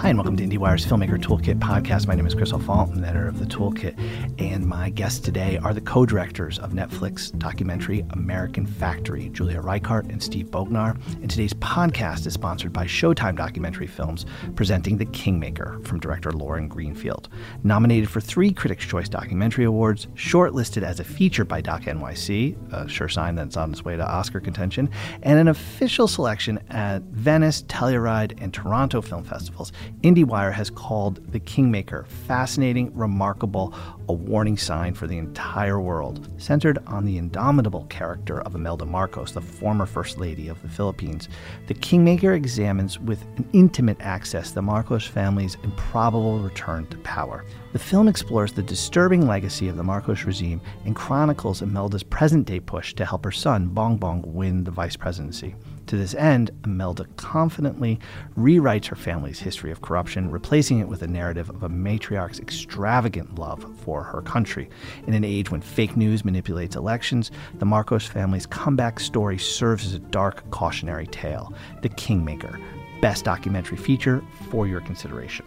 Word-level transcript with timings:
Hi, 0.00 0.08
and 0.08 0.16
welcome 0.16 0.34
to 0.38 0.42
IndieWire's 0.42 0.86
Filmmaker 0.86 1.22
Toolkit 1.22 1.58
podcast. 1.58 2.06
My 2.06 2.14
name 2.14 2.24
is 2.24 2.34
Chris 2.34 2.54
O'Falt, 2.54 2.88
I'm 2.88 3.02
the 3.02 3.08
editor 3.08 3.28
of 3.28 3.38
the 3.38 3.44
Toolkit, 3.44 3.94
and 4.40 4.64
my 4.64 4.88
guests 4.88 5.20
today 5.20 5.58
are 5.58 5.74
the 5.74 5.82
co-directors 5.82 6.58
of 6.58 6.70
Netflix 6.70 7.38
documentary 7.38 8.06
American 8.14 8.64
Factory, 8.64 9.28
Julia 9.28 9.60
Reichert 9.60 10.06
and 10.06 10.22
Steve 10.22 10.46
Bognar. 10.46 10.98
And 11.16 11.30
today's 11.30 11.52
podcast 11.52 12.26
is 12.26 12.32
sponsored 12.32 12.72
by 12.72 12.86
Showtime 12.86 13.36
Documentary 13.36 13.86
Films, 13.86 14.24
presenting 14.56 14.96
The 14.96 15.04
Kingmaker 15.04 15.78
from 15.84 16.00
director 16.00 16.32
Lauren 16.32 16.66
Greenfield. 16.66 17.28
Nominated 17.62 18.08
for 18.08 18.22
three 18.22 18.54
Critics' 18.54 18.86
Choice 18.86 19.10
Documentary 19.10 19.66
Awards, 19.66 20.06
shortlisted 20.14 20.82
as 20.82 21.00
a 21.00 21.04
feature 21.04 21.44
by 21.44 21.60
Doc 21.60 21.82
NYC, 21.82 22.56
a 22.72 22.88
sure 22.88 23.10
sign 23.10 23.34
that 23.34 23.48
it's 23.48 23.58
on 23.58 23.70
its 23.70 23.84
way 23.84 23.98
to 23.98 24.10
Oscar 24.10 24.40
contention, 24.40 24.88
and 25.24 25.38
an 25.38 25.48
official 25.48 26.08
selection 26.08 26.58
at 26.70 27.02
Venice, 27.02 27.64
Telluride, 27.64 28.42
and 28.42 28.54
Toronto 28.54 29.02
film 29.02 29.24
festivals. 29.24 29.72
IndieWire 30.02 30.52
has 30.52 30.70
called 30.70 31.30
The 31.30 31.40
Kingmaker 31.40 32.06
fascinating, 32.26 32.90
remarkable, 32.96 33.74
a 34.08 34.14
warning 34.14 34.56
sign 34.56 34.94
for 34.94 35.06
the 35.06 35.18
entire 35.18 35.78
world, 35.78 36.26
centered 36.38 36.78
on 36.86 37.04
the 37.04 37.18
indomitable 37.18 37.84
character 37.90 38.40
of 38.40 38.54
Imelda 38.54 38.86
Marcos, 38.86 39.32
the 39.32 39.42
former 39.42 39.84
First 39.84 40.16
Lady 40.16 40.48
of 40.48 40.60
the 40.62 40.70
Philippines. 40.70 41.28
The 41.66 41.74
Kingmaker 41.74 42.32
examines 42.32 42.98
with 42.98 43.22
an 43.36 43.46
intimate 43.52 44.00
access 44.00 44.52
the 44.52 44.62
Marcos 44.62 45.06
family's 45.06 45.58
improbable 45.64 46.38
return 46.38 46.86
to 46.86 46.96
power. 46.98 47.44
The 47.74 47.78
film 47.78 48.08
explores 48.08 48.52
the 48.52 48.62
disturbing 48.62 49.26
legacy 49.26 49.68
of 49.68 49.76
the 49.76 49.84
Marcos 49.84 50.24
regime 50.24 50.62
and 50.86 50.96
chronicles 50.96 51.60
Imelda's 51.60 52.02
present 52.02 52.46
day 52.46 52.58
push 52.58 52.94
to 52.94 53.04
help 53.04 53.22
her 53.26 53.30
son, 53.30 53.68
Bong 53.68 53.98
Bong, 53.98 54.24
win 54.26 54.64
the 54.64 54.70
vice 54.70 54.96
presidency. 54.96 55.54
To 55.90 55.96
this 55.96 56.14
end, 56.14 56.52
Imelda 56.64 57.04
confidently 57.16 57.98
rewrites 58.38 58.86
her 58.86 58.94
family's 58.94 59.40
history 59.40 59.72
of 59.72 59.82
corruption, 59.82 60.30
replacing 60.30 60.78
it 60.78 60.86
with 60.86 61.02
a 61.02 61.08
narrative 61.08 61.50
of 61.50 61.64
a 61.64 61.68
matriarch's 61.68 62.38
extravagant 62.38 63.40
love 63.40 63.66
for 63.80 64.04
her 64.04 64.22
country. 64.22 64.70
In 65.08 65.14
an 65.14 65.24
age 65.24 65.50
when 65.50 65.60
fake 65.60 65.96
news 65.96 66.24
manipulates 66.24 66.76
elections, 66.76 67.32
the 67.58 67.64
Marcos 67.64 68.06
family's 68.06 68.46
comeback 68.46 69.00
story 69.00 69.36
serves 69.36 69.84
as 69.84 69.94
a 69.94 69.98
dark 69.98 70.48
cautionary 70.52 71.08
tale. 71.08 71.52
The 71.82 71.88
Kingmaker, 71.88 72.60
best 73.00 73.24
documentary 73.24 73.76
feature 73.76 74.22
for 74.48 74.68
your 74.68 74.82
consideration. 74.82 75.44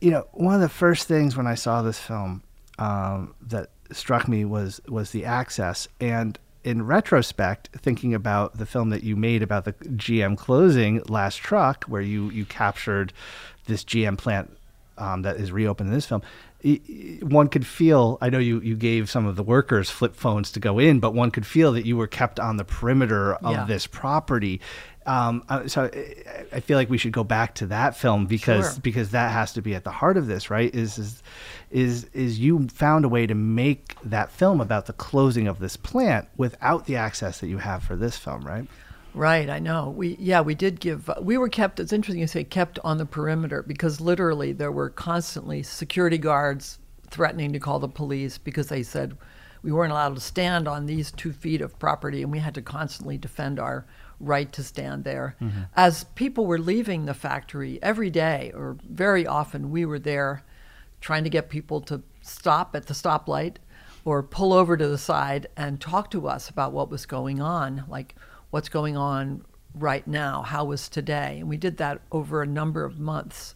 You 0.00 0.10
know, 0.10 0.26
one 0.32 0.56
of 0.56 0.60
the 0.60 0.68
first 0.68 1.06
things 1.06 1.36
when 1.36 1.46
I 1.46 1.54
saw 1.54 1.82
this 1.82 2.00
film 2.00 2.42
um, 2.80 3.32
that 3.42 3.70
struck 3.92 4.26
me 4.26 4.44
was 4.44 4.80
was 4.88 5.12
the 5.12 5.24
access 5.24 5.86
and 6.00 6.36
in 6.66 6.84
retrospect, 6.84 7.68
thinking 7.76 8.12
about 8.12 8.58
the 8.58 8.66
film 8.66 8.90
that 8.90 9.04
you 9.04 9.14
made 9.14 9.40
about 9.40 9.64
the 9.64 9.72
GM 9.72 10.36
closing 10.36 11.00
Last 11.08 11.36
Truck, 11.36 11.84
where 11.84 12.02
you 12.02 12.28
you 12.30 12.44
captured 12.44 13.12
this 13.66 13.84
GM 13.84 14.18
plant 14.18 14.50
um, 14.98 15.22
that 15.22 15.36
is 15.36 15.52
reopened 15.52 15.88
in 15.88 15.94
this 15.94 16.06
film, 16.06 16.22
one 17.22 17.46
could 17.46 17.64
feel. 17.64 18.18
I 18.20 18.30
know 18.30 18.38
you 18.38 18.60
you 18.60 18.74
gave 18.74 19.08
some 19.08 19.26
of 19.26 19.36
the 19.36 19.44
workers 19.44 19.90
flip 19.90 20.16
phones 20.16 20.50
to 20.52 20.60
go 20.60 20.80
in, 20.80 20.98
but 20.98 21.14
one 21.14 21.30
could 21.30 21.46
feel 21.46 21.70
that 21.72 21.86
you 21.86 21.96
were 21.96 22.08
kept 22.08 22.40
on 22.40 22.56
the 22.56 22.64
perimeter 22.64 23.34
of 23.34 23.52
yeah. 23.52 23.64
this 23.64 23.86
property. 23.86 24.60
Um, 25.06 25.44
uh, 25.48 25.68
so 25.68 25.88
I 26.52 26.60
feel 26.60 26.76
like 26.76 26.90
we 26.90 26.98
should 26.98 27.12
go 27.12 27.22
back 27.22 27.54
to 27.56 27.66
that 27.66 27.96
film 27.96 28.26
because 28.26 28.72
sure. 28.72 28.80
because 28.82 29.10
that 29.10 29.30
has 29.30 29.52
to 29.52 29.62
be 29.62 29.74
at 29.74 29.84
the 29.84 29.90
heart 29.90 30.16
of 30.16 30.26
this, 30.26 30.50
right? 30.50 30.74
Is 30.74 30.98
is 30.98 31.22
is 31.70 32.04
is 32.12 32.40
you 32.40 32.66
found 32.68 33.04
a 33.04 33.08
way 33.08 33.26
to 33.26 33.34
make 33.34 33.94
that 34.02 34.32
film 34.32 34.60
about 34.60 34.86
the 34.86 34.92
closing 34.92 35.46
of 35.46 35.60
this 35.60 35.76
plant 35.76 36.28
without 36.36 36.86
the 36.86 36.96
access 36.96 37.38
that 37.38 37.46
you 37.46 37.58
have 37.58 37.84
for 37.84 37.94
this 37.94 38.18
film, 38.18 38.42
right? 38.42 38.66
Right, 39.14 39.48
I 39.48 39.60
know. 39.60 39.90
We 39.90 40.16
yeah, 40.18 40.40
we 40.40 40.54
did 40.54 40.80
give. 40.80 41.08
We 41.22 41.38
were 41.38 41.48
kept. 41.48 41.78
It's 41.78 41.92
interesting 41.92 42.20
you 42.20 42.26
say 42.26 42.42
kept 42.42 42.80
on 42.84 42.98
the 42.98 43.06
perimeter 43.06 43.62
because 43.62 44.00
literally 44.00 44.52
there 44.52 44.72
were 44.72 44.90
constantly 44.90 45.62
security 45.62 46.18
guards 46.18 46.80
threatening 47.08 47.52
to 47.52 47.60
call 47.60 47.78
the 47.78 47.88
police 47.88 48.38
because 48.38 48.66
they 48.66 48.82
said 48.82 49.16
we 49.62 49.72
weren't 49.72 49.92
allowed 49.92 50.16
to 50.16 50.20
stand 50.20 50.68
on 50.68 50.86
these 50.86 51.12
two 51.12 51.32
feet 51.32 51.60
of 51.60 51.78
property 51.78 52.22
and 52.22 52.30
we 52.30 52.40
had 52.40 52.54
to 52.54 52.62
constantly 52.62 53.16
defend 53.16 53.58
our 53.58 53.86
right 54.20 54.52
to 54.52 54.62
stand 54.62 55.04
there. 55.04 55.36
Mm-hmm. 55.40 55.62
As 55.74 56.04
people 56.14 56.46
were 56.46 56.58
leaving 56.58 57.04
the 57.04 57.14
factory 57.14 57.78
every 57.82 58.10
day 58.10 58.52
or 58.54 58.76
very 58.88 59.26
often, 59.26 59.70
we 59.70 59.84
were 59.84 59.98
there 59.98 60.42
trying 61.00 61.24
to 61.24 61.30
get 61.30 61.50
people 61.50 61.80
to 61.82 62.02
stop 62.22 62.74
at 62.74 62.86
the 62.86 62.94
stoplight 62.94 63.56
or 64.04 64.22
pull 64.22 64.52
over 64.52 64.76
to 64.76 64.88
the 64.88 64.98
side 64.98 65.46
and 65.56 65.80
talk 65.80 66.10
to 66.10 66.28
us 66.28 66.48
about 66.48 66.72
what 66.72 66.90
was 66.90 67.06
going 67.06 67.40
on, 67.40 67.84
like 67.88 68.14
what's 68.50 68.68
going 68.68 68.96
on 68.96 69.44
right 69.74 70.06
now, 70.06 70.42
how 70.42 70.64
was 70.64 70.88
today. 70.88 71.38
And 71.40 71.48
we 71.48 71.56
did 71.56 71.76
that 71.78 72.00
over 72.10 72.42
a 72.42 72.46
number 72.46 72.84
of 72.84 72.98
months 72.98 73.54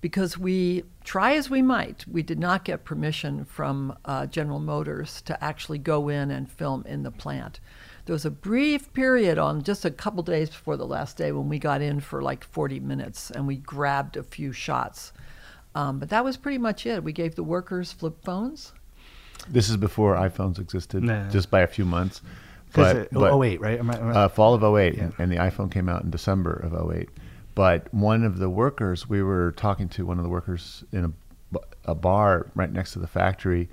because 0.00 0.36
we 0.36 0.82
try 1.04 1.34
as 1.34 1.48
we 1.48 1.62
might, 1.62 2.04
we 2.08 2.22
did 2.22 2.38
not 2.38 2.64
get 2.64 2.84
permission 2.84 3.44
from 3.44 3.96
uh, 4.04 4.26
General 4.26 4.58
Motors 4.58 5.22
to 5.22 5.42
actually 5.42 5.78
go 5.78 6.08
in 6.08 6.30
and 6.30 6.50
film 6.50 6.84
in 6.86 7.04
the 7.04 7.12
plant. 7.12 7.60
There 8.04 8.12
was 8.12 8.24
a 8.24 8.30
brief 8.30 8.92
period 8.92 9.38
on 9.38 9.62
just 9.62 9.84
a 9.84 9.90
couple 9.90 10.22
days 10.22 10.50
before 10.50 10.76
the 10.76 10.86
last 10.86 11.16
day 11.16 11.30
when 11.30 11.48
we 11.48 11.58
got 11.58 11.80
in 11.80 12.00
for 12.00 12.20
like 12.20 12.42
40 12.42 12.80
minutes 12.80 13.30
and 13.30 13.46
we 13.46 13.56
grabbed 13.56 14.16
a 14.16 14.24
few 14.24 14.52
shots. 14.52 15.12
Um, 15.74 15.98
but 15.98 16.10
that 16.10 16.24
was 16.24 16.36
pretty 16.36 16.58
much 16.58 16.84
it. 16.84 17.04
We 17.04 17.12
gave 17.12 17.36
the 17.36 17.44
workers 17.44 17.92
flip 17.92 18.24
phones. 18.24 18.72
This 19.48 19.68
is 19.68 19.76
before 19.76 20.16
iPhones 20.16 20.58
existed, 20.58 21.02
nah. 21.02 21.28
just 21.30 21.50
by 21.50 21.60
a 21.60 21.66
few 21.66 21.84
months. 21.84 22.22
But, 22.74 22.96
it, 22.96 23.08
but 23.12 23.38
08, 23.38 23.60
right? 23.60 23.78
Am 23.78 23.90
I, 23.90 23.98
am 23.98 24.08
I, 24.08 24.12
uh, 24.12 24.28
fall 24.28 24.54
of 24.54 24.62
08, 24.62 24.96
yeah. 24.96 25.10
and 25.18 25.30
the 25.30 25.36
iPhone 25.36 25.70
came 25.70 25.88
out 25.88 26.02
in 26.02 26.10
December 26.10 26.52
of 26.52 26.90
08. 26.90 27.08
But 27.54 27.92
one 27.92 28.24
of 28.24 28.38
the 28.38 28.48
workers, 28.48 29.08
we 29.08 29.22
were 29.22 29.52
talking 29.52 29.88
to 29.90 30.06
one 30.06 30.18
of 30.18 30.24
the 30.24 30.30
workers 30.30 30.84
in 30.90 31.14
a, 31.54 31.58
a 31.84 31.94
bar 31.94 32.46
right 32.54 32.72
next 32.72 32.92
to 32.92 32.98
the 32.98 33.06
factory, 33.06 33.68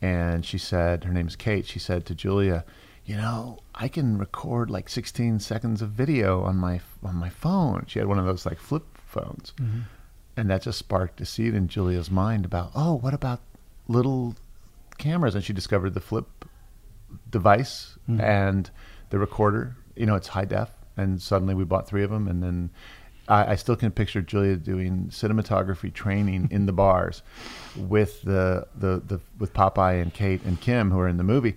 and 0.00 0.44
she 0.44 0.58
said, 0.58 1.04
her 1.04 1.12
name 1.12 1.28
is 1.28 1.36
Kate, 1.36 1.66
she 1.66 1.78
said 1.78 2.04
to 2.06 2.14
Julia, 2.14 2.64
you 3.12 3.18
know, 3.18 3.58
I 3.74 3.88
can 3.88 4.18
record 4.18 4.70
like 4.70 4.88
16 4.88 5.40
seconds 5.40 5.82
of 5.82 5.90
video 5.90 6.42
on 6.42 6.56
my 6.56 6.80
on 7.02 7.16
my 7.16 7.28
phone. 7.28 7.84
She 7.86 7.98
had 7.98 8.08
one 8.08 8.18
of 8.18 8.26
those 8.26 8.46
like 8.46 8.58
flip 8.58 8.84
phones. 9.06 9.52
Mm-hmm 9.60 9.80
and 10.36 10.50
that 10.50 10.62
just 10.62 10.78
sparked 10.78 11.20
a 11.20 11.26
seed 11.26 11.54
in 11.54 11.68
Julia's 11.68 12.10
mind 12.10 12.44
about, 12.44 12.70
oh, 12.74 12.94
what 12.94 13.14
about 13.14 13.40
little 13.88 14.34
cameras? 14.98 15.34
And 15.34 15.44
she 15.44 15.52
discovered 15.52 15.94
the 15.94 16.00
flip 16.00 16.26
device 17.30 17.98
mm-hmm. 18.08 18.20
and 18.20 18.70
the 19.10 19.18
recorder. 19.18 19.76
You 19.94 20.06
know, 20.06 20.14
it's 20.14 20.28
high 20.28 20.46
def, 20.46 20.70
and 20.96 21.20
suddenly 21.20 21.54
we 21.54 21.64
bought 21.64 21.86
three 21.86 22.02
of 22.02 22.10
them, 22.10 22.28
and 22.28 22.42
then 22.42 22.70
I, 23.28 23.52
I 23.52 23.54
still 23.56 23.76
can 23.76 23.90
picture 23.90 24.22
Julia 24.22 24.56
doing 24.56 25.08
cinematography 25.10 25.92
training 25.92 26.48
in 26.50 26.64
the 26.64 26.72
bars 26.72 27.22
with 27.76 28.22
the, 28.22 28.66
the 28.74 29.02
the 29.04 29.20
with 29.38 29.52
Popeye 29.52 30.00
and 30.00 30.14
Kate 30.14 30.42
and 30.44 30.60
Kim 30.60 30.90
who 30.90 30.98
are 30.98 31.08
in 31.08 31.18
the 31.18 31.24
movie. 31.24 31.56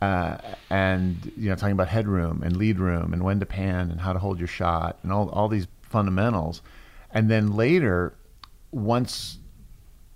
Uh, 0.00 0.38
and 0.70 1.32
you 1.36 1.48
know, 1.48 1.54
talking 1.54 1.72
about 1.72 1.88
headroom 1.88 2.42
and 2.42 2.56
lead 2.56 2.78
room 2.78 3.12
and 3.12 3.22
when 3.22 3.40
to 3.40 3.46
pan 3.46 3.90
and 3.90 4.00
how 4.00 4.12
to 4.12 4.18
hold 4.18 4.38
your 4.38 4.48
shot 4.48 4.98
and 5.02 5.12
all 5.12 5.28
all 5.30 5.48
these 5.48 5.66
fundamentals. 5.82 6.62
And 7.10 7.30
then 7.30 7.54
later, 7.54 8.14
once 8.72 9.38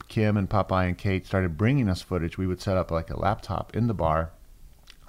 Kim 0.09 0.37
and 0.37 0.51
Popeye 0.51 0.89
and 0.89 0.99
Kate 0.99 1.27
started 1.27 1.57
bringing 1.57 1.89
us 1.89 2.03
footage, 2.03 2.37
we 2.37 2.47
would 2.47 2.61
set 2.61 2.77
up 2.77 2.91
like 2.91 3.11
a 3.11 3.19
laptop 3.19 3.77
in 3.77 3.87
the 3.87 3.95
bar, 3.95 4.33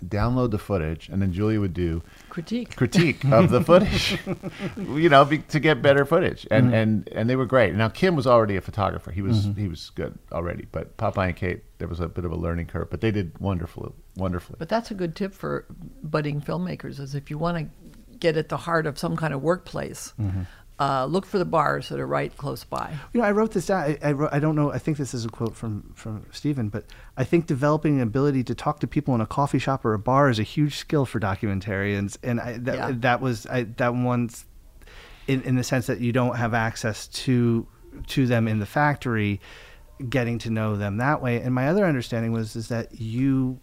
download 0.05 0.51
the 0.51 0.57
footage, 0.57 1.09
and 1.09 1.21
then 1.21 1.33
Julia 1.33 1.59
would 1.59 1.73
do 1.73 2.01
critique 2.29 2.75
critique 2.75 3.25
of 3.25 3.49
the 3.49 3.61
footage, 3.61 4.17
you 4.77 5.09
know, 5.09 5.25
be, 5.25 5.39
to 5.39 5.59
get 5.59 5.81
better 5.81 6.05
footage. 6.05 6.47
And 6.49 6.67
mm-hmm. 6.67 6.73
and 6.73 7.09
and 7.11 7.29
they 7.29 7.35
were 7.35 7.45
great. 7.45 7.75
Now 7.75 7.89
Kim 7.89 8.15
was 8.15 8.27
already 8.27 8.55
a 8.55 8.61
photographer; 8.61 9.11
he 9.11 9.21
was 9.21 9.47
mm-hmm. 9.47 9.59
he 9.59 9.67
was 9.67 9.91
good 9.91 10.17
already. 10.31 10.67
But 10.71 10.97
Popeye 10.97 11.27
and 11.27 11.35
Kate, 11.35 11.63
there 11.77 11.87
was 11.87 11.99
a 11.99 12.07
bit 12.07 12.25
of 12.25 12.31
a 12.31 12.37
learning 12.37 12.67
curve, 12.67 12.89
but 12.89 13.01
they 13.01 13.11
did 13.11 13.37
wonderfully, 13.39 13.91
wonderfully. 14.15 14.57
But 14.59 14.69
that's 14.69 14.91
a 14.91 14.95
good 14.95 15.15
tip 15.15 15.33
for 15.33 15.65
budding 16.03 16.41
filmmakers: 16.41 16.99
is 16.99 17.15
if 17.15 17.29
you 17.29 17.37
want 17.37 17.57
to 17.57 18.17
get 18.17 18.35
at 18.35 18.49
the 18.49 18.57
heart 18.57 18.85
of 18.85 18.99
some 18.99 19.15
kind 19.15 19.33
of 19.33 19.41
workplace. 19.41 20.13
Mm-hmm 20.19 20.41
uh, 20.79 21.05
look 21.05 21.25
for 21.25 21.37
the 21.37 21.45
bars 21.45 21.89
that 21.89 21.99
are 21.99 22.07
right 22.07 22.35
close 22.37 22.63
by. 22.63 22.95
You 23.13 23.19
know, 23.19 23.27
I 23.27 23.31
wrote 23.31 23.51
this 23.51 23.65
down. 23.65 23.83
I, 23.83 23.97
I, 24.01 24.11
wrote, 24.13 24.29
I 24.31 24.39
don't 24.39 24.55
know. 24.55 24.71
I 24.71 24.77
think 24.77 24.97
this 24.97 25.13
is 25.13 25.25
a 25.25 25.29
quote 25.29 25.55
from 25.55 25.91
from 25.93 26.25
Stephen, 26.31 26.69
but 26.69 26.85
I 27.17 27.25
think 27.25 27.47
developing 27.47 27.97
an 27.97 28.01
ability 28.01 28.43
to 28.45 28.55
talk 28.55 28.79
to 28.79 28.87
people 28.87 29.13
in 29.13 29.21
a 29.21 29.25
coffee 29.25 29.59
shop 29.59 29.83
or 29.83 29.93
a 29.93 29.99
bar 29.99 30.29
is 30.29 30.39
a 30.39 30.43
huge 30.43 30.77
skill 30.77 31.05
for 31.05 31.19
documentarians, 31.19 32.17
and 32.23 32.39
I, 32.39 32.57
that 32.59 32.75
yeah. 32.75 32.91
that 32.95 33.21
was 33.21 33.45
I, 33.47 33.63
that 33.63 33.93
one's 33.93 34.45
in 35.27 35.41
in 35.41 35.55
the 35.55 35.63
sense 35.63 35.87
that 35.87 35.99
you 35.99 36.13
don't 36.13 36.37
have 36.37 36.53
access 36.53 37.07
to 37.07 37.67
to 38.07 38.25
them 38.25 38.47
in 38.47 38.59
the 38.59 38.65
factory, 38.65 39.41
getting 40.07 40.39
to 40.39 40.49
know 40.49 40.77
them 40.77 40.97
that 40.97 41.21
way. 41.21 41.41
And 41.41 41.53
my 41.53 41.67
other 41.67 41.85
understanding 41.85 42.31
was 42.31 42.55
is 42.55 42.69
that 42.69 43.01
you 43.01 43.59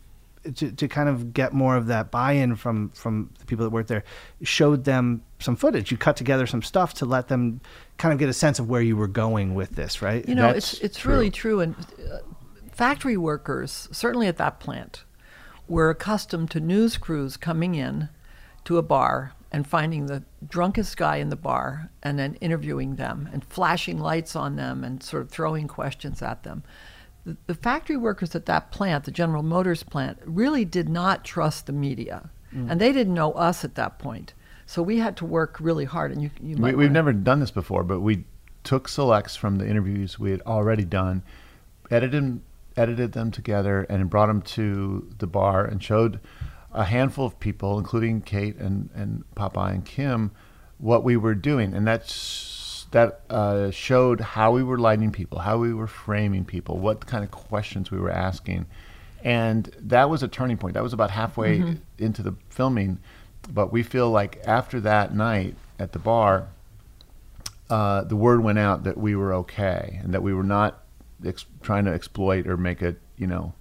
to, 0.53 0.73
to 0.73 0.89
kind 0.89 1.09
of 1.09 1.33
get 1.33 1.53
more 1.53 1.77
of 1.77 1.87
that 1.87 2.11
buy-in 2.11 2.57
from 2.57 2.91
from 2.91 3.31
the 3.39 3.47
people 3.47 3.65
that 3.65 3.71
work 3.71 3.87
there 3.87 4.05
showed 4.43 4.85
them 4.85 5.23
some 5.39 5.57
footage 5.57 5.91
you 5.91 5.97
cut 5.97 6.17
together 6.17 6.47
some 6.47 6.63
stuff 6.63 6.95
to 6.95 7.05
let 7.05 7.29
them 7.29 7.61
kind 7.99 8.13
of 8.13 8.19
get 8.19 8.29
a 8.29 8.33
sense 8.33 8.59
of 8.59 8.69
where 8.69 8.83
you 8.83 8.97
were 8.97 9.09
going 9.09 9.55
with 9.55 9.71
this 9.71 10.03
right 10.03 10.29
you 10.29 10.35
know 10.35 10.53
That's 10.53 10.75
it's 10.75 10.83
it's 10.83 10.99
true. 10.99 11.13
really 11.13 11.31
true 11.31 11.61
and 11.61 11.75
uh, 11.77 12.19
factory 12.73 13.17
workers 13.17 13.89
certainly 13.93 14.27
at 14.27 14.37
that 14.37 14.61
plant 14.61 15.05
were 15.69 15.91
accustomed 15.91 16.51
to 16.53 16.61
news 16.61 16.97
crews 16.97 17.37
coming 17.37 17.75
in 17.75 18.09
to 18.65 18.79
a 18.79 18.83
bar 18.83 19.33
and 19.53 19.67
finding 19.67 20.07
the 20.07 20.23
drunkest 20.47 20.97
guy 20.97 21.17
in 21.17 21.31
the 21.31 21.37
bar 21.37 21.91
and 22.03 22.19
then 22.19 22.35
interviewing 22.37 22.97
them 22.97 23.29
and 23.33 23.45
flashing 23.45 23.99
lights 23.99 24.37
on 24.37 24.57
them 24.57 24.85
and 24.85 25.03
sort 25.03 25.23
of 25.23 25.31
throwing 25.31 25.69
questions 25.69 26.21
at 26.21 26.43
them. 26.43 26.63
The, 27.27 27.37
the 27.49 27.55
factory 27.55 27.97
workers 27.97 28.35
at 28.35 28.47
that 28.47 28.71
plant, 28.71 29.05
the 29.05 29.11
General 29.11 29.43
Motors 29.43 29.83
plant, 29.83 30.19
really 30.25 30.65
did 30.65 30.89
not 30.89 31.25
trust 31.25 31.67
the 31.67 31.73
media. 31.73 32.31
Mm. 32.55 32.71
And 32.71 32.81
they 32.81 32.93
didn't 32.93 33.15
know 33.15 33.33
us 33.33 33.65
at 33.65 33.75
that 33.75 33.99
point. 33.99 34.33
So 34.65 34.81
we 34.81 34.99
had 34.99 35.17
to 35.19 35.25
work 35.27 35.59
really 35.61 35.85
hard. 35.85 36.13
And 36.13 36.23
you, 36.23 36.31
you 36.41 36.57
We, 36.57 36.75
we've 36.75 36.91
never 36.91 37.13
done 37.13 37.41
this 37.41 37.51
before, 37.51 37.83
but 37.83 38.01
we 38.01 38.25
took 38.65 38.89
selects 38.89 39.37
from 39.37 39.59
the 39.59 39.69
interviews 39.69 40.19
we 40.19 40.31
had 40.31 40.43
already 40.43 40.85
done, 40.85 41.23
edited 41.91 42.41
edited 42.77 43.13
them 43.13 43.31
together, 43.31 43.87
and 43.89 44.11
brought 44.11 44.27
them 44.27 44.43
to 44.43 45.09
the 45.19 45.27
bar 45.27 45.65
and 45.65 45.83
showed 45.83 46.21
a 46.73 46.85
handful 46.85 47.25
of 47.25 47.41
people, 47.41 47.79
including 47.79 48.21
Kate 48.21 48.57
and 48.57 48.91
and 48.95 49.25
Popeye 49.35 49.73
and 49.73 49.85
Kim, 49.85 50.31
what 50.79 51.05
we 51.05 51.17
were 51.17 51.35
doing, 51.35 51.75
and 51.75 51.87
that's 51.87 52.13
that 52.93 53.21
uh, 53.31 53.71
showed 53.71 54.21
how 54.21 54.53
we 54.53 54.63
were 54.63 54.79
lighting 54.79 55.11
people, 55.11 55.39
how 55.41 55.59
we 55.59 55.75
were 55.75 55.87
framing 55.87 56.45
people, 56.45 56.79
what 56.79 57.07
kind 57.07 57.25
of 57.25 57.31
questions 57.31 57.91
we 57.91 57.99
were 57.99 58.11
asking, 58.11 58.67
and 59.25 59.75
that 59.81 60.09
was 60.09 60.23
a 60.23 60.29
turning 60.29 60.57
point. 60.57 60.75
That 60.75 60.83
was 60.83 60.93
about 60.93 61.11
halfway 61.11 61.59
into 61.99 62.23
the 62.23 62.35
filming, 62.49 62.99
but 63.53 63.73
we 63.73 63.83
feel 63.83 64.11
like 64.11 64.41
after 64.47 64.81
that 64.81 65.15
night 65.15 65.57
at 65.79 65.93
the 65.93 65.99
bar, 65.99 66.49
uh, 67.69 68.05
the 68.05 68.17
word 68.17 68.43
went 68.43 68.59
out 68.59 68.85
that 68.85 68.97
we 68.97 69.17
were 69.17 69.35
okay 69.35 70.01
and 70.03 70.15
that 70.15 70.23
we 70.23 70.33
were 70.33 70.45
not 70.45 70.85
ex- 71.25 71.47
trying 71.63 71.85
to 71.87 71.93
exploit 71.93 72.47
or 72.47 72.57
make 72.57 72.83
it, 72.83 73.01
you 73.17 73.27
know, 73.27 73.53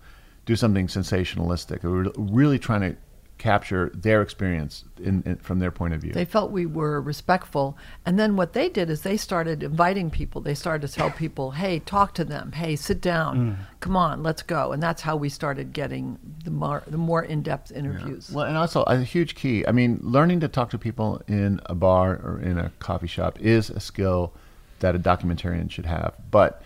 do 0.46 0.56
something 0.56 0.88
sensationalistic. 0.88 1.82
We 1.84 1.90
were 1.90 2.12
really 2.16 2.60
trying 2.60 2.82
to 2.82 2.96
capture 3.38 3.92
their 3.94 4.22
experience 4.22 4.86
in, 4.98 5.22
in, 5.26 5.36
from 5.38 5.60
their 5.60 5.72
point 5.72 5.94
of 5.94 6.02
view. 6.02 6.14
They 6.14 6.26
felt 6.26 6.52
we 6.52 6.66
were 6.66 7.02
respectful. 7.02 7.78
And 8.06 8.18
then 8.18 8.36
what 8.36 8.54
they 8.54 8.70
did 8.70 8.90
is 8.90 9.02
they 9.02 9.18
started 9.18 9.62
inviting 9.62 10.10
people. 10.10 10.42
They 10.42 10.56
started 10.56 10.88
to 10.88 10.94
tell 10.94 11.12
people, 11.12 11.52
hey, 11.52 11.80
talk 11.80 12.14
to 12.16 12.24
them. 12.24 12.54
Hey, 12.54 12.76
sit 12.76 13.02
down. 13.02 13.38
Mm. 13.38 13.80
Come 13.82 13.98
on, 13.98 14.24
let's 14.24 14.42
go. 14.42 14.72
And 14.72 14.82
that's 14.82 15.02
how 15.02 15.18
we 15.18 15.30
started 15.30 15.74
getting 15.74 16.18
the 16.44 16.52
more, 16.52 16.84
the 16.88 16.98
more 16.98 17.24
in 17.24 17.42
depth 17.42 17.72
interviews. 17.72 18.32
Well, 18.32 18.46
and 18.46 18.58
also 18.58 18.84
a 18.84 18.98
huge 19.00 19.36
key. 19.36 19.66
I 19.68 19.72
mean, 19.72 20.00
learning 20.02 20.40
to 20.40 20.48
talk 20.48 20.70
to 20.70 20.78
people 20.78 21.22
in 21.28 21.60
a 21.66 21.76
bar 21.76 22.16
or 22.24 22.40
in 22.42 22.58
a 22.58 22.72
coffee 22.80 23.08
shop 23.08 23.40
is 23.42 23.70
a 23.70 23.80
skill 23.80 24.34
that 24.80 24.96
a 24.96 25.00
documentarian 25.00 25.70
should 25.70 25.86
have. 25.86 26.14
But 26.32 26.62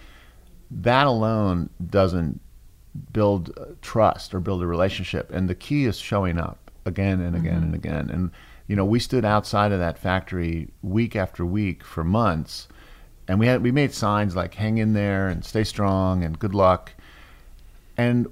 that 0.69 1.07
alone 1.07 1.69
doesn't 1.89 2.41
build 3.13 3.51
uh, 3.57 3.65
trust 3.81 4.33
or 4.33 4.39
build 4.39 4.61
a 4.61 4.67
relationship. 4.67 5.31
And 5.31 5.49
the 5.49 5.55
key 5.55 5.85
is 5.85 5.97
showing 5.97 6.37
up 6.37 6.71
again 6.85 7.21
and 7.21 7.35
again 7.35 7.63
and 7.63 7.75
again. 7.75 8.09
And 8.09 8.31
you 8.67 8.75
know, 8.75 8.85
we 8.85 8.99
stood 8.99 9.25
outside 9.25 9.71
of 9.71 9.79
that 9.79 9.97
factory 9.97 10.69
week 10.83 11.15
after 11.15 11.43
week 11.43 11.83
for 11.83 12.03
months, 12.03 12.67
and 13.27 13.39
we 13.39 13.47
had 13.47 13.63
we 13.63 13.71
made 13.71 13.93
signs 13.93 14.35
like 14.35 14.53
"Hang 14.53 14.77
in 14.77 14.93
there" 14.93 15.27
and 15.27 15.43
"Stay 15.43 15.63
strong" 15.63 16.23
and 16.23 16.37
"Good 16.37 16.53
luck." 16.53 16.93
And 17.97 18.27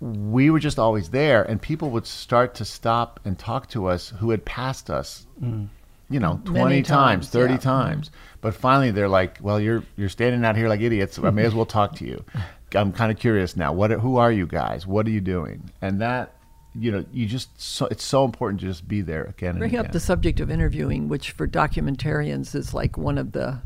we 0.00 0.50
were 0.50 0.58
just 0.58 0.78
always 0.78 1.10
there, 1.10 1.42
and 1.42 1.60
people 1.60 1.90
would 1.90 2.06
start 2.06 2.54
to 2.56 2.64
stop 2.64 3.20
and 3.24 3.38
talk 3.38 3.68
to 3.70 3.86
us 3.86 4.14
who 4.18 4.30
had 4.30 4.44
passed 4.44 4.88
us, 4.88 5.26
you 6.10 6.20
know, 6.20 6.40
twenty 6.44 6.82
times, 6.82 7.26
times, 7.26 7.28
thirty 7.28 7.54
yeah. 7.54 7.60
times. 7.60 8.10
But 8.40 8.54
finally, 8.54 8.90
they're 8.90 9.08
like, 9.08 9.38
"Well, 9.42 9.60
you're 9.60 9.82
you're 9.96 10.08
standing 10.08 10.44
out 10.44 10.56
here 10.56 10.68
like 10.68 10.80
idiots. 10.80 11.16
So 11.16 11.26
I 11.26 11.30
may 11.30 11.44
as 11.44 11.54
well 11.54 11.66
talk 11.66 11.96
to 11.96 12.06
you. 12.06 12.24
I'm 12.74 12.92
kind 12.92 13.10
of 13.10 13.18
curious 13.18 13.56
now. 13.56 13.72
What? 13.72 13.90
Who 13.90 14.16
are 14.16 14.32
you 14.32 14.46
guys? 14.46 14.86
What 14.86 15.06
are 15.06 15.10
you 15.10 15.20
doing?" 15.20 15.70
And 15.80 16.00
that, 16.00 16.34
you 16.74 16.90
know, 16.90 17.04
you 17.12 17.26
just 17.26 17.60
so, 17.60 17.86
it's 17.86 18.04
so 18.04 18.24
important 18.24 18.60
to 18.60 18.66
just 18.66 18.86
be 18.88 19.00
there 19.00 19.24
again 19.24 19.58
Bring 19.58 19.70
again. 19.70 19.86
up 19.86 19.92
the 19.92 20.00
subject 20.00 20.40
of 20.40 20.50
interviewing, 20.50 21.08
which 21.08 21.30
for 21.32 21.46
documentarians 21.46 22.54
is 22.54 22.74
like 22.74 22.96
one 22.98 23.18
of 23.18 23.32
the 23.32 23.60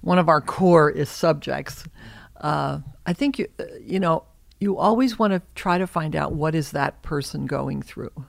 one 0.00 0.18
of 0.18 0.28
our 0.28 0.40
core 0.40 0.90
is 0.90 1.08
subjects. 1.08 1.84
Uh, 2.40 2.80
I 3.06 3.12
think 3.12 3.38
you 3.38 3.48
you 3.80 4.00
know 4.00 4.24
you 4.60 4.78
always 4.78 5.18
want 5.18 5.32
to 5.32 5.42
try 5.54 5.78
to 5.78 5.86
find 5.86 6.16
out 6.16 6.32
what 6.32 6.54
is 6.54 6.72
that 6.72 7.02
person 7.02 7.46
going 7.46 7.82
through, 7.82 8.26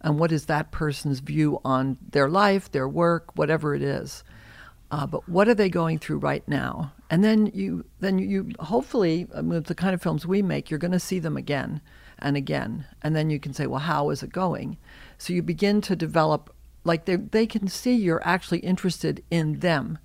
and 0.00 0.18
what 0.18 0.32
is 0.32 0.46
that 0.46 0.70
person's 0.70 1.20
view 1.20 1.60
on 1.64 1.98
their 2.10 2.28
life, 2.28 2.70
their 2.70 2.88
work, 2.88 3.36
whatever 3.36 3.74
it 3.74 3.82
is. 3.82 4.24
Uh, 4.90 5.06
but 5.06 5.28
what 5.28 5.48
are 5.48 5.54
they 5.54 5.68
going 5.68 5.98
through 5.98 6.18
right 6.18 6.46
now? 6.46 6.92
And 7.10 7.22
then 7.22 7.46
you 7.46 7.84
then 8.00 8.18
you 8.18 8.50
hopefully 8.60 9.26
um, 9.34 9.48
with 9.50 9.66
the 9.66 9.74
kind 9.74 9.94
of 9.94 10.02
films 10.02 10.26
we 10.26 10.42
make, 10.42 10.70
you're 10.70 10.78
going 10.78 10.92
to 10.92 10.98
see 10.98 11.18
them 11.18 11.36
again 11.36 11.80
and 12.18 12.36
again, 12.36 12.86
and 13.02 13.14
then 13.14 13.28
you 13.30 13.38
can 13.38 13.52
say, 13.52 13.66
well, 13.66 13.80
how 13.80 14.10
is 14.10 14.22
it 14.22 14.32
going? 14.32 14.78
So 15.18 15.32
you 15.32 15.42
begin 15.42 15.80
to 15.82 15.96
develop 15.96 16.54
like 16.84 17.04
they 17.04 17.16
they 17.16 17.46
can 17.46 17.68
see 17.68 17.94
you're 17.94 18.26
actually 18.26 18.60
interested 18.60 19.22
in 19.30 19.60
them, 19.60 19.98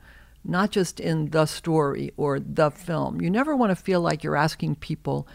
not 0.43 0.71
just 0.71 0.99
in 0.99 1.29
the 1.29 1.45
story 1.45 2.11
or 2.17 2.39
the 2.39 2.71
film. 2.71 3.21
You 3.21 3.29
never 3.29 3.55
want 3.55 3.71
to 3.71 3.75
feel 3.75 4.01
like 4.01 4.23
you're 4.23 4.35
asking 4.35 4.75
people 4.75 5.27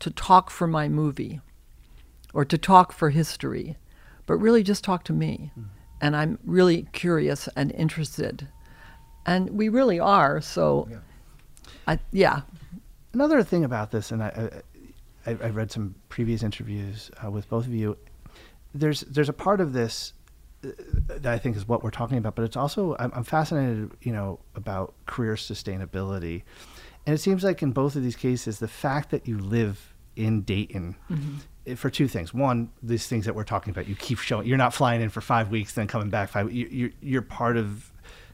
to 0.00 0.10
talk 0.10 0.50
for 0.50 0.66
my 0.66 0.88
movie 0.88 1.40
or 2.32 2.44
to 2.44 2.58
talk 2.58 2.92
for 2.92 3.10
history, 3.10 3.76
but 4.26 4.36
really 4.36 4.62
just 4.62 4.84
talk 4.84 5.04
to 5.04 5.12
me. 5.12 5.52
And 6.00 6.16
I'm 6.16 6.38
really 6.44 6.86
curious 6.92 7.48
and 7.56 7.72
interested. 7.72 8.48
And 9.26 9.50
we 9.50 9.68
really 9.68 10.00
are. 10.00 10.40
So, 10.40 10.88
I, 11.86 11.98
yeah. 12.12 12.42
Another 13.12 13.42
thing 13.42 13.64
about 13.64 13.90
this, 13.90 14.10
and 14.12 14.22
I, 14.22 14.62
I, 15.26 15.30
I 15.30 15.48
read 15.48 15.70
some 15.72 15.94
previous 16.08 16.42
interviews 16.42 17.10
uh, 17.24 17.30
with 17.30 17.48
both 17.48 17.66
of 17.66 17.74
you. 17.74 17.96
There's 18.74 19.00
there's 19.00 19.28
a 19.28 19.32
part 19.32 19.60
of 19.60 19.72
this 19.72 20.12
uh, 20.64 20.68
that 21.08 21.26
I 21.32 21.38
think 21.38 21.56
is 21.56 21.66
what 21.66 21.82
we're 21.82 21.90
talking 21.90 22.18
about, 22.18 22.36
but 22.36 22.44
it's 22.44 22.56
also 22.56 22.94
I'm, 23.00 23.10
I'm 23.14 23.24
fascinated, 23.24 23.90
you 24.02 24.12
know, 24.12 24.38
about 24.54 24.94
career 25.06 25.34
sustainability, 25.34 26.42
and 27.06 27.14
it 27.14 27.18
seems 27.18 27.42
like 27.42 27.62
in 27.62 27.72
both 27.72 27.96
of 27.96 28.02
these 28.04 28.16
cases, 28.16 28.60
the 28.60 28.68
fact 28.68 29.10
that 29.10 29.26
you 29.26 29.38
live 29.38 29.92
in 30.16 30.42
Dayton. 30.42 30.94
eh, 31.66 31.74
For 31.74 31.90
two 31.90 32.06
things. 32.06 32.32
One, 32.34 32.70
these 32.82 33.06
things 33.08 33.24
that 33.24 33.34
we're 33.34 33.44
talking 33.44 33.70
about, 33.72 33.88
you 33.88 33.94
keep 33.96 34.18
showing. 34.18 34.46
You're 34.46 34.58
not 34.58 34.74
flying 34.74 35.00
in 35.02 35.08
for 35.08 35.20
five 35.20 35.50
weeks, 35.50 35.74
then 35.74 35.86
coming 35.88 36.10
back 36.10 36.28
five. 36.30 36.52
You, 36.52 36.66
you're, 36.70 36.90
you're 37.00 37.22
part 37.22 37.56
of 37.56 37.90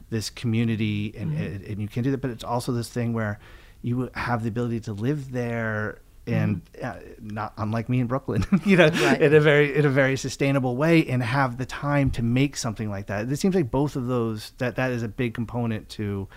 this 0.09 0.29
community, 0.29 1.13
and, 1.17 1.37
and 1.37 1.63
and 1.63 1.81
you 1.81 1.87
can 1.87 2.03
do 2.03 2.11
that. 2.11 2.17
But 2.19 2.31
it's 2.31 2.43
also 2.43 2.71
this 2.71 2.89
thing 2.89 3.13
where 3.13 3.39
you 3.81 4.09
have 4.15 4.43
the 4.43 4.49
ability 4.49 4.79
to 4.81 4.93
live 4.93 5.31
there 5.31 5.99
and 6.25 6.61
uh, 6.83 6.95
not 7.21 7.53
unlike 7.57 7.87
me 7.87 8.01
in 8.01 8.07
Brooklyn, 8.07 8.43
you 8.65 8.75
know, 8.75 8.89
Right. 8.89 9.21
in 9.21 9.33
a 9.33 9.39
very 9.39 9.75
in 9.75 9.85
a 9.85 9.89
very 9.89 10.17
sustainable 10.17 10.75
way, 10.75 11.05
and 11.07 11.23
have 11.23 11.57
the 11.57 11.65
time 11.65 12.11
to 12.11 12.23
make 12.23 12.57
something 12.57 12.89
like 12.89 13.07
that. 13.07 13.29
It 13.31 13.37
seems 13.37 13.55
like 13.55 13.71
both 13.71 13.95
of 13.95 14.07
those 14.07 14.51
that 14.57 14.75
that 14.75 14.91
is 14.91 15.03
a 15.03 15.07
big 15.07 15.33
component 15.33 15.87
to 15.89 16.27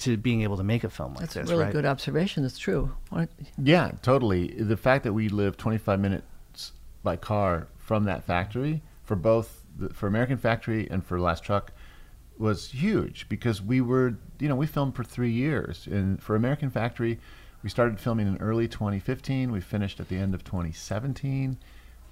to 0.00 0.16
being 0.16 0.42
able 0.42 0.56
to 0.58 0.64
make 0.64 0.84
a 0.84 0.90
film 0.90 1.14
like 1.14 1.20
that. 1.20 1.26
That's 1.28 1.36
a 1.36 1.40
this. 1.40 1.50
really 1.50 1.64
right? 1.64 1.72
good 1.72 1.86
observation. 1.86 2.44
It's 2.44 2.58
true. 2.58 2.94
What- 3.10 3.30
Yeah, 3.62 3.92
totally. 4.02 4.48
The 4.48 4.76
fact 4.76 5.04
that 5.04 5.12
we 5.14 5.28
live 5.30 5.56
25 5.56 5.98
minutes 6.00 6.72
by 7.02 7.16
car 7.16 7.68
from 7.78 8.04
that 8.04 8.24
factory 8.24 8.82
for 9.04 9.16
both 9.16 9.62
the, 9.78 9.88
for 9.90 10.06
American 10.06 10.36
Factory 10.36 10.86
and 10.90 11.02
for 11.06 11.18
Last 11.20 11.44
Truck 11.44 11.72
was 12.38 12.70
huge 12.70 13.28
because 13.28 13.62
we 13.62 13.80
were, 13.80 14.16
you 14.38 14.48
know, 14.48 14.56
we 14.56 14.66
filmed 14.66 14.94
for 14.94 15.04
three 15.04 15.30
years. 15.30 15.86
And 15.86 16.22
for 16.22 16.36
American 16.36 16.70
Factory, 16.70 17.18
we 17.62 17.70
started 17.70 17.98
filming 17.98 18.26
in 18.26 18.36
early 18.38 18.68
2015. 18.68 19.50
We 19.50 19.60
finished 19.60 20.00
at 20.00 20.08
the 20.08 20.16
end 20.16 20.34
of 20.34 20.44
2017, 20.44 21.58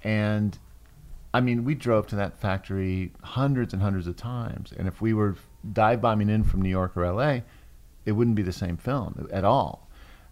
and 0.03 0.59
I 1.33 1.41
mean, 1.41 1.65
we 1.65 1.75
drove 1.75 2.07
to 2.07 2.15
that 2.15 2.39
factory 2.39 3.11
hundreds 3.21 3.73
and 3.73 3.81
hundreds 3.81 4.07
of 4.07 4.15
times. 4.15 4.73
And 4.77 4.87
if 4.87 5.01
we 5.01 5.13
were 5.13 5.35
dive 5.73 6.01
bombing 6.01 6.29
in 6.29 6.43
from 6.43 6.61
New 6.61 6.69
York 6.69 6.95
or 6.95 7.11
LA, 7.11 7.39
it 8.05 8.13
wouldn't 8.13 8.35
be 8.35 8.41
the 8.41 8.53
same 8.53 8.77
film 8.77 9.27
at 9.31 9.43
all. 9.43 9.89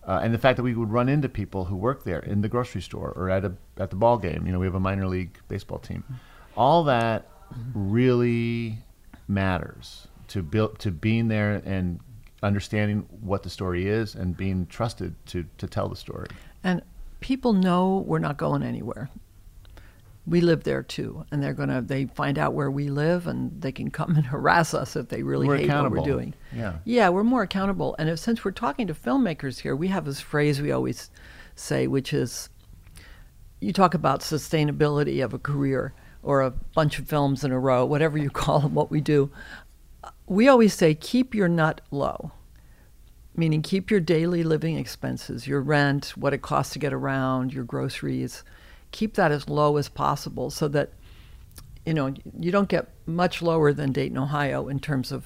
Uh, 0.07 0.19
and 0.23 0.33
the 0.33 0.37
fact 0.37 0.57
that 0.57 0.63
we 0.63 0.73
would 0.73 0.91
run 0.91 1.09
into 1.09 1.29
people 1.29 1.65
who 1.65 1.75
work 1.75 2.03
there 2.03 2.19
in 2.19 2.41
the 2.41 2.49
grocery 2.49 2.81
store 2.81 3.11
or 3.15 3.29
at 3.29 3.45
a 3.45 3.53
at 3.77 3.89
the 3.89 3.95
ball 3.95 4.17
game, 4.17 4.45
you 4.45 4.51
know, 4.51 4.59
we 4.59 4.65
have 4.65 4.75
a 4.75 4.79
minor 4.79 5.07
league 5.07 5.37
baseball 5.47 5.79
team. 5.79 6.03
All 6.55 6.83
that 6.85 7.27
really 7.73 8.77
matters 9.27 10.07
to 10.29 10.41
build 10.41 10.79
to 10.79 10.91
being 10.91 11.27
there 11.27 11.61
and 11.65 11.99
understanding 12.41 13.07
what 13.21 13.43
the 13.43 13.49
story 13.49 13.87
is 13.87 14.15
and 14.15 14.35
being 14.35 14.65
trusted 14.67 15.15
to 15.27 15.45
to 15.57 15.67
tell 15.67 15.87
the 15.87 15.95
story. 15.95 16.27
And 16.63 16.81
people 17.19 17.53
know 17.53 18.03
we're 18.05 18.19
not 18.19 18.37
going 18.37 18.63
anywhere. 18.63 19.09
We 20.25 20.39
live 20.39 20.63
there 20.63 20.83
too, 20.83 21.25
and 21.31 21.43
they're 21.43 21.53
gonna. 21.53 21.81
They 21.81 22.05
find 22.05 22.37
out 22.37 22.53
where 22.53 22.71
we 22.71 22.89
live, 22.89 23.27
and 23.27 23.61
they 23.61 23.71
can 23.71 23.91
come 23.91 24.15
and 24.15 24.25
harass 24.33 24.73
us 24.73 24.95
if 24.95 25.09
they 25.09 25.23
really 25.23 25.47
We're 25.47 25.57
hate 25.57 25.69
what 25.69 25.91
we're 25.91 26.03
doing. 26.03 26.33
Yeah. 26.55 26.77
yeah, 26.85 27.09
we're 27.09 27.23
more 27.23 27.43
accountable. 27.43 27.95
And 27.99 28.09
if, 28.09 28.19
since 28.19 28.45
we're 28.45 28.51
talking 28.51 28.87
to 28.87 28.93
filmmakers 28.93 29.59
here, 29.59 29.75
we 29.75 29.89
have 29.89 30.05
this 30.05 30.21
phrase 30.21 30.61
we 30.61 30.71
always 30.71 31.09
say, 31.55 31.87
which 31.87 32.13
is, 32.13 32.49
you 33.59 33.73
talk 33.73 33.93
about 33.93 34.21
sustainability 34.21 35.23
of 35.23 35.33
a 35.33 35.39
career 35.39 35.93
or 36.23 36.41
a 36.41 36.51
bunch 36.51 36.97
of 36.99 37.07
films 37.07 37.43
in 37.43 37.51
a 37.51 37.59
row, 37.59 37.85
whatever 37.85 38.17
you 38.17 38.29
call 38.31 38.61
them, 38.61 38.73
what 38.73 38.89
we 38.89 39.01
do. 39.01 39.29
We 40.25 40.47
always 40.47 40.73
say, 40.73 40.95
keep 40.95 41.35
your 41.35 41.47
nut 41.47 41.81
low 41.91 42.31
meaning 43.35 43.61
keep 43.63 43.89
your 43.89 43.99
daily 43.99 44.43
living 44.43 44.77
expenses, 44.77 45.47
your 45.47 45.59
rent, 45.59 46.13
what 46.15 46.33
it 46.33 46.41
costs 46.41 46.73
to 46.73 46.79
get 46.79 46.93
around, 46.93 47.51
your 47.51 47.63
groceries, 47.63 48.43
keep 48.91 49.15
that 49.15 49.31
as 49.31 49.49
low 49.49 49.77
as 49.77 49.89
possible 49.89 50.49
so 50.49 50.67
that 50.67 50.91
you 51.85 51.93
know, 51.93 52.13
you 52.39 52.51
don't 52.51 52.69
get 52.69 52.87
much 53.05 53.41
lower 53.41 53.73
than 53.73 53.91
Dayton, 53.91 54.17
Ohio, 54.17 54.69
in 54.69 54.79
terms 54.79 55.11
of 55.11 55.25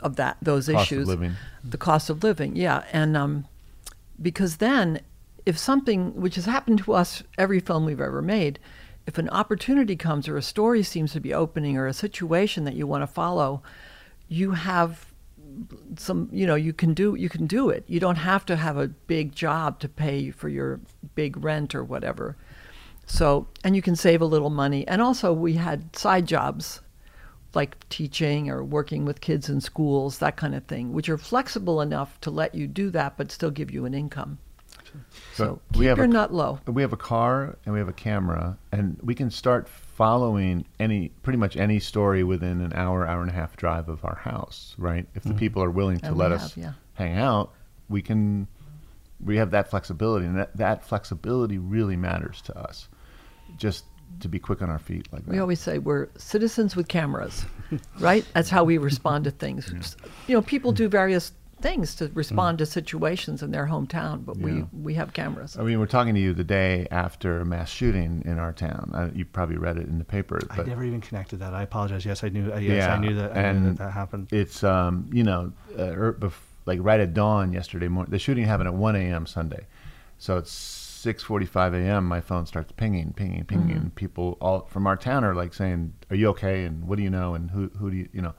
of 0.00 0.16
that 0.16 0.36
those 0.42 0.66
Cost 0.66 0.90
of 0.90 0.98
issues. 0.98 1.06
living. 1.06 1.34
The 1.62 1.78
cost 1.78 2.10
of 2.10 2.24
living, 2.24 2.56
yeah, 2.56 2.82
and 2.92 3.16
um, 3.16 3.44
because 4.20 4.56
then, 4.56 5.00
if 5.46 5.56
something 5.56 6.20
which 6.20 6.34
has 6.34 6.44
happened 6.46 6.78
to 6.80 6.92
us 6.92 7.22
every 7.38 7.60
film 7.60 7.84
we've 7.84 8.00
ever 8.00 8.20
made, 8.20 8.58
if 9.06 9.18
an 9.18 9.28
opportunity 9.30 9.96
comes 9.96 10.28
or 10.28 10.36
a 10.36 10.42
story 10.42 10.82
seems 10.82 11.12
to 11.12 11.20
be 11.20 11.34
opening 11.34 11.76
or 11.76 11.86
a 11.86 11.92
situation 11.92 12.64
that 12.64 12.74
you 12.74 12.86
want 12.86 13.02
to 13.02 13.06
follow, 13.06 13.62
you 14.28 14.52
have 14.52 15.06
some 15.98 16.30
you 16.32 16.46
know 16.46 16.54
you 16.54 16.72
can 16.72 16.94
do 16.94 17.14
you 17.14 17.28
can 17.28 17.46
do 17.46 17.68
it. 17.68 17.84
You 17.86 18.00
don't 18.00 18.16
have 18.16 18.46
to 18.46 18.56
have 18.56 18.76
a 18.76 18.88
big 18.88 19.34
job 19.34 19.80
to 19.80 19.88
pay 19.88 20.30
for 20.30 20.48
your 20.48 20.80
big 21.14 21.42
rent 21.42 21.74
or 21.74 21.84
whatever. 21.84 22.36
So 23.06 23.48
and 23.64 23.76
you 23.76 23.82
can 23.82 23.96
save 23.96 24.22
a 24.22 24.26
little 24.26 24.50
money. 24.50 24.86
And 24.86 25.02
also 25.02 25.32
we 25.32 25.54
had 25.54 25.94
side 25.96 26.26
jobs 26.26 26.80
like 27.54 27.86
teaching 27.88 28.48
or 28.48 28.64
working 28.64 29.04
with 29.04 29.20
kids 29.20 29.48
in 29.48 29.60
schools 29.60 30.18
that 30.18 30.36
kind 30.36 30.54
of 30.54 30.64
thing 30.64 30.92
which 30.92 31.08
are 31.08 31.18
flexible 31.18 31.80
enough 31.80 32.18
to 32.20 32.30
let 32.30 32.54
you 32.54 32.66
do 32.66 32.90
that 32.90 33.16
but 33.16 33.30
still 33.30 33.50
give 33.50 33.70
you 33.70 33.84
an 33.84 33.92
income 33.92 34.38
so 35.34 35.60
we 35.72 35.80
keep 35.80 35.88
have 35.88 35.96
your 35.98 36.04
a- 36.04 36.08
nut 36.08 36.32
low 36.32 36.58
We 36.66 36.82
have 36.82 36.92
a 36.92 36.96
car 36.98 37.56
and 37.64 37.72
we 37.72 37.78
have 37.78 37.88
a 37.88 37.92
camera, 37.92 38.58
and 38.72 38.98
we 39.02 39.14
can 39.14 39.30
start 39.30 39.68
following 39.68 40.64
any 40.80 41.08
pretty 41.22 41.38
much 41.38 41.56
any 41.56 41.78
story 41.78 42.24
within 42.24 42.60
an 42.60 42.72
hour, 42.74 43.06
hour 43.06 43.20
and 43.20 43.30
a 43.30 43.34
half 43.34 43.56
drive 43.56 43.88
of 43.88 44.04
our 44.04 44.16
house. 44.16 44.74
Right? 44.78 45.06
If 45.14 45.22
the 45.24 45.34
people 45.34 45.62
are 45.62 45.70
willing 45.70 45.98
to 45.98 46.02
Mm-hmm. 46.02 46.08
And 46.08 46.16
we 46.16 46.22
let 46.22 46.30
have, 46.32 46.42
us 46.42 46.56
yeah. 46.56 46.72
hang 46.94 47.16
out, 47.18 47.52
we 47.88 48.02
can. 48.02 48.48
We 49.24 49.36
have 49.36 49.52
that 49.52 49.70
flexibility, 49.70 50.26
and 50.26 50.36
that, 50.36 50.56
that 50.56 50.84
flexibility 50.84 51.56
really 51.58 51.96
matters 51.96 52.42
to 52.42 52.58
us. 52.58 52.88
Just 53.56 53.84
to 54.20 54.28
be 54.28 54.38
quick 54.38 54.62
on 54.62 54.68
our 54.70 54.78
feet 54.78 55.06
like 55.12 55.24
that. 55.24 55.30
We 55.30 55.38
always 55.38 55.60
say 55.60 55.78
we're 55.78 56.08
citizens 56.16 56.74
with 56.76 56.88
cameras, 56.88 57.44
right? 58.00 58.24
That's 58.34 58.50
how 58.50 58.64
we 58.64 58.78
respond 58.78 59.24
to 59.24 59.30
things. 59.30 59.72
You 60.28 60.34
know, 60.36 60.42
people 60.42 60.72
do 60.72 60.88
various 60.88 61.32
things 61.62 61.94
to 61.96 62.10
respond 62.14 62.58
to 62.58 62.66
situations 62.66 63.42
in 63.42 63.50
their 63.50 63.66
hometown, 63.66 64.24
but 64.24 64.36
Yeah. 64.36 64.44
we 64.44 64.64
we 64.72 64.94
have 64.94 65.12
cameras. 65.12 65.56
I 65.56 65.62
mean, 65.62 65.78
we're 65.80 65.86
talking 65.86 66.14
to 66.14 66.20
you 66.20 66.34
the 66.34 66.44
day 66.44 66.86
after 66.90 67.40
a 67.40 67.44
mass 67.44 67.70
shooting 67.70 68.22
in 68.26 68.38
our 68.38 68.52
town. 68.52 68.90
I, 68.92 69.16
you 69.16 69.24
probably 69.24 69.56
read 69.56 69.76
it 69.78 69.86
in 69.86 69.98
the 69.98 70.04
paper, 70.04 70.40
I 70.50 70.62
never 70.62 70.84
even 70.84 71.00
connected 71.00 71.38
that. 71.40 71.54
I 71.54 71.62
apologize. 71.62 72.04
Yes, 72.04 72.22
I 72.24 72.28
knew. 72.28 72.52
uh, 72.52 72.58
Yes, 72.58 72.76
Yeah, 72.84 72.94
I 72.94 72.98
knew 72.98 73.14
that. 73.14 73.36
I 73.36 73.52
knew 73.52 73.68
that, 73.70 73.78
that 73.78 73.92
happened. 73.92 74.32
it's 74.32 74.62
um, 74.64 75.08
you 75.12 75.22
know, 75.24 75.52
uh, 75.78 75.82
er, 75.84 76.16
bef- 76.20 76.32
like 76.66 76.80
right 76.82 77.00
at 77.00 77.14
dawn 77.14 77.52
yesterday 77.52 77.88
morning. 77.88 78.10
The 78.10 78.18
shooting 78.18 78.44
happened 78.44 78.68
at 78.68 78.74
1 78.74 78.96
a.m. 78.96 79.26
Sunday, 79.26 79.66
so 80.18 80.36
it's 80.36 80.52
6:45 81.04 81.74
a.m. 81.74 82.06
My 82.06 82.20
phone 82.20 82.46
starts 82.46 82.70
pinging, 82.72 83.12
pinging, 83.12 83.44
pinging. 83.44 83.76
Mm-hmm. 83.76 83.88
People 83.88 84.36
all 84.40 84.60
from 84.70 84.86
our 84.86 84.96
town 84.96 85.24
are 85.24 85.34
like 85.34 85.52
saying, 85.54 85.94
"Are 86.10 86.16
you 86.16 86.28
okay?" 86.28 86.64
and 86.64 86.86
"What 86.86 86.96
do 86.96 87.02
you 87.02 87.10
know?" 87.10 87.34
and 87.34 87.50
"Who 87.50 87.70
who 87.78 87.90
do 87.90 87.96
you 87.96 88.08
you 88.12 88.22
know?" 88.22 88.34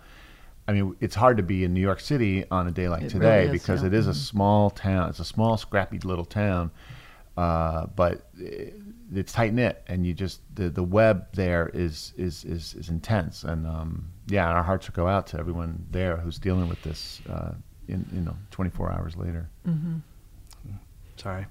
I 0.68 0.72
mean, 0.74 0.96
it's 1.02 1.16
hard 1.16 1.38
to 1.38 1.44
be 1.44 1.64
in 1.64 1.74
New 1.74 1.82
York 1.82 2.00
City 2.00 2.46
on 2.50 2.68
a 2.68 2.72
day 2.72 2.88
like 2.88 3.04
It 3.04 3.10
today 3.10 3.44
really 3.46 3.56
is, 3.58 3.62
because 3.62 3.82
yeah. 3.82 3.88
it 3.88 3.94
is 3.94 4.08
a 4.08 4.14
small 4.14 4.70
town. 4.70 5.10
It's 5.10 5.20
a 5.20 5.26
small, 5.26 5.58
scrappy 5.58 6.00
little 6.00 6.24
town, 6.26 6.72
uh, 7.38 7.88
but 7.96 8.28
it- 8.38 8.76
it's 9.16 9.32
tight 9.34 9.54
knit, 9.54 9.84
and 9.88 10.08
you 10.08 10.14
just 10.14 10.40
the, 10.56 10.70
the 10.72 10.82
web 10.82 11.28
there 11.34 11.70
is 11.74 12.14
is 12.18 12.46
is, 12.46 12.74
is 12.74 12.90
intense, 12.90 13.44
and 13.44 13.68
um, 13.68 14.08
yeah, 14.28 14.48
our 14.50 14.64
hearts 14.64 14.88
will 14.88 14.96
go 14.96 15.08
out 15.08 15.28
to 15.28 15.38
everyone 15.40 15.86
there 15.92 16.18
who's 16.18 16.40
dealing 16.40 16.68
with 16.70 16.82
this. 16.82 17.22
Uh, 17.30 17.54
in 17.90 18.06
you 18.14 18.22
know, 18.22 18.36
24 18.52 18.92
hours 18.94 19.18
later. 19.18 19.50
Sorry. 21.18 21.46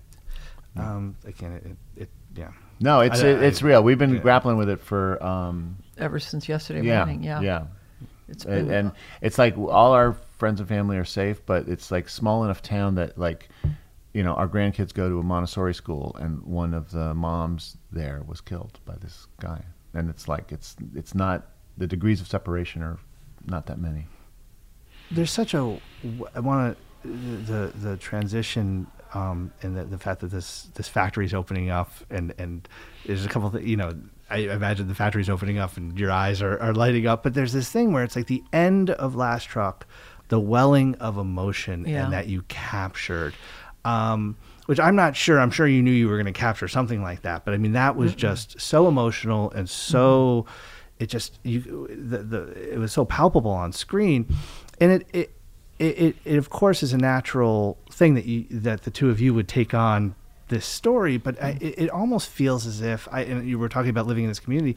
Um, 0.77 1.15
again, 1.27 1.53
it, 1.53 1.67
it, 1.67 1.77
it 2.05 2.09
yeah. 2.35 2.51
No, 2.81 3.01
it's 3.01 3.21
I- 3.23 3.29
it, 3.29 3.43
it's 3.43 3.63
I- 3.63 3.67
real. 3.67 3.83
We've 3.85 3.99
been 3.99 4.15
yeah. 4.15 4.21
grappling 4.21 4.57
with 4.57 4.71
it 4.71 4.81
for 4.81 5.23
um, 5.23 5.77
Ever 5.99 6.19
since 6.19 6.49
yesterday 6.49 6.83
yeah, 6.83 7.05
morning, 7.05 7.23
yeah, 7.23 7.41
yeah. 7.43 7.65
It's 8.33 8.45
and, 8.45 8.71
and 8.71 8.93
it's 9.21 9.39
like 9.39 9.57
all 9.57 9.93
our 9.93 10.15
friends 10.39 10.61
and 10.61 10.69
family 10.69 10.97
are 10.97 11.05
safe, 11.05 11.45
but 11.47 11.69
it's 11.69 11.91
like 11.91 12.09
small 12.09 12.45
enough 12.45 12.63
town 12.63 12.97
that 12.97 13.19
like, 13.19 13.49
you 14.13 14.23
know, 14.23 14.35
our 14.35 14.49
grandkids 14.49 14.93
go 14.93 15.09
to 15.09 15.19
a 15.19 15.23
Montessori 15.23 15.75
school, 15.75 16.17
and 16.19 16.43
one 16.43 16.75
of 16.75 16.91
the 16.91 17.15
moms 17.15 17.77
there 17.93 18.23
was 18.27 18.41
killed 18.41 18.81
by 18.85 18.95
this 18.97 19.27
guy, 19.41 19.65
and 19.95 20.11
it's 20.11 20.29
like 20.29 20.51
it's 20.51 20.77
it's 20.95 21.15
not 21.15 21.47
the 21.79 21.87
degrees 21.87 22.21
of 22.21 22.27
separation 22.27 22.83
are 22.83 22.99
not 23.47 23.67
that 23.67 23.79
many. 23.79 24.07
There's 25.11 25.31
such 25.31 25.55
a. 25.55 25.79
I 26.35 26.41
want 26.41 26.77
to 26.77 27.09
the 27.09 27.73
the 27.75 27.97
transition 27.97 28.87
um, 29.15 29.53
and 29.63 29.77
the, 29.77 29.85
the 29.85 29.99
fact 29.99 30.21
that 30.21 30.29
this 30.29 30.69
this 30.75 30.89
factory 30.89 31.27
is 31.27 31.35
opening 31.35 31.71
up 31.71 31.93
and 32.11 32.33
and 32.39 32.69
there's 33.07 33.25
a 33.25 33.29
couple 33.29 33.55
of 33.55 33.67
you 33.67 33.77
know 33.77 33.95
I 34.33 34.39
imagine 34.55 34.89
the 34.89 34.95
factory's 34.95 35.29
opening 35.31 35.59
up 35.59 35.77
and 35.77 35.99
your 35.99 36.11
eyes 36.11 36.41
are, 36.43 36.59
are 36.61 36.73
lighting 36.75 37.07
up 37.07 37.23
but 37.23 37.35
there's 37.35 37.53
this 37.53 37.71
thing 37.71 37.93
where 37.93 38.03
it's 38.05 38.17
like 38.17 38.27
the 38.27 38.43
end 38.53 38.91
of 38.91 39.15
Last 39.15 39.45
Truck, 39.45 39.87
the 40.29 40.41
welling 40.41 40.95
of 40.97 41.19
emotion 41.19 41.85
Yeah. 41.87 42.05
and 42.05 42.13
that 42.13 42.27
you 42.29 42.43
captured. 42.49 43.35
Um, 43.85 44.37
which 44.67 44.79
I'm 44.79 44.95
not 44.95 45.17
sure. 45.17 45.41
I'm 45.41 45.51
sure 45.51 45.67
you 45.67 45.83
knew 45.83 45.91
you 45.91 46.09
were 46.09 46.17
going 46.17 46.33
to 46.33 46.39
capture 46.41 46.69
something 46.69 47.03
like 47.03 47.23
that, 47.23 47.45
but 47.45 47.53
I 47.53 47.57
mean 47.59 47.73
that 47.73 47.97
was 47.97 48.15
just 48.15 48.61
so 48.61 48.87
emotional 48.87 49.51
and 49.51 49.69
so 49.69 50.47
it 51.01 51.07
just 51.07 51.41
you 51.43 51.89
the, 51.91 52.19
the 52.19 52.73
it 52.75 52.79
was 52.79 52.93
so 52.93 53.05
palpable 53.05 53.51
on 53.51 53.73
screen, 53.73 54.25
and 54.81 54.93
it 54.93 55.07
it, 55.13 55.31
it 55.81 55.99
it 55.99 56.17
it 56.25 56.37
of 56.37 56.49
course 56.51 56.85
is 56.85 56.93
a 56.93 56.97
natural 56.99 57.77
thing 57.91 58.15
that 58.15 58.25
you 58.25 58.47
that 58.51 58.83
the 58.85 58.91
two 58.93 59.11
of 59.11 59.21
you 59.21 59.35
would 59.35 59.49
take 59.49 59.75
on 59.75 60.15
this 60.53 60.67
story, 60.67 61.17
but 61.17 61.43
I, 61.43 61.57
it, 61.61 61.75
it 61.79 61.91
almost 61.91 62.29
feels 62.29 62.67
as 62.67 62.83
if 62.83 63.09
I 63.11 63.23
and 63.23 63.49
you 63.49 63.59
were 63.59 63.71
talking 63.71 63.89
about 63.89 64.07
living 64.07 64.25
in 64.25 64.31
this 64.31 64.39
community 64.39 64.77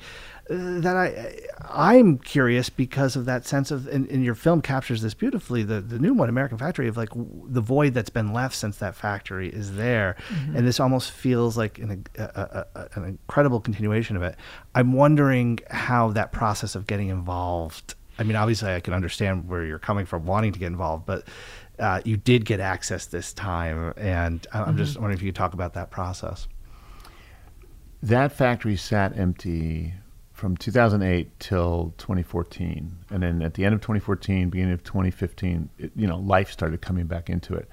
uh, 0.50 0.79
that 0.79 0.96
I 0.96 1.38
I'm 1.70 2.17
curious 2.17 2.70
because 2.70 3.17
of 3.17 3.25
that 3.25 3.46
sense 3.46 3.72
of 3.72 3.88
and, 3.88 4.10
and 4.10 4.24
your 4.24 4.36
film 4.36 4.62
captures 4.62 5.01
this 5.01 5.13
beautifully 5.13 5.63
the 5.63 5.82
the 5.82 6.00
new 6.00 6.13
one 6.13 6.29
American 6.29 6.58
Factory 6.58 6.88
of 6.88 6.96
like 6.96 7.10
w- 7.10 7.46
the 7.48 7.60
void 7.60 7.94
that's 7.94 8.10
been 8.10 8.32
left 8.32 8.55
since 8.55 8.77
that 8.77 8.96
factory 8.96 9.50
is 9.50 9.75
there, 9.75 10.15
and 10.55 10.65
this 10.65 10.79
almost 10.79 11.12
feels 11.12 11.58
like 11.58 11.77
an 11.79 12.05
a, 12.17 12.24
a, 12.24 12.65
a, 12.74 12.89
an 12.96 13.03
incredible 13.03 13.60
continuation 13.60 14.15
of 14.15 14.24
it. 14.24 14.38
I'm 14.74 14.94
wondering 14.94 15.60
how 15.70 16.12
that 16.12 16.32
process 16.32 16.75
of 16.75 16.88
getting 16.88 17.10
involved. 17.10 17.96
I 18.17 18.24
mean, 18.24 18.38
obviously, 18.38 18.74
I 18.74 18.79
can 18.79 18.94
understand 18.94 19.50
where 19.50 19.65
you're 19.65 19.77
coming 19.77 20.05
from, 20.05 20.25
wanting 20.25 20.53
to 20.53 20.60
get 20.60 20.67
involved, 20.67 21.05
but 21.05 21.27
uh, 21.79 22.01
you 22.05 22.17
did 22.17 22.46
get 22.46 22.60
access 22.60 23.05
this 23.05 23.34
time, 23.34 23.94
and 23.98 24.46
I'm 24.53 24.77
just 24.77 24.96
wondering 24.96 25.17
if 25.17 25.24
you 25.24 25.29
could 25.29 25.36
talk 25.36 25.53
about 25.53 25.74
that 25.74 25.91
process. 25.91 26.48
That 28.03 28.32
factory 28.32 28.75
sat 28.75 29.17
empty 29.17 29.94
from 30.32 30.58
2008 30.58 31.39
till 31.39 31.94
2014, 31.98 32.98
and 33.10 33.24
then 33.24 33.41
at 33.41 33.53
the 33.53 33.65
end 33.65 33.74
of 33.74 33.82
2014, 33.82 34.50
beginning 34.50 34.74
of 34.74 34.84
2015, 34.84 35.70
it, 35.79 35.91
you 35.96 36.05
know, 36.05 36.17
life 36.17 36.51
started 36.51 36.82
coming 36.82 37.08
back 37.08 37.29
into 37.29 37.55
it. 37.55 37.70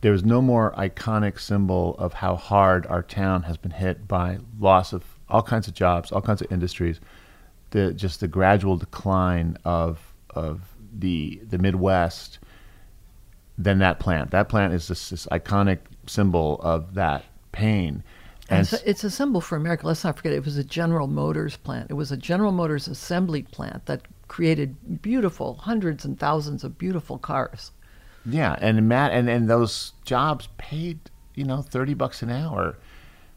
There 0.00 0.12
was 0.12 0.24
no 0.24 0.40
more 0.40 0.72
iconic 0.72 1.38
symbol 1.38 1.94
of 1.98 2.14
how 2.14 2.36
hard 2.36 2.86
our 2.86 3.02
town 3.02 3.42
has 3.42 3.58
been 3.58 3.70
hit 3.70 4.08
by 4.08 4.38
loss 4.58 4.92
of 4.92 5.04
all 5.28 5.42
kinds 5.42 5.68
of 5.68 5.74
jobs, 5.74 6.10
all 6.10 6.22
kinds 6.22 6.40
of 6.40 6.50
industries, 6.50 7.00
the 7.70 7.92
just 7.94 8.20
the 8.20 8.28
gradual 8.28 8.76
decline 8.76 9.56
of 9.64 10.12
of 10.30 10.74
the 10.92 11.40
the 11.48 11.58
Midwest. 11.58 12.39
Than 13.62 13.78
that 13.80 14.00
plant. 14.00 14.30
That 14.30 14.48
plant 14.48 14.72
is 14.72 14.88
this, 14.88 15.10
this 15.10 15.26
iconic 15.26 15.80
symbol 16.06 16.58
of 16.62 16.94
that 16.94 17.24
pain. 17.52 18.02
And 18.48 18.60
it's, 18.60 18.72
a, 18.72 18.90
it's 18.90 19.04
a 19.04 19.10
symbol 19.10 19.40
for 19.40 19.56
America. 19.56 19.86
Let's 19.86 20.02
not 20.02 20.16
forget 20.16 20.32
it 20.32 20.44
was 20.44 20.56
a 20.56 20.64
General 20.64 21.06
Motors 21.06 21.56
plant. 21.56 21.90
It 21.90 21.94
was 21.94 22.10
a 22.10 22.16
General 22.16 22.52
Motors 22.52 22.88
assembly 22.88 23.42
plant 23.42 23.86
that 23.86 24.02
created 24.28 25.02
beautiful 25.02 25.54
hundreds 25.54 26.04
and 26.04 26.18
thousands 26.18 26.64
of 26.64 26.78
beautiful 26.78 27.18
cars. 27.18 27.72
Yeah, 28.24 28.56
and 28.60 28.88
Matt, 28.88 29.12
and 29.12 29.28
and 29.28 29.48
those 29.48 29.92
jobs 30.04 30.48
paid 30.58 30.98
you 31.34 31.44
know 31.44 31.62
thirty 31.62 31.94
bucks 31.94 32.22
an 32.22 32.30
hour. 32.30 32.76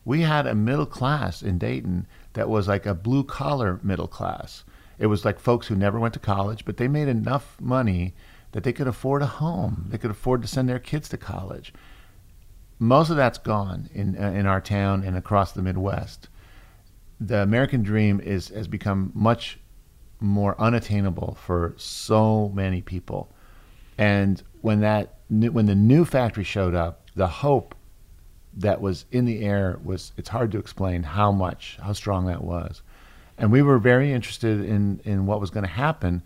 We 0.06 0.22
had 0.22 0.46
a 0.48 0.56
middle 0.56 0.86
class 0.86 1.42
in 1.42 1.58
Dayton 1.58 2.08
that 2.34 2.50
was 2.50 2.68
like 2.68 2.86
a 2.86 2.94
blue 2.94 3.24
collar 3.24 3.80
middle 3.84 4.08
class. 4.08 4.63
It 5.00 5.08
was 5.08 5.25
like 5.25 5.39
folks 5.39 5.68
who 5.68 5.75
never 5.75 6.00
went 6.00 6.13
to 6.15 6.20
college, 6.20 6.65
but 6.65 6.77
they 6.77 6.88
made 6.88 7.08
enough 7.08 7.58
money 7.62 8.13
that 8.54 8.64
they 8.64 8.74
could 8.74 8.88
afford 8.88 9.22
a 9.22 9.28
home. 9.28 9.88
They 9.90 9.98
could 9.98 10.12
afford 10.12 10.42
to 10.44 10.48
send 10.48 10.70
their 10.70 10.80
kids 10.80 11.10
to 11.10 11.18
college. 11.18 11.74
Most 12.80 13.10
of 13.10 13.18
that's 13.18 13.38
gone 13.38 13.90
in 13.94 14.18
uh, 14.18 14.32
in 14.32 14.46
our 14.46 14.62
town 14.62 15.04
and 15.04 15.18
across 15.18 15.52
the 15.52 15.62
Midwest. 15.62 16.30
The 17.20 17.42
American 17.42 17.84
dream 17.84 18.20
is 18.20 18.48
has 18.50 18.68
become 18.68 19.12
much 19.14 19.60
more 20.20 20.60
unattainable 20.60 21.38
for 21.40 21.74
so 21.78 22.50
many 22.54 22.82
people. 22.82 23.32
And 23.98 24.42
when 24.62 24.80
that 24.82 25.16
when 25.30 25.66
the 25.66 25.76
new 25.76 26.06
factory 26.06 26.44
showed 26.44 26.76
up, 26.76 27.10
the 27.16 27.28
hope 27.28 27.76
that 28.56 28.82
was 28.82 29.06
in 29.12 29.26
the 29.26 29.44
air 29.44 29.80
was 29.84 30.12
it's 30.16 30.30
hard 30.30 30.52
to 30.52 30.60
explain 30.60 31.04
how 31.04 31.32
much 31.32 31.78
how 31.82 31.94
strong 31.94 32.26
that 32.28 32.44
was. 32.44 32.82
And 33.38 33.52
we 33.52 33.62
were 33.62 33.80
very 33.80 34.12
interested 34.12 34.64
in 34.64 35.02
in 35.04 35.26
what 35.26 35.42
was 35.42 35.50
going 35.50 35.66
to 35.66 35.70
happen. 35.70 36.22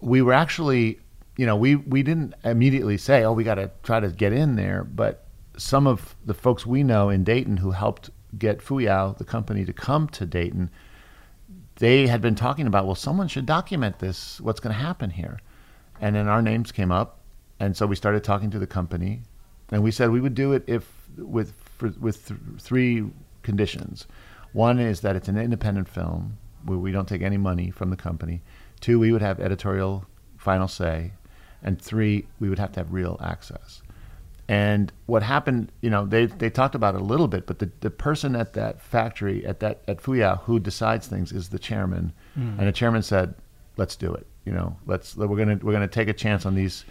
We 0.00 0.20
were 0.20 0.34
actually, 0.34 1.00
you 1.36 1.46
know, 1.46 1.56
we 1.56 1.76
we 1.76 2.02
didn't 2.02 2.34
immediately 2.44 2.96
say, 2.96 3.24
"Oh, 3.24 3.32
we 3.32 3.44
got 3.44 3.56
to 3.56 3.70
try 3.82 4.00
to 4.00 4.08
get 4.08 4.32
in 4.32 4.56
there," 4.56 4.84
but 4.84 5.26
some 5.56 5.86
of 5.86 6.16
the 6.24 6.34
folks 6.34 6.66
we 6.66 6.82
know 6.82 7.08
in 7.08 7.24
Dayton 7.24 7.58
who 7.58 7.70
helped 7.70 8.10
get 8.38 8.58
Fuyao, 8.58 9.16
the 9.16 9.24
company, 9.24 9.64
to 9.64 9.72
come 9.72 10.08
to 10.08 10.26
Dayton, 10.26 10.70
they 11.76 12.06
had 12.06 12.20
been 12.20 12.34
talking 12.34 12.66
about, 12.66 12.84
well, 12.86 12.94
someone 12.94 13.28
should 13.28 13.46
document 13.46 13.98
this. 13.98 14.40
What's 14.40 14.60
going 14.60 14.74
to 14.74 14.80
happen 14.80 15.10
here? 15.10 15.38
And 16.00 16.14
then 16.14 16.28
our 16.28 16.42
names 16.42 16.72
came 16.72 16.92
up, 16.92 17.20
and 17.58 17.76
so 17.76 17.86
we 17.86 17.96
started 17.96 18.24
talking 18.24 18.50
to 18.50 18.58
the 18.58 18.66
company, 18.66 19.22
and 19.70 19.82
we 19.82 19.90
said 19.90 20.10
we 20.10 20.20
would 20.20 20.34
do 20.34 20.52
it 20.52 20.64
if 20.66 20.90
with 21.16 21.52
for, 21.78 21.88
with 22.00 22.28
th- 22.28 22.40
three 22.58 23.04
conditions. 23.42 24.06
One 24.52 24.78
is 24.78 25.00
that 25.00 25.16
it's 25.16 25.28
an 25.28 25.38
independent 25.38 25.88
film 25.88 26.38
where 26.64 26.78
we 26.78 26.92
don't 26.92 27.08
take 27.08 27.22
any 27.22 27.36
money 27.36 27.70
from 27.70 27.90
the 27.90 27.96
company. 27.96 28.42
Two, 28.80 28.98
we 28.98 29.12
would 29.12 29.22
have 29.22 29.38
editorial 29.40 30.04
final 30.38 30.68
say, 30.68 31.12
and 31.66 31.80
three, 31.80 32.26
we 32.40 32.48
would 32.48 32.58
have 32.58 32.72
to 32.72 32.80
have 32.80 32.92
real 32.92 33.18
access. 33.22 33.82
And 34.48 34.92
what 35.06 35.24
happened, 35.24 35.72
you 35.80 35.90
know, 35.90 36.06
they 36.06 36.26
they 36.26 36.50
talked 36.50 36.76
about 36.76 36.94
it 36.94 37.00
a 37.00 37.04
little 37.04 37.26
bit, 37.26 37.46
but 37.46 37.58
the, 37.58 37.70
the 37.80 37.90
person 37.90 38.36
at 38.36 38.52
that 38.52 38.80
factory 38.80 39.44
at 39.44 39.58
that 39.60 39.82
at 39.88 40.00
Fuyao 40.00 40.40
who 40.42 40.60
decides 40.60 41.08
things 41.08 41.32
is 41.32 41.48
the 41.48 41.58
chairman, 41.58 42.12
mm-hmm. 42.38 42.60
and 42.60 42.68
the 42.68 42.72
chairman 42.72 43.02
said, 43.02 43.34
"Let's 43.76 43.96
do 43.96 44.14
it." 44.14 44.26
You 44.44 44.52
know, 44.52 44.76
let's 44.86 45.16
we're 45.16 45.36
gonna 45.36 45.58
we're 45.60 45.72
gonna 45.72 45.88
take 45.88 46.06
a 46.06 46.12
chance 46.12 46.46
on 46.46 46.54
these 46.54 46.84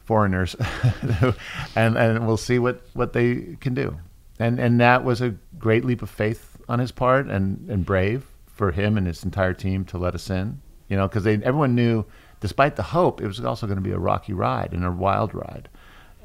foreigners, 0.00 0.56
and 1.76 1.96
and 1.96 2.26
we'll 2.26 2.36
see 2.36 2.58
what 2.58 2.82
what 2.94 3.12
they 3.12 3.56
can 3.60 3.74
do. 3.74 3.96
And 4.40 4.58
and 4.58 4.80
that 4.80 5.04
was 5.04 5.20
a 5.20 5.36
great 5.58 5.84
leap 5.84 6.02
of 6.02 6.10
faith 6.10 6.56
on 6.68 6.80
his 6.80 6.90
part, 6.90 7.28
and 7.28 7.70
and 7.70 7.86
brave 7.86 8.26
for 8.46 8.72
him 8.72 8.98
and 8.98 9.06
his 9.06 9.22
entire 9.22 9.54
team 9.54 9.84
to 9.84 9.98
let 9.98 10.16
us 10.16 10.28
in. 10.28 10.60
You 10.88 10.96
know, 10.96 11.06
because 11.06 11.22
they 11.22 11.34
everyone 11.34 11.76
knew, 11.76 12.04
despite 12.40 12.76
the 12.76 12.82
hope, 12.82 13.20
it 13.20 13.26
was 13.26 13.40
also 13.44 13.66
going 13.66 13.78
to 13.78 13.82
be 13.82 13.92
a 13.92 13.98
rocky 13.98 14.32
ride 14.32 14.72
and 14.72 14.84
a 14.84 14.90
wild 14.90 15.34
ride 15.34 15.68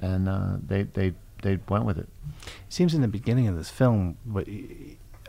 and 0.02 0.30
uh, 0.30 0.58
they 0.66 0.84
they 0.84 1.14
they 1.42 1.60
went 1.70 1.86
with 1.86 1.98
it. 1.98 2.08
It 2.46 2.74
seems 2.74 2.94
in 2.94 3.02
the 3.02 3.08
beginning 3.08 3.48
of 3.48 3.56
this 3.56 3.70
film, 3.70 4.18
what, 4.26 4.48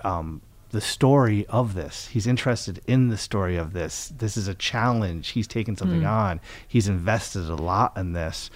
um, 0.03 0.41
the 0.71 0.81
story 0.81 1.47
of 1.47 1.75
this, 1.75 2.09
he's 2.09 2.27
interested 2.27 2.81
in 2.87 3.09
the 3.09 3.19
story 3.19 3.57
of 3.57 3.73
this. 3.73 4.13
This 4.17 4.37
is 4.37 4.49
a 4.49 4.55
challenge. 4.55 5.29
He's 5.29 5.47
taken 5.47 5.77
something 5.77 6.05
on. 6.07 6.41
He's 6.67 6.89
invested 6.89 7.49
a 7.49 7.55
lot 7.55 7.97
in 7.97 8.13
this. 8.13 8.51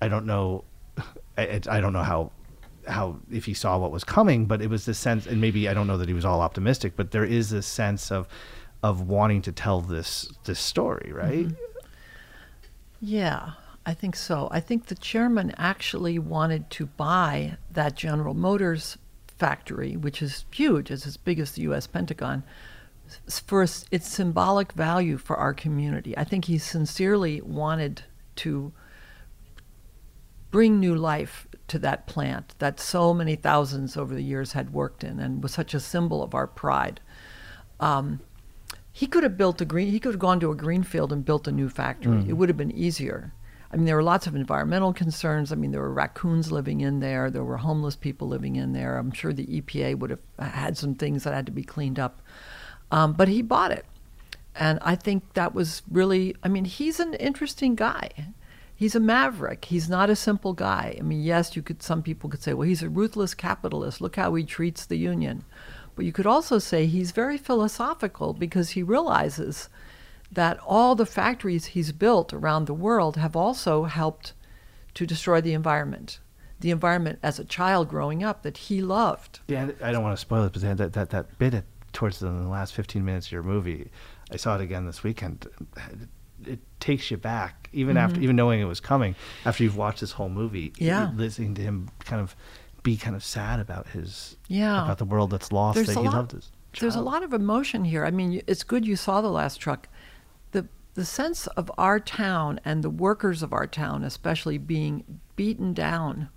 I 0.00 0.08
don't 0.08 0.26
know. 0.26 0.64
I, 1.38 1.60
I 1.68 1.80
don't 1.80 1.92
know 1.92 2.02
how 2.02 2.32
how 2.88 3.16
if 3.30 3.44
he 3.44 3.54
saw 3.54 3.78
what 3.78 3.92
was 3.92 4.04
coming, 4.04 4.46
but 4.46 4.60
it 4.60 4.68
was 4.68 4.84
the 4.84 4.94
sense, 4.94 5.26
and 5.26 5.40
maybe 5.40 5.68
I 5.68 5.74
don't 5.74 5.86
know 5.86 5.98
that 5.98 6.08
he 6.08 6.14
was 6.14 6.24
all 6.24 6.40
optimistic, 6.40 6.94
but 6.96 7.10
there 7.10 7.24
is 7.24 7.50
this 7.50 7.66
sense 7.66 8.10
of 8.10 8.26
of 8.82 9.02
wanting 9.02 9.42
to 9.42 9.52
tell 9.52 9.80
this 9.80 10.32
this 10.44 10.58
story, 10.58 11.12
right? 11.12 11.46
Yeah, 13.04 13.54
I 13.84 13.94
think 13.94 14.14
so. 14.14 14.46
I 14.52 14.60
think 14.60 14.86
the 14.86 14.94
chairman 14.94 15.52
actually 15.58 16.20
wanted 16.20 16.70
to 16.70 16.86
buy 16.86 17.56
that 17.72 17.96
General 17.96 18.32
Motors 18.32 18.96
factory, 19.26 19.96
which 19.96 20.22
is 20.22 20.44
huge, 20.52 20.88
it's 20.88 21.04
as 21.04 21.16
big 21.16 21.40
as 21.40 21.50
the 21.52 21.62
U.S. 21.62 21.88
Pentagon, 21.88 22.44
for 23.28 23.64
its 23.64 24.06
symbolic 24.06 24.72
value 24.74 25.18
for 25.18 25.36
our 25.36 25.52
community. 25.52 26.16
I 26.16 26.22
think 26.22 26.44
he 26.44 26.58
sincerely 26.58 27.40
wanted 27.40 28.04
to 28.36 28.72
bring 30.52 30.78
new 30.78 30.94
life 30.94 31.48
to 31.66 31.80
that 31.80 32.06
plant 32.06 32.54
that 32.60 32.78
so 32.78 33.12
many 33.12 33.34
thousands 33.34 33.96
over 33.96 34.14
the 34.14 34.22
years 34.22 34.52
had 34.52 34.72
worked 34.72 35.02
in 35.02 35.18
and 35.18 35.42
was 35.42 35.50
such 35.50 35.74
a 35.74 35.80
symbol 35.80 36.22
of 36.22 36.36
our 36.36 36.46
pride. 36.46 37.00
Um, 37.80 38.20
he 38.92 39.06
could 39.06 39.22
have 39.22 39.38
built 39.38 39.60
a 39.60 39.64
green. 39.64 39.88
He 39.88 39.98
could 39.98 40.12
have 40.12 40.20
gone 40.20 40.38
to 40.40 40.50
a 40.50 40.54
greenfield 40.56 41.12
and 41.12 41.24
built 41.24 41.48
a 41.48 41.52
new 41.52 41.68
factory. 41.68 42.18
It 42.28 42.34
would 42.34 42.48
have 42.50 42.58
been 42.58 42.72
easier. 42.72 43.32
I 43.72 43.76
mean, 43.76 43.86
there 43.86 43.96
were 43.96 44.02
lots 44.02 44.26
of 44.26 44.36
environmental 44.36 44.92
concerns. 44.92 45.50
I 45.50 45.54
mean, 45.54 45.70
there 45.72 45.80
were 45.80 45.92
raccoons 45.92 46.52
living 46.52 46.82
in 46.82 47.00
there. 47.00 47.30
There 47.30 47.42
were 47.42 47.56
homeless 47.56 47.96
people 47.96 48.28
living 48.28 48.56
in 48.56 48.74
there. 48.74 48.98
I'm 48.98 49.10
sure 49.10 49.32
the 49.32 49.46
EPA 49.46 49.98
would 49.98 50.10
have 50.10 50.20
had 50.38 50.76
some 50.76 50.94
things 50.94 51.24
that 51.24 51.32
had 51.32 51.46
to 51.46 51.52
be 51.52 51.62
cleaned 51.62 51.98
up. 51.98 52.20
Um, 52.90 53.14
but 53.14 53.28
he 53.28 53.40
bought 53.40 53.72
it, 53.72 53.86
and 54.54 54.78
I 54.82 54.94
think 54.94 55.32
that 55.32 55.54
was 55.54 55.80
really. 55.90 56.36
I 56.42 56.48
mean, 56.48 56.66
he's 56.66 57.00
an 57.00 57.14
interesting 57.14 57.74
guy. 57.74 58.10
He's 58.76 58.94
a 58.94 59.00
maverick. 59.00 59.64
He's 59.66 59.88
not 59.88 60.10
a 60.10 60.16
simple 60.16 60.52
guy. 60.52 60.96
I 60.98 61.02
mean, 61.02 61.22
yes, 61.22 61.56
you 61.56 61.62
could. 61.62 61.82
Some 61.82 62.02
people 62.02 62.28
could 62.28 62.42
say, 62.42 62.52
well, 62.52 62.68
he's 62.68 62.82
a 62.82 62.90
ruthless 62.90 63.32
capitalist. 63.32 64.02
Look 64.02 64.16
how 64.16 64.34
he 64.34 64.44
treats 64.44 64.84
the 64.84 64.98
union. 64.98 65.44
But 65.94 66.04
you 66.04 66.12
could 66.12 66.26
also 66.26 66.58
say 66.58 66.86
he's 66.86 67.10
very 67.12 67.36
philosophical 67.38 68.32
because 68.32 68.70
he 68.70 68.82
realizes 68.82 69.68
that 70.30 70.58
all 70.66 70.94
the 70.94 71.06
factories 71.06 71.66
he's 71.66 71.92
built 71.92 72.32
around 72.32 72.66
the 72.66 72.74
world 72.74 73.16
have 73.16 73.36
also 73.36 73.84
helped 73.84 74.32
to 74.94 75.06
destroy 75.06 75.40
the 75.40 75.52
environment. 75.52 76.18
The 76.60 76.70
environment 76.70 77.18
as 77.22 77.38
a 77.38 77.44
child 77.44 77.88
growing 77.88 78.22
up 78.22 78.42
that 78.42 78.56
he 78.56 78.80
loved. 78.80 79.40
Yeah, 79.48 79.70
I 79.82 79.92
don't 79.92 80.02
want 80.02 80.16
to 80.16 80.20
spoil 80.20 80.44
it, 80.44 80.52
but 80.52 80.62
that 80.62 80.92
that 80.94 81.10
that 81.10 81.38
bit 81.38 81.54
at, 81.54 81.64
towards 81.92 82.20
the, 82.20 82.26
the 82.28 82.48
last 82.48 82.72
15 82.74 83.04
minutes 83.04 83.26
of 83.26 83.32
your 83.32 83.42
movie, 83.42 83.90
I 84.30 84.36
saw 84.36 84.54
it 84.54 84.60
again 84.62 84.86
this 84.86 85.02
weekend. 85.02 85.46
It 86.46 86.60
takes 86.80 87.10
you 87.10 87.16
back, 87.18 87.68
even 87.72 87.96
after, 87.96 88.14
mm-hmm. 88.14 88.24
even 88.24 88.36
knowing 88.36 88.60
it 88.60 88.64
was 88.64 88.80
coming. 88.80 89.14
After 89.44 89.62
you've 89.62 89.76
watched 89.76 90.00
this 90.00 90.12
whole 90.12 90.28
movie, 90.30 90.72
Yeah. 90.78 91.10
listening 91.14 91.54
to 91.56 91.62
him 91.62 91.90
kind 92.00 92.20
of 92.22 92.34
be 92.82 92.96
kind 92.96 93.14
of 93.14 93.22
sad 93.24 93.60
about 93.60 93.88
his, 93.88 94.36
Yeah. 94.48 94.84
about 94.84 94.98
the 94.98 95.04
world 95.04 95.30
that's 95.30 95.52
lost 95.52 95.76
There's 95.76 95.88
that 95.88 95.98
he 95.98 96.06
lot- 96.06 96.14
loved 96.14 96.32
his. 96.32 96.50
There's 96.80 96.96
a 96.96 97.00
lot 97.02 97.22
of 97.22 97.32
emotion 97.34 97.84
here. 97.84 98.04
I 98.04 98.10
mean, 98.10 98.40
it's 98.46 98.64
good 98.64 98.86
you 98.86 98.96
saw 98.96 99.20
the 99.20 99.28
last 99.30 99.58
truck. 99.58 99.88
The 100.52 100.66
the 100.94 101.04
sense 101.04 101.46
of 101.48 101.70
our 101.78 102.00
town 102.00 102.60
and 102.64 102.82
the 102.82 102.90
workers 102.90 103.42
of 103.42 103.52
our 103.52 103.66
town, 103.66 104.02
especially 104.04 104.56
being 104.58 105.04
beaten 105.36 105.74
down, 105.74 106.28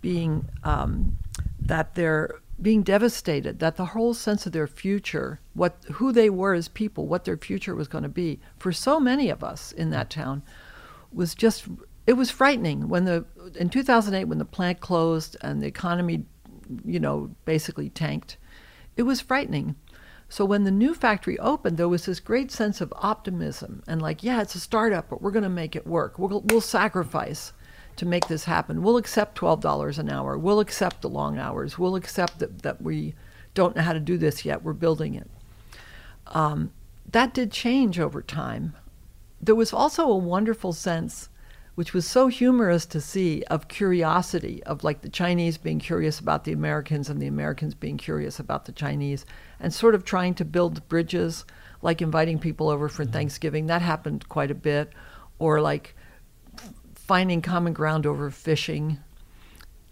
being 0.00 0.48
um, 0.64 1.18
that 1.60 1.94
they're 1.94 2.36
being 2.60 2.82
devastated, 2.82 3.58
that 3.58 3.76
the 3.76 3.86
whole 3.86 4.14
sense 4.14 4.46
of 4.46 4.52
their 4.52 4.66
future, 4.66 5.40
what 5.52 5.76
who 5.92 6.10
they 6.10 6.30
were 6.30 6.54
as 6.54 6.68
people, 6.68 7.06
what 7.06 7.24
their 7.24 7.36
future 7.36 7.74
was 7.74 7.86
going 7.86 8.02
to 8.02 8.08
be, 8.08 8.40
for 8.58 8.72
so 8.72 8.98
many 8.98 9.28
of 9.28 9.44
us 9.44 9.72
in 9.72 9.90
that 9.90 10.08
town, 10.08 10.42
was 11.12 11.34
just 11.34 11.66
it 12.06 12.14
was 12.14 12.30
frightening 12.30 12.88
when 12.88 13.04
the 13.04 13.24
in 13.56 13.68
2008 13.68 14.24
when 14.24 14.38
the 14.38 14.44
plant 14.44 14.80
closed 14.80 15.36
and 15.40 15.62
the 15.62 15.66
economy, 15.66 16.24
you 16.84 17.00
know, 17.00 17.30
basically 17.44 17.90
tanked. 17.90 18.36
It 18.96 19.02
was 19.02 19.20
frightening. 19.20 19.76
So 20.28 20.44
when 20.44 20.64
the 20.64 20.70
new 20.70 20.94
factory 20.94 21.38
opened, 21.38 21.76
there 21.76 21.88
was 21.88 22.06
this 22.06 22.18
great 22.18 22.50
sense 22.50 22.80
of 22.80 22.92
optimism 22.96 23.82
and 23.86 24.02
like, 24.02 24.22
yeah, 24.24 24.42
it's 24.42 24.56
a 24.56 24.60
startup, 24.60 25.08
but 25.08 25.22
we're 25.22 25.30
going 25.30 25.44
to 25.44 25.48
make 25.48 25.76
it 25.76 25.86
work. 25.86 26.18
We'll, 26.18 26.42
we'll 26.46 26.60
sacrifice 26.60 27.52
to 27.96 28.06
make 28.06 28.26
this 28.26 28.44
happen. 28.44 28.82
We'll 28.82 28.96
accept 28.96 29.38
$12 29.38 29.98
an 29.98 30.10
hour. 30.10 30.36
We'll 30.36 30.60
accept 30.60 31.02
the 31.02 31.08
long 31.08 31.38
hours. 31.38 31.78
We'll 31.78 31.96
accept 31.96 32.40
that, 32.40 32.62
that 32.62 32.82
we 32.82 33.14
don't 33.54 33.76
know 33.76 33.82
how 33.82 33.92
to 33.92 34.00
do 34.00 34.18
this 34.18 34.44
yet. 34.44 34.62
We're 34.62 34.72
building 34.72 35.14
it. 35.14 35.30
Um, 36.28 36.72
that 37.10 37.32
did 37.32 37.52
change 37.52 38.00
over 38.00 38.20
time. 38.20 38.74
There 39.40 39.54
was 39.54 39.72
also 39.72 40.08
a 40.08 40.16
wonderful 40.16 40.72
sense, 40.72 41.28
which 41.76 41.92
was 41.92 42.06
so 42.06 42.26
humorous 42.26 42.86
to 42.86 43.00
see, 43.00 43.42
of 43.44 43.68
curiosity, 43.68 44.62
of 44.64 44.82
like 44.82 45.02
the 45.02 45.08
Chinese 45.08 45.58
being 45.58 45.78
curious 45.78 46.18
about 46.18 46.44
the 46.44 46.52
Americans 46.52 47.10
and 47.10 47.20
the 47.20 47.26
Americans 47.26 47.74
being 47.74 47.98
curious 47.98 48.40
about 48.40 48.64
the 48.64 48.72
Chinese, 48.72 49.26
and 49.60 49.72
sort 49.72 49.94
of 49.94 50.02
trying 50.02 50.34
to 50.34 50.44
build 50.44 50.88
bridges, 50.88 51.44
like 51.82 52.00
inviting 52.00 52.38
people 52.38 52.70
over 52.70 52.88
for 52.88 53.04
Thanksgiving. 53.04 53.66
That 53.66 53.82
happened 53.82 54.26
quite 54.28 54.50
a 54.50 54.54
bit. 54.54 54.92
Or 55.38 55.60
like 55.60 55.94
finding 56.94 57.42
common 57.42 57.74
ground 57.74 58.06
over 58.06 58.30
fishing, 58.30 58.98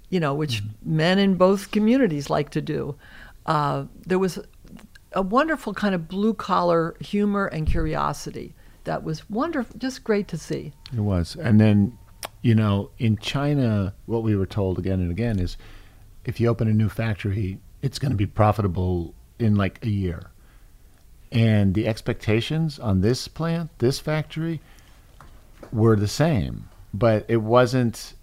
you 0.09 0.19
know, 0.19 0.35
which 0.35 0.63
men 0.83 1.19
in 1.19 1.35
both 1.35 1.71
communities 1.71 2.31
like 2.31 2.49
to 2.51 2.63
do. 2.63 2.97
Uh, 3.45 3.85
there 4.07 4.19
was 4.19 4.39
a 5.13 5.21
wonderful 5.21 5.75
kind 5.75 5.95
of 5.95 6.09
blue 6.09 6.33
collar 6.33 6.97
humor 6.99 7.45
and 7.47 7.67
curiosity 7.67 8.55
that 8.85 9.03
was 9.03 9.29
wonderful, 9.29 9.79
just 9.79 10.05
great 10.05 10.29
to 10.29 10.39
see. 10.39 10.73
It 10.93 11.01
was. 11.01 11.37
And 11.37 11.61
then, 11.61 11.99
you 12.43 12.55
know, 12.55 12.91
in 12.99 13.17
China, 13.17 13.95
what 14.07 14.23
we 14.23 14.37
were 14.37 14.47
told 14.47 14.79
again 14.79 15.01
and 15.01 15.11
again 15.11 15.39
is 15.39 15.57
if 16.25 16.41
you 16.41 16.49
open 16.49 16.69
a 16.69 16.73
new 16.73 16.89
factory, 16.89 17.59
it's 17.83 17.99
going 17.99 18.13
to 18.13 18.17
be 18.17 18.27
profitable 18.27 19.15
in 19.39 19.57
like 19.57 19.85
a 19.85 19.89
year. 19.89 20.31
And 21.33 21.75
the 21.75 21.89
expectations 21.89 22.79
on 22.79 23.01
this 23.01 23.27
plant, 23.27 23.71
this 23.79 23.99
factory, 23.99 24.61
were 25.73 25.97
the 25.97 26.09
same, 26.09 26.69
but 26.93 27.25
it 27.29 27.39
wasn't 27.39 28.15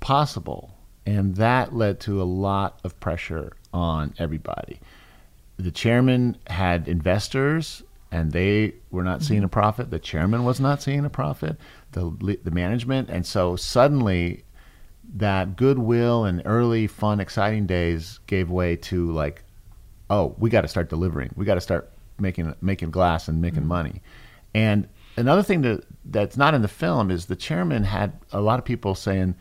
possible. 0.00 0.74
And 1.06 1.36
that 1.36 1.74
led 1.74 2.00
to 2.00 2.20
a 2.20 2.24
lot 2.24 2.80
of 2.84 3.00
pressure 3.00 3.52
on 3.72 4.14
everybody. 4.18 4.80
The 5.56 5.70
chairman 5.70 6.36
had 6.46 6.86
investors 6.86 7.82
and 8.10 8.32
they 8.32 8.74
were 8.90 9.04
not 9.04 9.22
seeing 9.22 9.40
mm-hmm. 9.40 9.46
a 9.46 9.50
profit. 9.50 9.90
The 9.90 9.98
chairman 9.98 10.44
was 10.44 10.60
not 10.60 10.82
seeing 10.82 11.04
a 11.04 11.10
profit. 11.10 11.56
The 11.92 12.38
the 12.42 12.50
management, 12.50 13.10
and 13.10 13.26
so 13.26 13.56
suddenly, 13.56 14.44
that 15.16 15.56
goodwill 15.56 16.24
and 16.24 16.42
early 16.44 16.86
fun, 16.86 17.20
exciting 17.20 17.66
days 17.66 18.20
gave 18.26 18.50
way 18.50 18.76
to 18.76 19.10
like, 19.12 19.44
oh, 20.10 20.34
we 20.38 20.50
got 20.50 20.62
to 20.62 20.68
start 20.68 20.88
delivering. 20.88 21.32
We 21.36 21.44
got 21.44 21.54
to 21.54 21.60
start 21.60 21.90
making 22.18 22.54
making 22.60 22.90
glass 22.90 23.28
and 23.28 23.40
making 23.40 23.60
mm-hmm. 23.60 23.68
money. 23.68 24.02
And 24.54 24.88
another 25.16 25.42
thing 25.42 25.62
that 25.62 25.84
that's 26.04 26.36
not 26.36 26.54
in 26.54 26.62
the 26.62 26.68
film 26.68 27.10
is 27.10 27.26
the 27.26 27.36
chairman 27.36 27.84
had 27.84 28.12
a 28.32 28.40
lot 28.40 28.58
of 28.58 28.64
people 28.64 28.94
saying, 28.94 29.34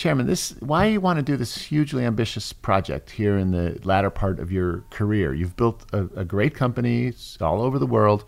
Chairman, 0.00 0.26
this 0.26 0.54
why 0.60 0.86
you 0.86 0.98
want 0.98 1.18
to 1.18 1.22
do 1.22 1.36
this 1.36 1.58
hugely 1.58 2.06
ambitious 2.06 2.54
project 2.54 3.10
here 3.10 3.36
in 3.36 3.50
the 3.50 3.78
latter 3.84 4.08
part 4.08 4.40
of 4.40 4.50
your 4.50 4.82
career? 4.88 5.34
You've 5.34 5.56
built 5.56 5.84
a, 5.92 6.08
a 6.16 6.24
great 6.24 6.54
company 6.54 7.12
all 7.38 7.60
over 7.60 7.78
the 7.78 7.84
world. 7.86 8.24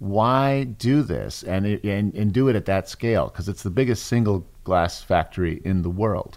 Why 0.00 0.64
do 0.64 1.02
this 1.02 1.42
and 1.42 1.64
and, 1.64 2.14
and 2.14 2.30
do 2.30 2.48
it 2.48 2.56
at 2.56 2.66
that 2.66 2.90
scale? 2.90 3.28
Because 3.28 3.48
it's 3.48 3.62
the 3.62 3.70
biggest 3.70 4.04
single 4.04 4.46
glass 4.64 5.00
factory 5.00 5.62
in 5.64 5.80
the 5.80 5.88
world. 5.88 6.36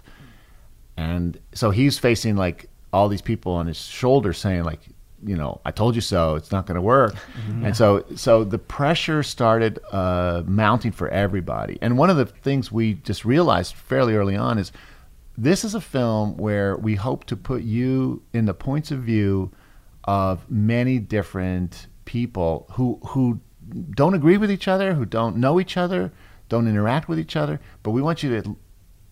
And 0.96 1.38
so 1.52 1.70
he's 1.70 1.98
facing 1.98 2.36
like 2.36 2.70
all 2.90 3.10
these 3.10 3.20
people 3.20 3.52
on 3.52 3.66
his 3.66 3.76
shoulders 3.76 4.38
saying 4.38 4.64
like, 4.64 4.80
you 5.24 5.36
know, 5.36 5.60
I 5.64 5.70
told 5.70 5.94
you 5.94 6.00
so. 6.00 6.36
It's 6.36 6.52
not 6.52 6.66
going 6.66 6.76
to 6.76 6.82
work. 6.82 7.14
Mm-hmm. 7.14 7.66
And 7.66 7.76
so, 7.76 8.04
so 8.14 8.44
the 8.44 8.58
pressure 8.58 9.22
started 9.22 9.78
uh, 9.90 10.42
mounting 10.46 10.92
for 10.92 11.08
everybody. 11.08 11.78
And 11.80 11.98
one 11.98 12.10
of 12.10 12.16
the 12.16 12.26
things 12.26 12.70
we 12.70 12.94
just 12.94 13.24
realized 13.24 13.74
fairly 13.74 14.14
early 14.14 14.36
on 14.36 14.58
is 14.58 14.72
this 15.36 15.64
is 15.64 15.74
a 15.74 15.80
film 15.80 16.36
where 16.36 16.76
we 16.76 16.94
hope 16.94 17.24
to 17.26 17.36
put 17.36 17.62
you 17.62 18.22
in 18.32 18.46
the 18.46 18.54
points 18.54 18.90
of 18.90 19.00
view 19.00 19.50
of 20.04 20.50
many 20.50 20.98
different 20.98 21.86
people 22.04 22.66
who 22.72 22.98
who 23.08 23.40
don't 23.90 24.14
agree 24.14 24.38
with 24.38 24.50
each 24.50 24.66
other, 24.66 24.94
who 24.94 25.04
don't 25.04 25.36
know 25.36 25.60
each 25.60 25.76
other, 25.76 26.10
don't 26.48 26.66
interact 26.66 27.08
with 27.08 27.18
each 27.18 27.36
other. 27.36 27.60
But 27.82 27.90
we 27.90 28.02
want 28.02 28.22
you 28.22 28.40
to 28.40 28.56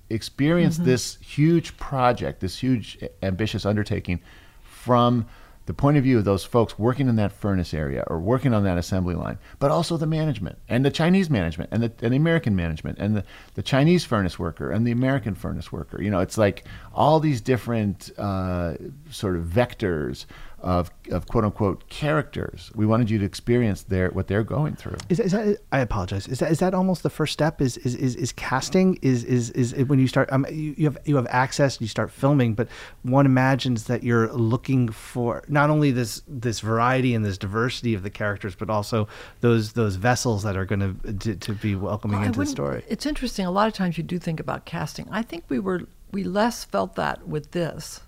experience 0.09 0.77
mm-hmm. 0.77 0.87
this 0.87 1.19
huge 1.21 1.77
project, 1.77 2.41
this 2.41 2.59
huge 2.59 2.99
ambitious 3.23 3.67
undertaking 3.67 4.21
from 4.63 5.27
the 5.67 5.75
point 5.75 5.97
of 5.97 6.05
view 6.05 6.19
of 6.19 6.25
those 6.25 6.45
folks 6.45 6.79
working 6.79 7.09
in 7.09 7.17
that 7.17 7.33
furnace 7.33 7.75
area 7.75 8.05
or 8.07 8.19
working 8.21 8.55
on 8.55 8.65
that 8.65 8.79
assembly 8.79 9.15
line, 9.15 9.39
but 9.59 9.71
also 9.71 9.97
the 9.97 10.07
management 10.07 10.59
and 10.69 10.85
the 10.85 10.91
Chinese 10.91 11.29
management 11.29 11.71
and 11.73 11.83
the, 11.83 11.93
and 12.03 12.13
the 12.13 12.17
American 12.17 12.57
management 12.57 12.99
and 12.99 13.17
the, 13.17 13.25
the 13.55 13.63
Chinese 13.63 14.05
furnace 14.05 14.39
worker 14.39 14.71
and 14.71 14.87
the 14.87 14.93
American 14.93 15.35
furnace 15.35 15.71
worker. 15.71 16.01
You 16.01 16.11
know, 16.11 16.21
it's 16.21 16.39
like 16.39 16.65
all 16.95 17.21
these 17.21 17.41
different 17.41 18.11
uh, 18.17 18.75
sort 19.11 19.37
of 19.37 19.45
vectors 19.45 20.27
of, 20.61 20.91
of 21.11 21.27
quote 21.27 21.45
unquote 21.45 21.89
characters. 21.89 22.73
We 22.75 22.87
wanted 22.87 23.11
you 23.11 23.19
to 23.19 23.25
experience 23.25 23.83
their 23.83 24.11
what 24.11 24.27
they're 24.27 24.43
going 24.43 24.75
through. 24.75 24.97
Is, 25.09 25.21
is 25.21 25.33
that? 25.33 25.59
I 25.71 25.81
apologize. 25.81 26.27
Is 26.27 26.39
that 26.39 26.51
is 26.51 26.59
that 26.61 26.75
almost 26.75 27.03
the 27.03 27.11
first 27.11 27.33
step? 27.33 27.61
Is 27.61 27.77
is 27.79 27.95
is, 27.95 28.17
is 28.17 28.33
casting? 28.33 28.99
Is, 29.03 29.23
is 29.25 29.51
is 29.51 29.75
when 29.87 29.99
you 29.99 30.09
start? 30.09 30.33
Um, 30.33 30.47
you, 30.51 30.75
you 30.77 30.85
have 30.87 30.99
you 31.05 31.17
have 31.17 31.27
access. 31.29 31.81
You 31.81 31.89
start 31.89 32.11
filming, 32.11 32.55
but 32.55 32.69
one 33.03 33.27
imagines 33.27 33.85
that 33.85 34.03
you're 34.03 34.33
looking 34.33 34.89
for 34.89 35.45
not 35.49 35.71
only 35.71 35.91
this 35.91 36.23
this 36.27 36.61
variety 36.61 37.15
and 37.15 37.25
this 37.25 37.39
diversity 37.39 37.95
of 37.95 38.03
the 38.03 38.11
characters, 38.11 38.55
but 38.55 38.71
also 38.71 39.09
those 39.43 39.75
those 39.75 39.97
vessels 39.97 40.43
that 40.43 40.57
are 40.57 40.65
going 40.65 40.99
to 41.21 41.37
to 41.37 41.53
be 41.53 41.77
welcoming 41.77 42.19
well, 42.19 42.27
into 42.27 42.41
the 42.41 42.47
story. 42.47 42.83
It's 42.89 43.07
interesting. 43.07 43.47
A 43.47 43.51
lot 43.51 43.69
of 43.69 43.75
times 43.75 43.99
you 43.99 44.05
do 44.05 44.19
think 44.19 44.41
about 44.41 44.65
casting. 44.65 45.07
I 45.11 45.23
think 45.23 45.45
we 45.49 45.59
were 45.59 45.83
we 46.13 46.25
less 46.25 46.65
felt 46.65 46.97
that 46.97 47.29
with 47.29 47.51
this. 47.51 48.01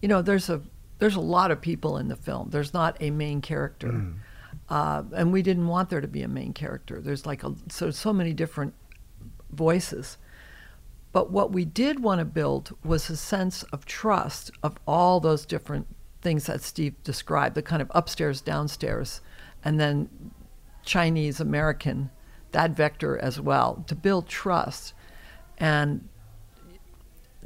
You 0.00 0.08
know, 0.08 0.22
there's 0.22 0.48
a 0.48 0.62
there's 0.98 1.16
a 1.16 1.20
lot 1.20 1.50
of 1.50 1.60
people 1.60 1.98
in 1.98 2.08
the 2.08 2.16
film. 2.16 2.50
There's 2.50 2.72
not 2.72 2.96
a 3.00 3.10
main 3.10 3.40
character, 3.40 3.88
mm. 3.88 4.14
uh, 4.68 5.02
and 5.14 5.32
we 5.32 5.42
didn't 5.42 5.66
want 5.66 5.90
there 5.90 6.00
to 6.00 6.08
be 6.08 6.22
a 6.22 6.28
main 6.28 6.52
character. 6.52 7.00
There's 7.00 7.26
like 7.26 7.44
a, 7.44 7.54
so 7.68 7.90
so 7.90 8.12
many 8.12 8.32
different 8.32 8.74
voices. 9.50 10.18
But 11.12 11.30
what 11.30 11.52
we 11.52 11.64
did 11.64 12.02
want 12.02 12.18
to 12.18 12.24
build 12.26 12.76
was 12.84 13.08
a 13.08 13.16
sense 13.16 13.62
of 13.64 13.86
trust 13.86 14.50
of 14.62 14.76
all 14.86 15.18
those 15.18 15.46
different 15.46 15.86
things 16.20 16.46
that 16.46 16.60
Steve 16.60 16.94
described, 17.04 17.54
the 17.54 17.62
kind 17.62 17.80
of 17.80 17.90
upstairs, 17.94 18.40
downstairs, 18.40 19.20
and 19.64 19.80
then 19.80 20.10
Chinese 20.84 21.40
American, 21.40 22.10
that 22.52 22.72
vector 22.72 23.16
as 23.18 23.40
well, 23.40 23.82
to 23.86 23.94
build 23.94 24.28
trust. 24.28 24.92
And 25.56 26.08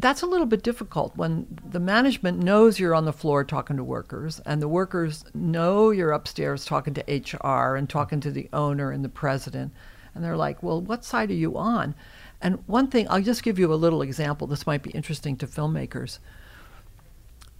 that's 0.00 0.22
a 0.22 0.26
little 0.26 0.46
bit 0.46 0.62
difficult 0.62 1.16
when 1.16 1.46
the 1.68 1.80
management 1.80 2.42
knows 2.42 2.78
you're 2.78 2.94
on 2.94 3.04
the 3.04 3.12
floor 3.12 3.44
talking 3.44 3.76
to 3.76 3.84
workers 3.84 4.40
and 4.46 4.62
the 4.62 4.68
workers 4.68 5.24
know 5.34 5.90
you're 5.90 6.12
upstairs 6.12 6.64
talking 6.64 6.94
to 6.94 7.02
HR 7.02 7.76
and 7.76 7.88
talking 7.88 8.20
to 8.20 8.30
the 8.30 8.48
owner 8.52 8.90
and 8.90 9.04
the 9.04 9.08
president 9.08 9.72
and 10.14 10.24
they're 10.24 10.36
like, 10.36 10.62
"Well, 10.62 10.80
what 10.80 11.04
side 11.04 11.30
are 11.30 11.34
you 11.34 11.56
on?" 11.56 11.94
And 12.40 12.62
one 12.66 12.88
thing, 12.88 13.06
I'll 13.08 13.22
just 13.22 13.42
give 13.42 13.58
you 13.58 13.72
a 13.72 13.76
little 13.76 14.02
example. 14.02 14.46
This 14.46 14.66
might 14.66 14.82
be 14.82 14.90
interesting 14.90 15.36
to 15.36 15.46
filmmakers. 15.46 16.18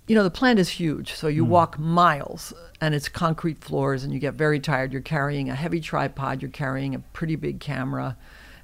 You 0.07 0.14
know, 0.16 0.24
the 0.24 0.31
plant 0.31 0.59
is 0.59 0.70
huge, 0.70 1.12
so 1.12 1.29
you 1.29 1.44
mm. 1.44 1.48
walk 1.48 1.79
miles 1.79 2.53
and 2.81 2.94
it's 2.94 3.09
concrete 3.09 3.62
floors 3.62 4.03
and 4.03 4.12
you 4.12 4.18
get 4.18 4.35
very 4.35 4.59
tired. 4.59 4.92
You're 4.92 5.03
carrying 5.03 5.48
a 5.48 5.55
heavy 5.55 5.81
tripod, 5.81 6.42
you're 6.42 6.50
carrying 6.50 6.94
a 6.94 6.98
pretty 6.98 7.37
big 7.37 7.61
camera 7.61 8.16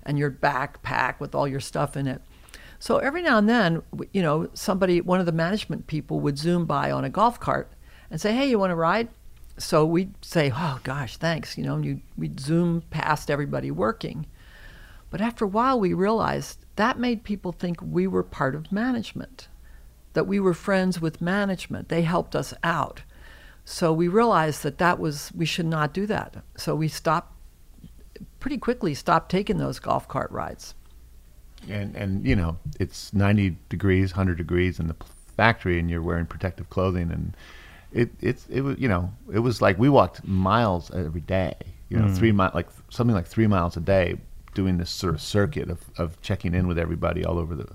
and 0.03 0.19
your 0.19 0.31
backpack 0.31 1.21
with 1.21 1.35
all 1.35 1.47
your 1.47 1.61
stuff 1.61 1.97
in 1.97 2.07
it 2.07 2.23
so 2.79 2.99
every 2.99 3.23
now 3.23 3.39
and 3.39 3.49
then, 3.49 3.83
you 4.13 4.23
know, 4.23 4.49
somebody, 4.55 5.01
one 5.01 5.21
of 5.21 5.27
the 5.27 5.33
management 5.33 5.87
people 5.87 6.21
would 6.21 6.39
zoom 6.39 6.67
by 6.67 6.91
on 6.91 7.05
a 7.05 7.11
golf 7.11 7.41
cart 7.41 7.71
and 8.11 8.21
say, 8.21 8.35
"Hey, 8.35 8.49
you 8.49 8.59
want 8.59 8.71
to 8.71 8.77
ride?" 8.77 9.09
So 9.59 9.85
we'd 9.85 10.13
say, 10.25 10.53
"Oh 10.55 10.81
gosh, 10.85 11.17
thanks," 11.17 11.57
you 11.57 11.65
know, 11.65 11.75
and 11.77 11.85
you, 11.85 12.01
we'd 12.17 12.41
zoom 12.41 12.83
past 12.91 13.31
everybody 13.31 13.71
working. 13.71 14.27
But 15.11 15.21
after 15.21 15.45
a 15.45 15.49
while, 15.49 15.81
we 15.81 15.95
realized 15.95 16.59
that 16.77 16.99
made 16.99 17.25
people 17.25 17.53
think 17.53 17.81
we 17.81 18.07
were 18.07 18.23
part 18.23 18.55
of 18.55 18.73
management, 18.73 19.49
that 20.13 20.27
we 20.27 20.39
were 20.39 20.55
friends 20.55 21.01
with 21.01 21.23
management. 21.23 21.89
They 21.89 22.03
helped 22.03 22.37
us 22.37 22.53
out. 22.63 23.03
So 23.65 23.93
we 23.93 24.09
realized 24.09 24.63
that 24.63 24.79
that 24.79 24.99
was 24.99 25.33
we 25.35 25.47
should 25.47 25.67
not 25.67 25.95
do 25.95 26.07
that. 26.07 26.45
So 26.57 26.75
we 26.75 26.89
stopped 26.89 27.33
pretty 28.39 28.59
quickly 28.59 28.95
stopped 28.95 29.31
taking 29.31 29.59
those 29.59 29.79
golf 29.79 30.07
cart 30.07 30.31
rides 30.31 30.75
and 31.69 31.95
and 31.97 32.27
you 32.27 32.37
know 32.37 32.57
it's 32.79 33.13
90 33.13 33.57
degrees 33.69 34.13
100 34.13 34.37
degrees 34.37 34.79
in 34.79 34.89
the 34.89 34.97
factory 35.37 35.79
and 35.79 35.91
you're 35.91 36.03
wearing 36.03 36.27
protective 36.27 36.69
clothing 36.71 37.11
and 37.11 37.37
it 37.93 38.11
it's 38.21 38.47
it 38.49 38.63
was 38.63 38.79
you 38.79 38.89
know 38.89 39.11
it 39.33 39.39
was 39.39 39.61
like 39.63 39.79
we 39.79 39.89
walked 39.89 40.27
miles 40.27 40.91
every 40.93 41.21
day 41.21 41.55
you 41.89 41.97
know 41.97 42.05
mm. 42.05 42.17
three 42.17 42.33
mile 42.33 42.51
like 42.55 42.69
something 42.91 43.15
like 43.15 43.27
three 43.27 43.47
miles 43.47 43.77
a 43.77 43.81
day 43.81 44.17
doing 44.55 44.79
this 44.79 44.91
sort 44.91 45.15
of 45.15 45.21
circuit 45.21 45.69
of, 45.71 45.81
of 45.99 46.21
checking 46.23 46.55
in 46.55 46.67
with 46.67 46.79
everybody 46.79 47.25
all 47.25 47.39
over 47.39 47.55
the 47.55 47.69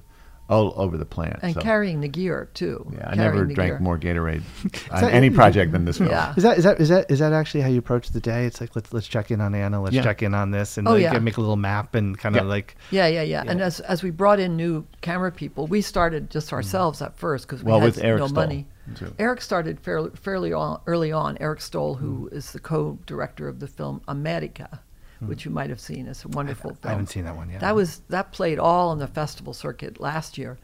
all 0.51 0.73
over 0.75 0.97
the 0.97 1.05
plant. 1.05 1.39
And 1.41 1.53
so. 1.53 1.61
carrying 1.61 2.01
the 2.01 2.07
gear 2.09 2.49
too. 2.53 2.85
Yeah, 2.93 3.09
I 3.09 3.15
never 3.15 3.45
drank 3.45 3.71
gear. 3.71 3.79
more 3.79 3.97
Gatorade 3.97 4.43
on 4.91 5.05
any 5.05 5.29
project 5.29 5.71
than 5.71 5.85
this 5.85 5.97
film. 5.97 6.11
Yeah. 6.11 6.33
Is 6.35 6.43
that 6.43 6.57
is 6.57 6.65
that 6.65 6.81
is 6.81 6.89
that 6.89 7.09
is 7.09 7.19
that 7.19 7.31
actually 7.31 7.61
how 7.61 7.69
you 7.69 7.79
approach 7.79 8.09
the 8.09 8.19
day? 8.19 8.45
It's 8.45 8.59
like 8.59 8.75
let's 8.75 8.91
let's 8.91 9.07
check 9.07 9.31
in 9.31 9.39
on 9.39 9.55
Anna, 9.55 9.81
let's 9.81 9.95
yeah. 9.95 10.01
check 10.01 10.21
in 10.21 10.33
on 10.33 10.51
this, 10.51 10.77
and 10.77 10.87
oh, 10.87 10.91
like, 10.91 11.03
yeah. 11.03 11.17
make 11.19 11.37
a 11.37 11.39
little 11.39 11.55
map 11.55 11.95
and 11.95 12.17
kind 12.17 12.35
of 12.35 12.43
yeah. 12.43 12.49
like. 12.49 12.75
Yeah, 12.91 13.07
yeah, 13.07 13.21
yeah, 13.21 13.43
And 13.47 13.61
as 13.61 13.79
as 13.79 14.03
we 14.03 14.09
brought 14.09 14.41
in 14.41 14.57
new 14.57 14.85
camera 14.99 15.31
people, 15.31 15.67
we 15.67 15.81
started 15.81 16.29
just 16.29 16.49
mm. 16.49 16.53
ourselves 16.53 16.99
mm. 16.99 17.05
at 17.05 17.17
first 17.17 17.47
because 17.47 17.63
we 17.63 17.71
well, 17.71 17.79
had 17.79 17.95
no 17.97 18.27
Stoll, 18.27 18.29
money. 18.29 18.67
Too. 18.95 19.13
Eric 19.19 19.39
started 19.39 19.79
fairly 19.79 20.09
fairly 20.15 20.51
on, 20.51 20.81
early 20.85 21.13
on. 21.13 21.37
Eric 21.39 21.61
Stoll, 21.61 21.95
who 21.95 22.29
mm. 22.29 22.33
is 22.33 22.51
the 22.51 22.59
co-director 22.59 23.47
of 23.47 23.61
the 23.61 23.67
film 23.67 24.01
America 24.09 24.81
Hmm. 25.21 25.27
which 25.27 25.45
you 25.45 25.51
might 25.51 25.69
have 25.69 25.79
seen. 25.79 26.07
It's 26.07 26.25
a 26.25 26.29
wonderful 26.29 26.71
I, 26.71 26.73
film. 26.73 26.83
I 26.83 26.89
haven't 26.89 27.07
seen 27.07 27.25
that 27.25 27.35
one 27.35 27.49
yet. 27.49 27.61
That 27.61 27.75
was 27.75 28.01
that 28.09 28.31
played 28.31 28.57
all 28.57 28.89
on 28.89 28.97
the 28.97 29.07
festival 29.07 29.53
circuit 29.53 29.99
last 29.99 30.37
year. 30.37 30.57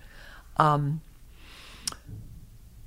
Um, 0.58 1.02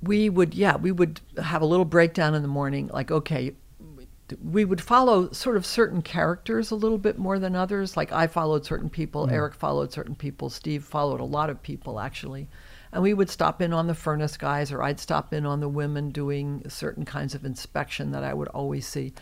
we 0.03 0.29
would, 0.29 0.53
yeah, 0.53 0.75
we 0.75 0.91
would 0.91 1.21
have 1.41 1.61
a 1.61 1.65
little 1.65 1.85
breakdown 1.85 2.35
in 2.35 2.41
the 2.41 2.47
morning, 2.47 2.89
like, 2.91 3.09
okay, 3.09 3.53
we 4.43 4.65
would 4.65 4.81
follow 4.81 5.31
sort 5.31 5.55
of 5.55 5.65
certain 5.65 6.01
characters 6.01 6.71
a 6.71 6.75
little 6.75 6.97
bit 6.97 7.17
more 7.17 7.39
than 7.39 7.55
others. 7.55 7.95
Like 7.95 8.11
I 8.11 8.27
followed 8.27 8.65
certain 8.65 8.89
people, 8.89 9.27
mm. 9.27 9.31
Eric 9.31 9.53
followed 9.53 9.93
certain 9.93 10.15
people, 10.15 10.49
Steve 10.49 10.83
followed 10.83 11.19
a 11.19 11.25
lot 11.25 11.49
of 11.49 11.61
people 11.61 11.99
actually. 11.99 12.47
And 12.91 13.01
we 13.01 13.13
would 13.13 13.29
stop 13.29 13.61
in 13.61 13.71
on 13.71 13.87
the 13.87 13.93
furnace 13.93 14.35
guys, 14.35 14.71
or 14.71 14.83
I'd 14.83 14.99
stop 14.99 15.33
in 15.33 15.45
on 15.45 15.61
the 15.61 15.69
women 15.69 16.09
doing 16.09 16.63
certain 16.67 17.05
kinds 17.05 17.33
of 17.33 17.45
inspection 17.45 18.11
that 18.11 18.23
I 18.23 18.33
would 18.33 18.49
always 18.49 18.85
see 18.85 19.13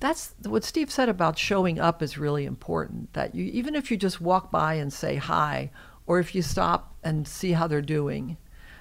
that's 0.00 0.34
what 0.44 0.64
Steve 0.64 0.90
said 0.90 1.08
about 1.08 1.38
showing 1.38 1.78
up 1.78 2.02
is 2.02 2.18
really 2.18 2.46
important. 2.46 3.12
That 3.12 3.34
you, 3.34 3.44
even 3.44 3.74
if 3.74 3.90
you 3.90 3.96
just 3.96 4.20
walk 4.20 4.50
by 4.50 4.74
and 4.74 4.92
say 4.92 5.16
hi, 5.16 5.70
or 6.06 6.18
if 6.18 6.34
you 6.34 6.42
stop 6.42 6.96
and 7.04 7.28
see 7.28 7.52
how 7.52 7.66
they're 7.66 7.82
doing, 7.82 8.38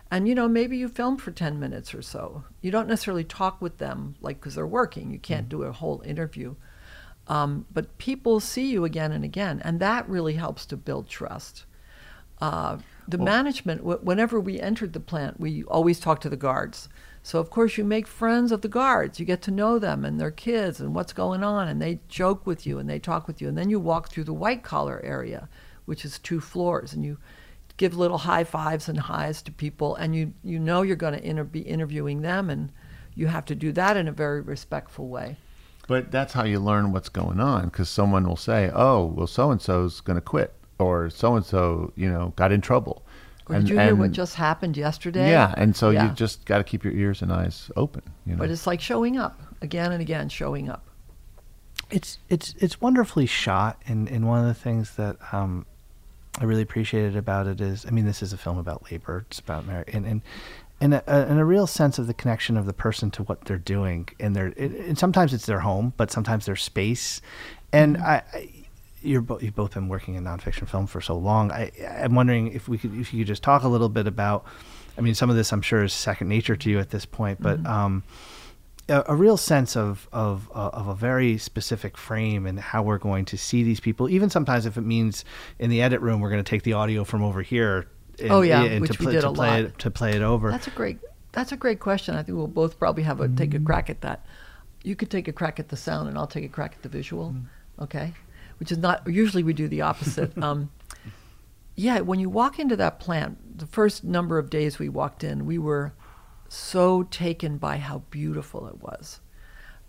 and 0.10 0.28
you 0.28 0.34
know 0.34 0.48
maybe 0.48 0.78
you 0.78 0.88
film 0.88 1.18
for 1.18 1.32
10 1.32 1.60
minutes 1.60 1.94
or 1.94 2.02
so. 2.02 2.46
You 2.62 2.72
don't 2.72 2.88
necessarily 2.88 3.26
talk 3.26 3.62
with 3.62 3.78
them 3.78 4.16
like 4.22 4.40
because 4.40 4.56
they're 4.56 4.66
working. 4.66 5.12
You 5.12 5.20
can't 5.20 5.50
mm-hmm. 5.50 5.60
do 5.60 5.64
a 5.64 5.74
whole 5.74 6.02
interview, 6.06 6.56
um, 7.28 7.66
but 7.72 7.98
people 7.98 8.40
see 8.40 8.72
you 8.72 8.86
again 8.86 9.12
and 9.12 9.26
again, 9.26 9.62
and 9.64 9.80
that 9.82 10.08
really 10.10 10.34
helps 10.36 10.66
to 10.68 10.78
build 10.78 11.10
trust. 11.10 11.66
Uh, 12.42 12.78
the 13.10 13.18
well, 13.18 13.26
management, 13.26 13.82
w- 13.82 14.00
whenever 14.02 14.40
we 14.40 14.62
entered 14.62 14.94
the 14.94 15.00
plant, 15.02 15.38
we 15.40 15.64
always 15.66 16.00
talked 16.00 16.24
to 16.24 16.30
the 16.30 16.38
guards 16.38 16.88
so, 17.22 17.40
of 17.40 17.50
course, 17.50 17.78
you 17.78 17.84
make 17.84 18.08
friends 18.08 18.52
of 18.52 18.62
the 18.62 18.68
guards. 18.68 19.20
You 19.20 19.26
get 19.26 19.42
to 19.44 19.52
know 19.52 19.78
them 19.78 20.06
and 20.06 20.20
their 20.20 20.32
kids 20.32 20.80
and 20.80 20.96
what's 20.96 21.14
going 21.14 21.44
on, 21.44 21.68
and 21.68 21.82
they 21.82 22.00
joke 22.08 22.48
with 22.48 22.66
you 22.66 22.80
and 22.80 22.90
they 22.90 23.00
talk 23.00 23.28
with 23.28 23.42
you. 23.42 23.48
And 23.48 23.58
then 23.58 23.70
you 23.70 23.80
walk 23.80 24.10
through 24.10 24.24
the 24.24 24.34
white 24.34 24.64
collar 24.64 25.02
area, 25.04 25.50
which 25.86 26.06
is 26.06 26.18
two 26.18 26.40
floors, 26.40 26.94
and 26.94 27.04
you 27.04 27.18
give 27.78 27.98
little 27.98 28.20
high 28.20 28.44
fives 28.44 28.90
and 28.90 29.00
highs 29.00 29.42
to 29.42 29.52
people, 29.52 29.96
and 29.96 30.16
you, 30.16 30.34
you 30.44 30.60
know 30.60 30.82
you're 30.82 30.96
going 30.96 31.22
to 31.22 31.44
be 31.44 31.62
interviewing 31.62 32.22
them, 32.22 32.50
and 32.50 32.72
you 33.16 33.28
have 33.28 33.46
to 33.46 33.56
do 33.56 33.72
that 33.74 33.98
in 33.98 34.08
a 34.08 34.12
very 34.14 34.42
respectful 34.42 35.08
way. 35.08 35.38
But 35.88 36.12
that's 36.12 36.34
how 36.34 36.44
you 36.44 36.60
learn 36.60 36.92
what's 36.92 37.10
going 37.10 37.40
on, 37.40 37.66
because 37.66 37.90
someone 37.90 38.28
will 38.28 38.36
say, 38.36 38.70
"Oh, 38.74 39.06
well, 39.06 39.28
so 39.28 39.50
and 39.50 39.62
so's 39.62 40.02
going 40.02 40.16
to 40.18 40.22
quit," 40.22 40.54
or 40.78 41.10
"So 41.10 41.36
and 41.36 41.46
so, 41.46 41.92
you 41.96 42.10
know, 42.12 42.34
got 42.36 42.52
in 42.52 42.62
trouble." 42.62 43.04
Or 43.50 43.60
did 43.60 43.70
you 43.70 43.80
hear 43.80 43.96
what 43.96 44.12
just 44.12 44.36
happened 44.36 44.78
yesterday? 44.78 45.32
Yeah, 45.32 45.54
and 45.58 45.76
so 45.76 45.90
Yeah. 45.90 46.08
you 46.10 46.14
just 46.14 46.46
got 46.46 46.60
to 46.60 46.64
keep 46.64 46.84
your 46.84 46.94
ears 46.94 47.22
and 47.22 47.32
eyes 47.34 47.72
open. 47.76 48.04
You 48.26 48.34
know? 48.34 48.40
But 48.40 48.52
it's 48.52 48.68
like 48.68 48.80
showing 48.82 49.18
up 49.18 49.42
again 49.62 49.92
and 49.92 50.02
again, 50.02 50.30
showing 50.30 50.70
up. 50.70 50.84
it's 51.92 52.20
it's 52.30 52.54
it's 52.60 52.80
wonderfully 52.80 53.26
shot 53.26 53.82
and 53.88 54.08
and 54.10 54.28
one 54.28 54.40
of 54.40 54.46
the 54.46 54.54
things 54.54 54.96
that 54.96 55.18
um 55.34 55.66
I 56.40 56.44
really 56.44 56.62
appreciated 56.62 57.16
about 57.16 57.48
it 57.48 57.60
is 57.62 57.86
I 57.86 57.90
mean 57.90 58.06
this 58.06 58.22
is 58.22 58.32
a 58.32 58.38
film 58.38 58.58
about 58.60 58.92
labor 58.92 59.26
it's 59.28 59.40
about 59.40 59.66
marriage 59.66 59.90
and 59.96 60.06
and 60.06 60.22
and 60.82 60.94
a, 60.94 61.04
and 61.10 61.40
a 61.40 61.46
real 61.46 61.66
sense 61.68 61.98
of 61.98 62.06
the 62.08 62.14
connection 62.14 62.56
of 62.58 62.66
the 62.68 62.74
person 62.74 63.10
to 63.12 63.24
what 63.24 63.46
they're 63.46 63.58
doing 63.58 64.08
and 64.20 64.36
their 64.36 64.48
it, 64.56 64.72
and 64.88 64.98
sometimes 65.00 65.34
it's 65.34 65.48
their 65.48 65.62
home 65.62 65.94
but 65.98 66.12
sometimes 66.12 66.46
their 66.46 66.56
space 66.56 67.22
and 67.74 67.98
I, 67.98 68.22
I 68.34 68.50
you're 69.02 69.22
bo- 69.22 69.40
you've 69.40 69.56
both 69.56 69.74
been 69.74 69.88
working 69.88 70.16
in 70.16 70.24
nonfiction 70.24 70.68
film 70.68 70.88
for 70.88 71.02
so 71.02 71.16
long 71.18 71.52
I 71.52 71.72
I'm 72.02 72.16
wondering 72.16 72.52
if 72.54 72.68
we 72.68 72.78
could 72.78 72.94
if 72.98 73.14
you 73.14 73.20
could 73.22 73.28
just 73.28 73.44
talk 73.44 73.64
a 73.64 73.68
little 73.68 73.90
bit 73.90 74.08
about 74.08 74.46
I 74.98 75.02
mean 75.02 75.16
some 75.16 75.30
of 75.30 75.36
this 75.36 75.52
I'm 75.54 75.62
sure 75.62 75.84
is 75.84 75.94
second 75.94 76.28
nature 76.28 76.56
to 76.56 76.70
you 76.70 76.80
at 76.80 76.90
this 76.90 77.06
point 77.06 77.42
but 77.42 77.66
um 77.66 78.04
a, 78.90 79.04
a 79.08 79.16
real 79.16 79.38
sense 79.38 79.76
of 79.78 80.08
of 80.12 80.50
uh, 80.54 80.70
of 80.74 80.88
a 80.88 80.96
very 80.96 81.38
specific 81.38 81.98
frame 81.98 82.46
and 82.46 82.60
how 82.60 82.82
we're 82.84 82.98
going 82.98 83.26
to 83.26 83.38
see 83.38 83.64
these 83.64 83.80
people. 83.80 84.10
Even 84.10 84.30
sometimes 84.30 84.66
if 84.66 84.78
it 84.78 84.82
means 84.82 85.24
in 85.60 85.70
the 85.70 85.82
edit 85.82 86.02
room 86.02 86.20
we're 86.22 86.30
going 86.32 86.44
to 86.44 86.50
take 86.50 86.64
the 86.64 86.74
audio 86.74 87.04
from 87.04 87.24
over 87.24 87.42
here. 87.42 87.88
And, 88.20 88.32
Oh, 88.32 88.42
yeah, 88.42 88.64
and 88.64 88.82
which 88.82 88.98
to, 88.98 89.06
we 89.06 89.12
did 89.12 89.22
to 89.22 89.30
a 89.30 89.34
play 89.34 89.50
lot. 89.50 89.60
it 89.60 89.80
to 89.80 89.92
play 89.92 90.12
it 90.12 90.22
over. 90.22 90.52
That's 90.52 90.68
a 90.68 90.72
great. 90.72 90.98
That's 91.32 91.52
a 91.52 91.56
great 91.58 91.80
question. 91.80 92.16
I 92.16 92.24
think 92.24 92.38
we'll 92.38 92.48
both 92.48 92.80
probably 92.80 93.04
have 93.04 93.22
a 93.22 93.30
take 93.30 93.54
a 93.54 93.60
crack 93.60 93.90
at 93.90 94.02
that. 94.02 94.26
You 94.84 94.96
could 94.96 95.12
take 95.12 95.28
a 95.28 95.32
crack 95.34 95.60
at 95.60 95.70
the 95.70 95.78
sound, 95.78 96.10
and 96.10 96.18
I'll 96.18 96.28
take 96.28 96.44
a 96.44 96.50
crack 96.50 96.74
at 96.76 96.82
the 96.82 96.90
visual. 96.90 97.36
Okay, 97.80 98.14
which 98.60 98.72
is 98.72 98.78
not 98.78 99.08
usually 99.08 99.44
we 99.44 99.54
do 99.54 99.68
the 99.68 99.82
opposite. 99.82 100.38
um, 100.44 100.70
yeah, 101.76 102.02
when 102.02 102.20
you 102.20 102.30
walk 102.30 102.60
into 102.60 102.76
that 102.76 103.00
plant, 103.00 103.58
the 103.58 103.66
first 103.66 104.04
number 104.04 104.38
of 104.38 104.50
days 104.50 104.80
we 104.80 104.90
walked 104.90 105.24
in, 105.24 105.46
we 105.46 105.58
were 105.58 105.94
so 106.50 107.04
taken 107.04 107.58
by 107.58 107.78
how 107.78 108.00
beautiful 108.10 108.68
it 108.68 108.82
was. 108.82 109.22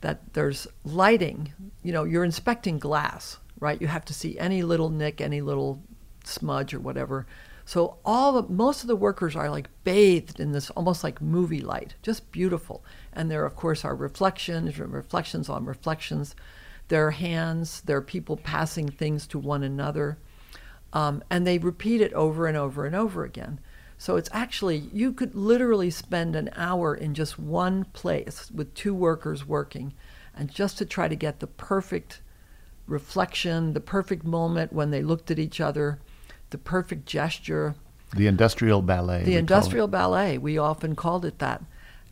That 0.00 0.32
there's 0.34 0.66
lighting. 0.84 1.52
You 1.82 1.92
know, 1.92 2.04
you're 2.04 2.24
inspecting 2.24 2.78
glass, 2.78 3.38
right? 3.58 3.80
You 3.80 3.88
have 3.88 4.04
to 4.06 4.14
see 4.14 4.38
any 4.38 4.62
little 4.62 4.88
nick, 4.88 5.20
any 5.20 5.40
little 5.40 5.82
smudge 6.24 6.72
or 6.72 6.80
whatever. 6.80 7.26
So 7.64 7.98
all 8.04 8.32
the 8.32 8.52
most 8.52 8.82
of 8.82 8.88
the 8.88 8.96
workers 8.96 9.36
are 9.36 9.50
like 9.50 9.68
bathed 9.84 10.40
in 10.40 10.52
this 10.52 10.70
almost 10.70 11.04
like 11.04 11.20
movie 11.20 11.60
light, 11.60 11.94
just 12.02 12.32
beautiful. 12.32 12.84
And 13.12 13.30
there, 13.30 13.44
of 13.44 13.56
course, 13.56 13.84
are 13.84 13.94
reflections, 13.94 14.78
reflections 14.78 15.48
on 15.48 15.64
reflections. 15.64 16.34
There 16.90 17.06
are 17.06 17.12
hands. 17.12 17.80
There 17.82 17.96
are 17.96 18.02
people 18.02 18.36
passing 18.36 18.88
things 18.88 19.26
to 19.28 19.38
one 19.38 19.62
another, 19.62 20.18
um, 20.92 21.22
and 21.30 21.46
they 21.46 21.56
repeat 21.56 22.00
it 22.00 22.12
over 22.12 22.46
and 22.46 22.56
over 22.56 22.84
and 22.84 22.94
over 22.94 23.24
again. 23.24 23.60
So 23.96 24.16
it's 24.16 24.28
actually 24.32 24.78
you 24.92 25.12
could 25.12 25.34
literally 25.34 25.90
spend 25.90 26.34
an 26.34 26.50
hour 26.56 26.94
in 26.94 27.14
just 27.14 27.38
one 27.38 27.84
place 27.84 28.50
with 28.52 28.74
two 28.74 28.92
workers 28.92 29.46
working, 29.46 29.94
and 30.34 30.50
just 30.50 30.78
to 30.78 30.84
try 30.84 31.06
to 31.06 31.16
get 31.16 31.38
the 31.38 31.46
perfect 31.46 32.22
reflection, 32.88 33.72
the 33.72 33.80
perfect 33.80 34.24
moment 34.24 34.72
when 34.72 34.90
they 34.90 35.02
looked 35.02 35.30
at 35.30 35.38
each 35.38 35.60
other, 35.60 36.00
the 36.50 36.58
perfect 36.58 37.06
gesture, 37.06 37.76
the 38.16 38.26
industrial 38.26 38.82
ballet. 38.82 39.22
the 39.22 39.36
industrial 39.36 39.86
ballet. 39.86 40.38
We 40.38 40.58
often 40.58 40.96
called 40.96 41.24
it 41.24 41.38
that. 41.38 41.62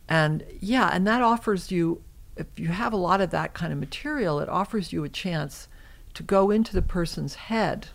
And 0.07 0.45
yeah, 0.61 0.89
and 0.93 1.05
that 1.05 1.21
offers 1.21 1.69
you, 1.69 2.01
if 2.39 2.57
you 2.57 2.69
have 2.69 2.93
a 2.93 2.97
lot 2.97 3.21
of 3.21 3.29
that 3.31 3.53
kind 3.53 3.73
of 3.73 3.79
material, 3.79 4.39
it 4.39 4.49
offers 4.49 4.93
you 4.93 5.03
a 5.03 5.09
chance 5.09 5.67
to 6.13 6.23
go 6.23 6.49
into 6.49 6.73
the 6.73 6.81
person's 6.81 7.35
head 7.35 7.87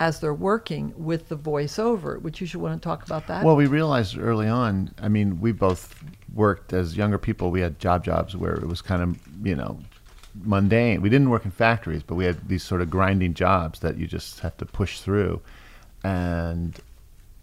as 0.00 0.20
they're 0.20 0.34
working 0.34 0.94
with 0.96 1.28
the 1.28 1.36
voiceover, 1.36 2.20
which 2.20 2.40
you 2.40 2.46
should 2.46 2.60
want 2.60 2.80
to 2.80 2.86
talk 2.86 3.04
about 3.04 3.26
that. 3.26 3.44
Well, 3.44 3.56
we 3.56 3.66
realized 3.66 4.18
early 4.18 4.48
on. 4.48 4.94
I 5.00 5.08
mean, 5.08 5.40
we 5.40 5.52
both 5.52 6.02
worked 6.32 6.72
as 6.72 6.96
younger 6.96 7.18
people. 7.18 7.50
We 7.50 7.60
had 7.60 7.78
job 7.78 8.04
jobs 8.04 8.36
where 8.36 8.54
it 8.54 8.66
was 8.66 8.80
kind 8.80 9.02
of 9.02 9.46
you 9.46 9.54
know 9.54 9.80
mundane. 10.34 11.02
We 11.02 11.10
didn't 11.10 11.30
work 11.30 11.44
in 11.44 11.50
factories, 11.50 12.02
but 12.02 12.14
we 12.14 12.24
had 12.24 12.48
these 12.48 12.62
sort 12.62 12.80
of 12.80 12.90
grinding 12.90 13.34
jobs 13.34 13.80
that 13.80 13.98
you 13.98 14.06
just 14.06 14.40
have 14.40 14.56
to 14.58 14.66
push 14.66 15.00
through. 15.00 15.40
And 16.04 16.78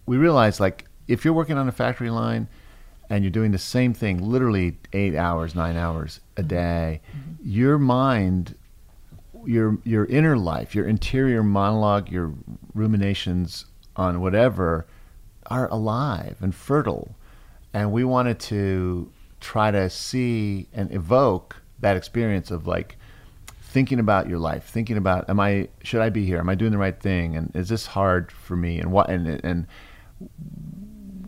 we 0.06 0.16
realized, 0.16 0.60
like, 0.60 0.86
if 1.08 1.24
you're 1.24 1.34
working 1.34 1.58
on 1.58 1.68
a 1.68 1.72
factory 1.72 2.10
line 2.10 2.48
and 3.08 3.24
you're 3.24 3.30
doing 3.30 3.52
the 3.52 3.58
same 3.58 3.94
thing, 3.94 4.22
literally 4.22 4.78
eight 4.92 5.14
hours, 5.14 5.54
nine 5.54 5.76
hours 5.76 6.20
a 6.36 6.40
mm-hmm. 6.40 6.48
day, 6.48 7.00
mm-hmm. 7.10 7.48
your 7.48 7.78
mind 7.78 8.54
your 9.46 9.78
your 9.84 10.04
inner 10.06 10.36
life, 10.36 10.74
your 10.74 10.86
interior 10.86 11.42
monologue, 11.42 12.10
your 12.10 12.34
ruminations 12.74 13.66
on 13.94 14.20
whatever 14.20 14.86
are 15.46 15.68
alive 15.68 16.36
and 16.40 16.54
fertile. 16.54 17.16
And 17.72 17.92
we 17.92 18.04
wanted 18.04 18.40
to 18.40 19.10
try 19.40 19.70
to 19.70 19.88
see 19.88 20.68
and 20.72 20.92
evoke 20.92 21.56
that 21.80 21.96
experience 21.96 22.50
of 22.50 22.66
like 22.66 22.96
thinking 23.60 24.00
about 24.00 24.28
your 24.28 24.38
life, 24.38 24.64
thinking 24.64 24.96
about 24.96 25.28
am 25.30 25.40
I 25.40 25.68
should 25.82 26.00
I 26.00 26.10
be 26.10 26.26
here? 26.26 26.38
Am 26.38 26.48
I 26.48 26.54
doing 26.54 26.72
the 26.72 26.78
right 26.78 26.98
thing? 26.98 27.36
And 27.36 27.54
is 27.54 27.68
this 27.68 27.86
hard 27.86 28.32
for 28.32 28.56
me? 28.56 28.78
And 28.78 28.90
what 28.92 29.08
and 29.08 29.26
and 29.44 29.66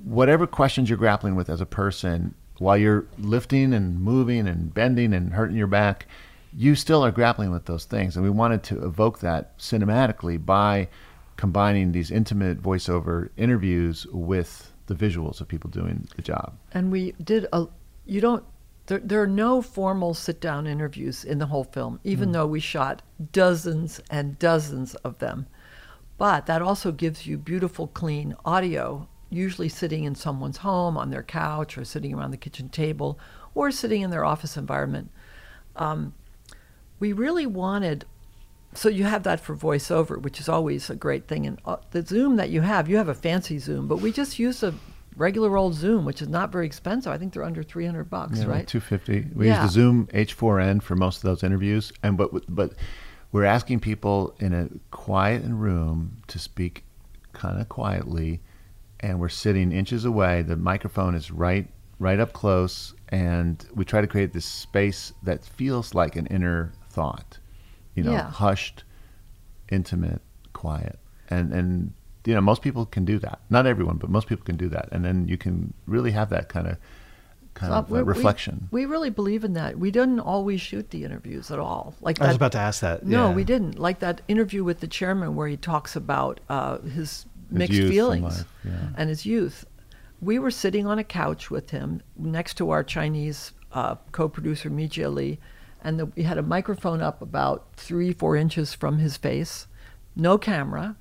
whatever 0.08 0.46
questions 0.46 0.88
you're 0.88 0.98
grappling 0.98 1.36
with 1.36 1.50
as 1.50 1.60
a 1.60 1.66
person 1.66 2.34
while 2.58 2.76
you're 2.76 3.06
lifting 3.18 3.72
and 3.72 4.00
moving 4.00 4.48
and 4.48 4.72
bending 4.72 5.12
and 5.12 5.32
hurting 5.32 5.56
your 5.56 5.66
back, 5.66 6.06
you 6.52 6.74
still 6.74 7.04
are 7.04 7.12
grappling 7.12 7.50
with 7.50 7.66
those 7.66 7.84
things. 7.84 8.16
And 8.16 8.24
we 8.24 8.30
wanted 8.30 8.62
to 8.64 8.84
evoke 8.84 9.20
that 9.20 9.56
cinematically 9.58 10.44
by 10.44 10.88
combining 11.36 11.92
these 11.92 12.10
intimate 12.10 12.60
voiceover 12.60 13.28
interviews 13.36 14.06
with 14.10 14.72
the 14.86 14.94
visuals 14.94 15.40
of 15.40 15.46
people 15.46 15.70
doing 15.70 16.08
the 16.16 16.22
job. 16.22 16.54
and 16.72 16.90
we 16.90 17.12
did 17.22 17.46
a 17.52 17.66
you 18.06 18.20
don't 18.20 18.42
there, 18.86 18.98
there 18.98 19.22
are 19.22 19.26
no 19.26 19.60
formal 19.60 20.14
sit 20.14 20.40
down 20.40 20.66
interviews 20.66 21.24
in 21.24 21.38
the 21.38 21.46
whole 21.46 21.64
film 21.64 22.00
even 22.04 22.28
hmm. 22.28 22.32
though 22.32 22.46
we 22.46 22.58
shot 22.58 23.02
dozens 23.32 24.00
and 24.10 24.38
dozens 24.38 24.94
of 24.96 25.18
them 25.18 25.46
but 26.16 26.46
that 26.46 26.62
also 26.62 26.90
gives 26.90 27.26
you 27.26 27.36
beautiful 27.36 27.86
clean 27.86 28.34
audio 28.46 29.06
usually 29.30 29.68
sitting 29.68 30.04
in 30.04 30.14
someone's 30.14 30.58
home 30.58 30.96
on 30.96 31.10
their 31.10 31.22
couch 31.22 31.76
or 31.76 31.84
sitting 31.84 32.14
around 32.14 32.30
the 32.30 32.36
kitchen 32.36 32.68
table 32.68 33.18
or 33.54 33.70
sitting 33.70 34.02
in 34.02 34.10
their 34.10 34.24
office 34.24 34.56
environment 34.56 35.10
um, 35.76 36.14
we 37.00 37.12
really 37.12 37.46
wanted 37.46 38.04
so 38.74 38.88
you 38.88 39.04
have 39.04 39.22
that 39.22 39.40
for 39.40 39.56
voiceover, 39.56 40.20
which 40.20 40.38
is 40.40 40.48
always 40.48 40.90
a 40.90 40.94
great 40.94 41.26
thing. 41.26 41.46
And 41.46 41.58
uh, 41.64 41.76
the 41.90 42.04
Zoom 42.04 42.36
that 42.36 42.50
you 42.50 42.60
have, 42.60 42.86
you 42.88 42.98
have 42.98 43.08
a 43.08 43.14
fancy 43.14 43.58
Zoom, 43.58 43.88
but 43.88 43.96
we 43.96 44.12
just 44.12 44.38
use 44.38 44.62
a 44.62 44.74
regular 45.16 45.56
old 45.56 45.72
Zoom, 45.74 46.04
which 46.04 46.20
is 46.20 46.28
not 46.28 46.52
very 46.52 46.66
expensive. 46.66 47.10
I 47.10 47.16
think 47.16 47.32
they're 47.32 47.44
under 47.44 47.62
300 47.62 48.10
bucks, 48.10 48.40
Yeah, 48.40 48.44
right? 48.46 48.66
Two 48.66 48.80
fifty. 48.80 49.26
We 49.34 49.46
Yeah. 49.46 49.62
use 49.62 49.72
the 49.72 49.80
Zoom 49.80 50.06
H4n 50.12 50.82
for 50.82 50.96
most 50.96 51.16
of 51.16 51.22
those 51.22 51.42
interviews, 51.42 51.92
and 52.02 52.18
but 52.18 52.30
but 52.54 52.74
we're 53.32 53.44
asking 53.46 53.80
people 53.80 54.34
in 54.38 54.52
a 54.52 54.68
quiet 54.90 55.42
room 55.46 56.18
to 56.28 56.38
speak 56.38 56.84
kind 57.32 57.58
of 57.60 57.68
quietly, 57.70 58.40
and 59.00 59.20
we're 59.20 59.28
sitting 59.28 59.72
inches 59.72 60.04
away. 60.04 60.42
The 60.42 60.56
microphone 60.56 61.14
is 61.14 61.30
right 61.30 61.68
right 62.00 62.20
up 62.20 62.32
close, 62.32 62.94
and 63.08 63.66
we 63.74 63.84
try 63.84 64.00
to 64.00 64.06
create 64.06 64.32
this 64.32 64.44
space 64.44 65.12
that 65.24 65.44
feels 65.44 65.94
like 65.94 66.14
an 66.14 66.26
inner 66.26 66.72
thought, 66.90 67.38
you 67.96 68.04
know, 68.04 68.12
Yeah. 68.12 68.30
hushed, 68.30 68.84
intimate, 69.70 70.20
quiet, 70.52 70.98
and 71.28 71.52
and 71.52 71.92
you 72.24 72.34
know 72.34 72.40
most 72.40 72.62
people 72.62 72.86
can 72.86 73.04
do 73.04 73.18
that. 73.20 73.40
Not 73.50 73.66
everyone, 73.66 73.96
but 73.96 74.10
most 74.10 74.26
people 74.28 74.44
can 74.44 74.56
do 74.56 74.68
that, 74.70 74.88
and 74.92 75.04
then 75.04 75.28
you 75.28 75.36
can 75.36 75.74
really 75.86 76.12
have 76.12 76.30
that 76.30 76.48
kind 76.48 76.66
of 76.68 76.76
kind 77.54 77.72
So 77.72 77.78
of 77.78 77.90
we- 77.90 77.98
uh, 77.98 78.02
we- 78.02 78.08
reflection. 78.08 78.68
We, 78.70 78.84
really 78.86 79.10
believe 79.10 79.42
in 79.42 79.54
that. 79.54 79.78
We 79.78 79.90
didn't 79.90 80.20
always 80.20 80.60
shoot 80.60 80.90
the 80.90 81.04
interviews 81.04 81.50
at 81.50 81.58
all. 81.58 81.94
Like 82.00 82.20
I 82.20 82.28
was 82.28 82.36
about 82.36 82.52
to 82.52 82.58
ask 82.58 82.80
that. 82.82 83.04
No, 83.04 83.28
yeah. 83.30 83.34
we 83.34 83.42
didn't. 83.44 83.78
Like 83.78 83.98
that 84.00 84.20
interview 84.28 84.62
with 84.62 84.78
the 84.80 84.86
chairman 84.86 85.34
where 85.34 85.48
he 85.48 85.56
talks 85.56 85.96
about 85.96 86.38
uh, 86.48 86.78
his 86.78 87.26
mixed 87.50 87.78
and 87.78 87.88
feelings 87.88 88.22
life, 88.22 88.54
yeah. 88.64 88.88
and 88.96 89.08
his 89.08 89.26
youth. 89.26 89.64
We 90.20 90.38
were 90.38 90.50
sitting 90.50 90.86
on 90.86 90.98
a 90.98 91.04
couch 91.04 91.50
with 91.50 91.70
him 91.70 92.02
next 92.16 92.54
to 92.54 92.70
our 92.70 92.82
Chinese 92.82 93.52
uh, 93.72 93.96
co-producer 94.12 94.70
Mijie 94.70 95.12
Li, 95.12 95.38
and 95.82 95.98
the, 95.98 96.06
we 96.06 96.24
had 96.24 96.38
a 96.38 96.42
microphone 96.42 97.00
up 97.00 97.22
about 97.22 97.68
three, 97.76 98.12
four 98.12 98.36
inches 98.36 98.74
from 98.74 98.98
his 98.98 99.16
face, 99.16 99.66
no 100.16 100.36
camera, 100.36 100.96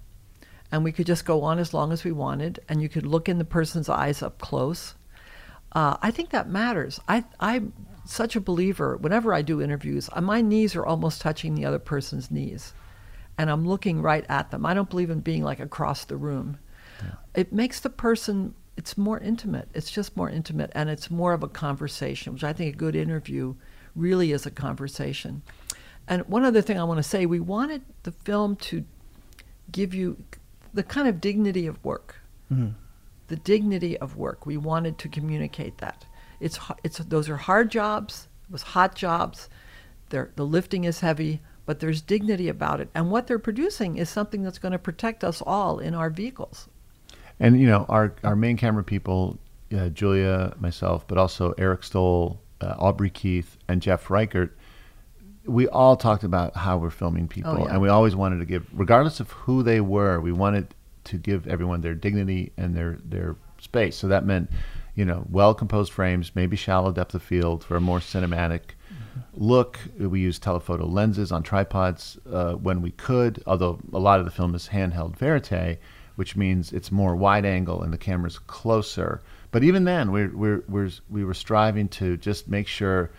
and 0.72 0.84
we 0.84 0.92
could 0.92 1.08
just 1.08 1.26
go 1.26 1.42
on 1.44 1.60
as 1.60 1.74
long 1.74 1.92
as 1.92 2.04
we 2.04 2.12
wanted, 2.12 2.60
and 2.70 2.82
you 2.82 2.90
could 2.90 3.06
look 3.06 3.28
in 3.28 3.38
the 3.38 3.46
person's 3.46 3.90
eyes 3.90 4.22
up 4.22 4.38
close. 4.38 4.96
Uh, 5.72 5.98
I 6.02 6.12
think 6.12 6.30
that 6.30 6.50
matters. 6.50 7.00
I, 7.08 7.24
I'm 7.40 7.74
such 8.06 8.36
a 8.36 8.42
believer. 8.42 8.98
Whenever 8.98 9.34
I 9.34 9.42
do 9.42 9.62
interviews, 9.62 10.10
uh, 10.14 10.22
my 10.22 10.42
knees 10.42 10.76
are 10.76 10.86
almost 10.86 11.22
touching 11.22 11.56
the 11.56 11.66
other 11.66 11.80
person's 11.80 12.32
knees, 12.32 12.74
and 13.38 13.50
I'm 13.50 13.67
looking 13.67 14.02
right 14.02 14.26
at 14.30 14.52
them. 14.52 14.65
I 14.65 14.73
don't 14.73 14.89
believe 14.89 15.10
in 15.10 15.19
being 15.19 15.43
like 15.43 15.60
across 15.60 16.06
the 16.06 16.17
room. 16.17 16.58
It 17.36 17.54
makes 17.54 17.80
the 17.80 17.89
person. 17.89 18.56
It's 18.76 18.97
more 18.97 19.19
intimate. 19.19 19.69
It's 19.73 19.91
just 19.91 20.17
more 20.17 20.30
intimate, 20.30 20.71
and 20.73 20.89
it's 20.89 21.10
more 21.12 21.34
of 21.34 21.43
a 21.43 21.47
conversation, 21.47 22.34
which 22.34 22.43
I 22.43 22.54
think 22.54 22.73
a 22.73 22.78
good 22.78 22.95
interview 22.95 23.56
really 23.95 24.32
is 24.32 24.45
a 24.45 24.52
conversation. 24.52 25.41
And 26.08 26.28
one 26.28 26.43
other 26.45 26.62
thing 26.62 26.80
I 26.80 26.84
want 26.84 26.97
to 26.97 27.04
say: 27.04 27.26
we 27.26 27.39
wanted 27.39 27.82
the 28.04 28.12
film 28.12 28.56
to 28.58 28.84
give 29.71 29.93
you 29.93 30.23
the 30.73 30.84
kind 30.84 31.08
of 31.08 31.21
dignity 31.21 31.67
of 31.67 31.84
work. 31.84 32.15
Mm-hmm. 32.52 32.69
the 33.28 33.36
dignity 33.36 33.97
of 33.97 34.15
work. 34.15 34.45
We 34.45 34.58
wanted 34.58 34.97
to 35.00 35.10
communicate 35.10 35.80
that. 35.80 36.06
It's 36.39 36.60
it's 36.84 36.97
those 37.00 37.30
are 37.30 37.38
hard 37.38 37.69
jobs. 37.69 38.28
It 38.47 38.52
was 38.54 38.62
hot 38.62 38.95
jobs. 38.95 39.50
They're, 40.10 40.32
the 40.38 40.45
lifting 40.45 40.86
is 40.86 41.02
heavy, 41.02 41.41
but 41.68 41.80
there's 41.82 42.02
dignity 42.02 42.50
about 42.50 42.80
it. 42.82 42.90
And 42.96 43.12
what 43.12 43.28
they're 43.28 43.38
producing 43.38 43.98
is 43.98 44.10
something 44.10 44.42
that's 44.42 44.58
going 44.58 44.72
to 44.72 44.80
protect 44.80 45.24
us 45.24 45.44
all 45.46 45.78
in 45.78 45.94
our 45.94 46.10
vehicles. 46.10 46.68
And 47.40 47.60
you 47.60 47.68
know, 47.68 47.86
our 47.90 48.16
our 48.24 48.36
main 48.36 48.58
camera 48.58 48.84
people, 48.84 49.38
uh, 49.78 49.90
Julia, 49.90 50.56
myself, 50.60 51.08
but 51.08 51.20
also 51.20 51.54
Eric 51.60 51.84
Stoll, 51.84 52.40
uh, 52.62 52.74
Aubrey 52.80 53.12
Keith, 53.12 53.58
and 53.68 53.80
Jeff 53.84 54.10
Reichert. 54.10 54.58
We 55.46 55.68
all 55.68 55.96
talked 55.96 56.24
about 56.24 56.56
how 56.58 56.78
we're 56.78 56.90
filming 56.90 57.28
people, 57.28 57.52
Oh, 57.52 57.66
yeah. 57.66 57.74
and 57.74 57.82
we 57.82 57.88
always 57.90 58.16
wanted 58.16 58.40
to 58.40 58.46
give, 58.46 58.66
regardless 58.74 59.20
of 59.22 59.32
who 59.32 59.62
they 59.64 59.80
were, 59.80 60.20
we 60.20 60.32
wanted 60.34 60.74
to 61.06 61.18
give 61.18 61.48
everyone 61.48 61.82
their 61.82 61.94
dignity 61.96 62.52
and 62.58 62.76
their 62.76 62.98
their 63.04 63.36
space. 63.60 63.96
So 63.96 64.08
that 64.08 64.26
meant, 64.26 64.50
you 64.96 65.06
know, 65.06 65.26
well 65.30 65.54
composed 65.54 65.92
frames, 65.94 66.32
maybe 66.34 66.56
shallow 66.56 66.92
depth 66.92 67.14
of 67.14 67.22
field 67.24 67.64
for 67.64 67.76
a 67.78 67.82
more 67.82 68.00
cinematic 68.00 68.72
look. 69.34 69.80
We 69.98 70.20
used 70.20 70.44
telephoto 70.44 70.86
lenses 70.86 71.32
on 71.32 71.44
tripods 71.44 72.18
uh, 72.32 72.54
when 72.54 72.82
we 72.82 72.92
could, 72.92 73.44
although 73.46 73.80
a 73.94 74.00
lot 74.00 74.20
of 74.20 74.26
the 74.26 74.32
film 74.32 74.56
is 74.56 74.70
handheld 74.70 75.16
verite, 75.18 75.80
which 76.16 76.36
means 76.36 76.74
it's 76.74 76.92
more 76.92 77.16
wide 77.16 77.46
angle 77.46 77.84
and 77.84 77.94
the 77.94 77.98
camera's 77.98 78.40
closer. 78.40 79.22
But 79.52 79.64
even 79.64 79.84
then, 79.86 80.12
we're, 80.12 80.36
we're, 80.36 80.64
we're, 80.68 80.90
we 81.10 81.24
were 81.24 81.34
striving 81.34 81.88
to 81.90 82.18
just 82.18 82.48
make 82.48 82.68
sure 82.68 83.12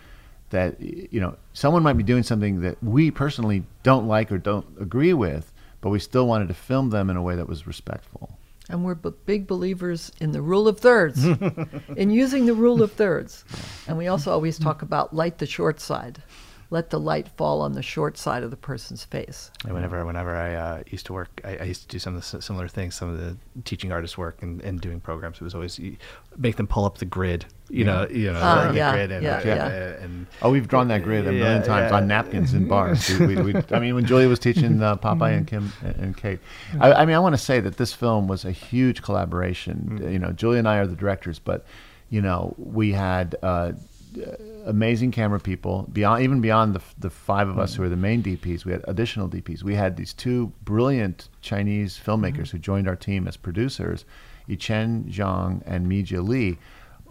that, 0.49 0.79
you 0.81 1.19
know, 1.19 1.37
someone 1.53 1.83
might 1.83 1.97
be 1.97 2.03
doing 2.03 2.23
something 2.23 2.61
that 2.61 2.81
we 2.83 3.11
personally 3.11 3.63
don't 3.83 4.07
like 4.07 4.31
or 4.31 4.37
don't 4.37 4.65
agree 4.79 5.13
with, 5.13 5.51
but 5.81 5.89
we 5.89 5.99
still 5.99 6.27
wanted 6.27 6.47
to 6.47 6.53
film 6.53 6.89
them 6.89 7.09
in 7.09 7.17
a 7.17 7.21
way 7.21 7.35
that 7.35 7.47
was 7.47 7.67
respectful. 7.67 8.38
And 8.69 8.85
we're 8.85 8.95
b- 8.95 9.11
big 9.25 9.47
believers 9.47 10.11
in 10.21 10.31
the 10.31 10.41
rule 10.41 10.67
of 10.67 10.79
thirds, 10.79 11.25
in 11.97 12.11
using 12.11 12.45
the 12.45 12.53
rule 12.53 12.83
of 12.83 12.91
thirds. 12.93 13.43
And 13.87 13.97
we 13.97 14.07
also 14.07 14.31
always 14.31 14.59
talk 14.59 14.83
about 14.83 15.15
light 15.15 15.39
the 15.39 15.47
short 15.47 15.79
side. 15.79 16.21
Let 16.71 16.91
the 16.91 16.99
light 16.99 17.27
fall 17.29 17.61
on 17.61 17.73
the 17.73 17.81
short 17.81 18.15
side 18.15 18.43
of 18.43 18.51
the 18.51 18.57
person's 18.57 19.03
face. 19.03 19.49
And 19.63 19.73
whenever 19.73 20.05
whenever 20.05 20.35
I 20.35 20.53
uh, 20.53 20.83
used 20.91 21.07
to 21.07 21.13
work, 21.13 21.41
I, 21.43 21.57
I 21.57 21.63
used 21.63 21.81
to 21.81 21.87
do 21.87 21.97
some 21.97 22.15
of 22.15 22.21
the 22.29 22.41
similar 22.43 22.67
things, 22.67 22.93
some 22.93 23.09
of 23.09 23.17
the 23.17 23.35
teaching 23.63 23.91
artist 23.91 24.19
work 24.19 24.43
and, 24.43 24.61
and 24.61 24.79
doing 24.79 24.99
programs. 24.99 25.37
It 25.37 25.43
was 25.43 25.55
always 25.55 25.79
make 26.37 26.57
them 26.57 26.67
pull 26.67 26.85
up 26.85 26.99
the 26.99 27.05
grid, 27.05 27.45
you 27.69 27.85
know, 27.85 28.07
you 28.07 28.31
know, 28.31 28.71
the 28.71 28.77
yeah, 28.77 28.91
grid 28.93 29.11
and, 29.11 29.23
yeah, 29.23 29.37
uh, 29.37 29.43
yeah. 29.45 30.03
and 30.03 30.27
Oh, 30.43 30.51
we've 30.51 30.67
drawn 30.67 30.89
that 30.89 31.01
grid 31.01 31.25
a 31.27 31.31
million 31.31 31.61
Yeah, 31.61 31.67
times 31.67 31.89
yeah. 31.89 31.97
on 31.97 32.07
napkins 32.07 32.53
in 32.53 32.67
bars. 32.73 33.09
we, 33.19 33.35
we, 33.35 33.53
we, 33.53 33.61
I 33.71 33.79
mean, 33.79 33.95
when 33.95 34.05
Julia 34.05 34.29
was 34.29 34.37
teaching 34.37 34.79
uh, 34.83 34.95
Popeye 34.97 35.35
and 35.37 35.47
Kim 35.47 35.73
and 35.81 36.15
Kate, 36.15 36.39
I, 36.79 36.93
I 36.93 37.05
mean, 37.05 37.15
I 37.15 37.19
want 37.19 37.33
to 37.33 37.41
say 37.41 37.59
that 37.61 37.77
this 37.77 37.93
film 37.93 38.27
was 38.27 38.45
a 38.45 38.51
huge 38.51 39.01
collaboration. 39.01 40.07
You 40.07 40.19
know, 40.19 40.33
Julia 40.33 40.59
and 40.59 40.67
I 40.67 40.77
are 40.77 40.85
the 40.87 40.95
directors, 40.95 41.39
but 41.39 41.65
you 42.11 42.21
know, 42.21 42.53
we 42.57 42.91
had 42.91 43.35
uh, 43.41 43.71
Uh, 44.17 44.35
amazing 44.65 45.11
camera 45.11 45.39
people 45.39 45.87
beyond, 45.91 46.23
even 46.23 46.41
beyond 46.41 46.73
the 46.73 46.81
the 46.97 47.09
five 47.09 47.47
of 47.47 47.59
us 47.59 47.75
who 47.75 47.83
are 47.83 47.89
the 47.89 47.95
main 47.95 48.23
DPs. 48.23 48.65
We 48.65 48.71
had 48.71 48.83
additional 48.87 49.29
DPs. 49.29 49.63
We 49.63 49.75
had 49.75 49.97
these 49.97 50.13
two 50.13 50.51
brilliant 50.63 51.29
Chinese 51.41 51.99
filmmakers 52.03 52.47
mm-hmm. 52.47 52.57
who 52.57 52.59
joined 52.59 52.87
our 52.87 52.95
team 52.95 53.27
as 53.27 53.37
producers, 53.37 54.05
Yichen 54.49 55.11
Zhang 55.11 55.61
and 55.65 55.87
Mijie 55.87 56.27
Li 56.27 56.57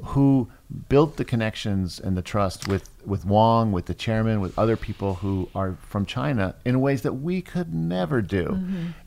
who 0.02 0.48
built 0.90 1.16
the 1.16 1.24
connections 1.24 1.98
and 1.98 2.16
the 2.16 2.20
trust 2.22 2.68
with, 2.68 2.90
with 3.07 3.24
Wong, 3.24 3.72
with 3.72 3.87
the 3.87 3.94
chairman, 3.94 4.40
with 4.40 4.59
other 4.59 4.76
people 4.76 5.14
who 5.14 5.48
are 5.54 5.78
from 5.88 6.04
China 6.04 6.54
in 6.66 6.81
ways 6.81 7.02
that 7.02 7.14
we 7.14 7.40
could 7.40 7.72
never 7.72 8.20
do. 8.20 8.59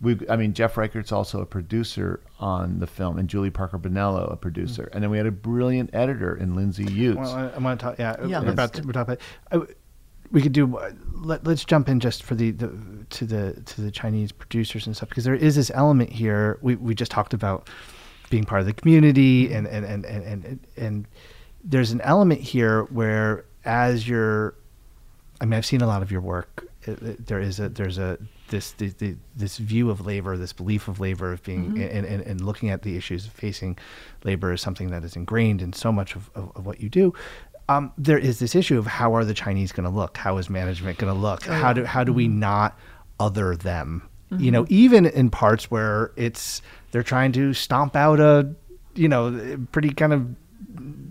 We, 0.01 0.19
I 0.27 0.37
mean, 0.37 0.53
Jeff 0.53 0.75
Reichert's 0.75 1.11
also 1.11 1.39
a 1.39 1.45
producer 1.45 2.19
on 2.39 2.79
the 2.79 2.87
film, 2.87 3.19
and 3.19 3.29
Julie 3.29 3.51
Parker 3.51 3.77
Benello, 3.77 4.31
a 4.31 4.35
producer. 4.35 4.89
And 4.91 5.03
then 5.03 5.11
we 5.11 5.17
had 5.17 5.27
a 5.27 5.31
brilliant 5.31 5.91
editor 5.93 6.35
in 6.35 6.55
Lindsay 6.55 6.85
Utz. 6.85 7.15
Well, 7.15 7.35
I, 7.35 7.49
I 7.49 7.57
want 7.59 7.79
to 7.79 7.85
talk. 7.85 7.99
Yeah, 7.99 8.25
Yeah, 8.25 8.41
we're 8.41 8.49
about 8.51 8.73
to, 8.73 8.81
we're 8.81 8.93
talking 8.93 9.13
about. 9.13 9.21
I, 9.51 9.73
we 10.31 10.41
could 10.41 10.53
do. 10.53 10.77
uh, 10.77 10.91
Let, 11.13 11.45
let's 11.45 11.63
jump 11.65 11.89
in 11.89 11.99
just 11.99 12.23
for 12.23 12.33
the, 12.35 12.51
the 12.51 12.71
to 13.11 13.25
the 13.25 13.61
to 13.65 13.81
the 13.81 13.91
Chinese 13.91 14.31
producers 14.31 14.87
and 14.87 14.95
stuff 14.95 15.09
because 15.09 15.25
there 15.25 15.35
is 15.35 15.55
this 15.57 15.69
element 15.75 16.09
here. 16.09 16.57
We 16.61 16.75
we 16.75 16.95
just 16.95 17.11
talked 17.11 17.33
about 17.33 17.69
being 18.31 18.45
part 18.45 18.61
of 18.61 18.65
the 18.65 18.73
community 18.73 19.53
and 19.53 19.67
and 19.67 19.85
and 19.85 20.05
and 20.05 20.23
and, 20.45 20.59
and 20.77 21.07
there's 21.63 21.91
an 21.91 22.01
element 22.01 22.41
here 22.41 22.83
where 22.85 23.45
as 23.65 24.07
you're 24.07 24.55
I 25.41 25.45
mean, 25.45 25.57
I've 25.57 25.65
seen 25.65 25.81
a 25.81 25.87
lot 25.87 26.03
of 26.03 26.11
your 26.11 26.21
work. 26.21 26.67
It, 26.83 27.01
it- 27.01 27.27
there 27.27 27.39
is 27.39 27.59
a 27.59 27.69
there's 27.69 27.97
a 27.97 28.17
this 28.49 28.71
the, 28.73 28.89
the, 28.89 29.15
this 29.35 29.57
view 29.57 29.89
of 29.89 30.05
labor, 30.05 30.37
this 30.37 30.53
belief 30.53 30.87
of 30.87 30.99
labor, 30.99 31.31
of 31.31 31.41
being 31.43 31.71
mm-hmm. 31.71 31.81
and, 31.81 32.05
and, 32.05 32.21
and 32.21 32.41
looking 32.41 32.69
at 32.69 32.83
the 32.83 32.95
issues 32.97 33.25
of 33.25 33.31
facing 33.31 33.77
labor 34.23 34.53
is 34.53 34.61
something 34.61 34.91
that 34.91 35.03
is 35.03 35.15
ingrained 35.15 35.61
in 35.61 35.73
so 35.73 35.91
much 35.91 36.15
of, 36.15 36.29
of, 36.35 36.51
of 36.55 36.65
what 36.65 36.79
you 36.81 36.89
do. 36.89 37.13
Um, 37.69 37.93
there 37.97 38.17
is 38.17 38.39
this 38.39 38.53
issue 38.53 38.77
of 38.77 38.85
how 38.85 39.15
are 39.15 39.23
the 39.23 39.33
Chinese 39.33 39.71
going 39.71 39.89
to 39.89 39.95
look? 39.95 40.17
How 40.17 40.37
is 40.37 40.49
management 40.49 40.97
going 40.97 41.13
to 41.13 41.19
look? 41.19 41.47
Oh, 41.47 41.53
how 41.53 41.73
do 41.73 41.85
how 41.85 42.03
do 42.03 42.13
we 42.13 42.27
mm-hmm. 42.27 42.39
not 42.39 42.79
other 43.19 43.55
them? 43.55 44.07
You 44.37 44.49
know, 44.49 44.63
mm-hmm. 44.63 44.73
even 44.73 45.05
in 45.07 45.29
parts 45.29 45.69
where 45.69 46.13
it's 46.15 46.61
they're 46.91 47.03
trying 47.03 47.33
to 47.33 47.53
stomp 47.53 47.97
out 47.97 48.21
a 48.21 48.53
you 48.95 49.09
know 49.09 49.57
pretty 49.71 49.89
kind 49.89 50.13
of 50.13 50.27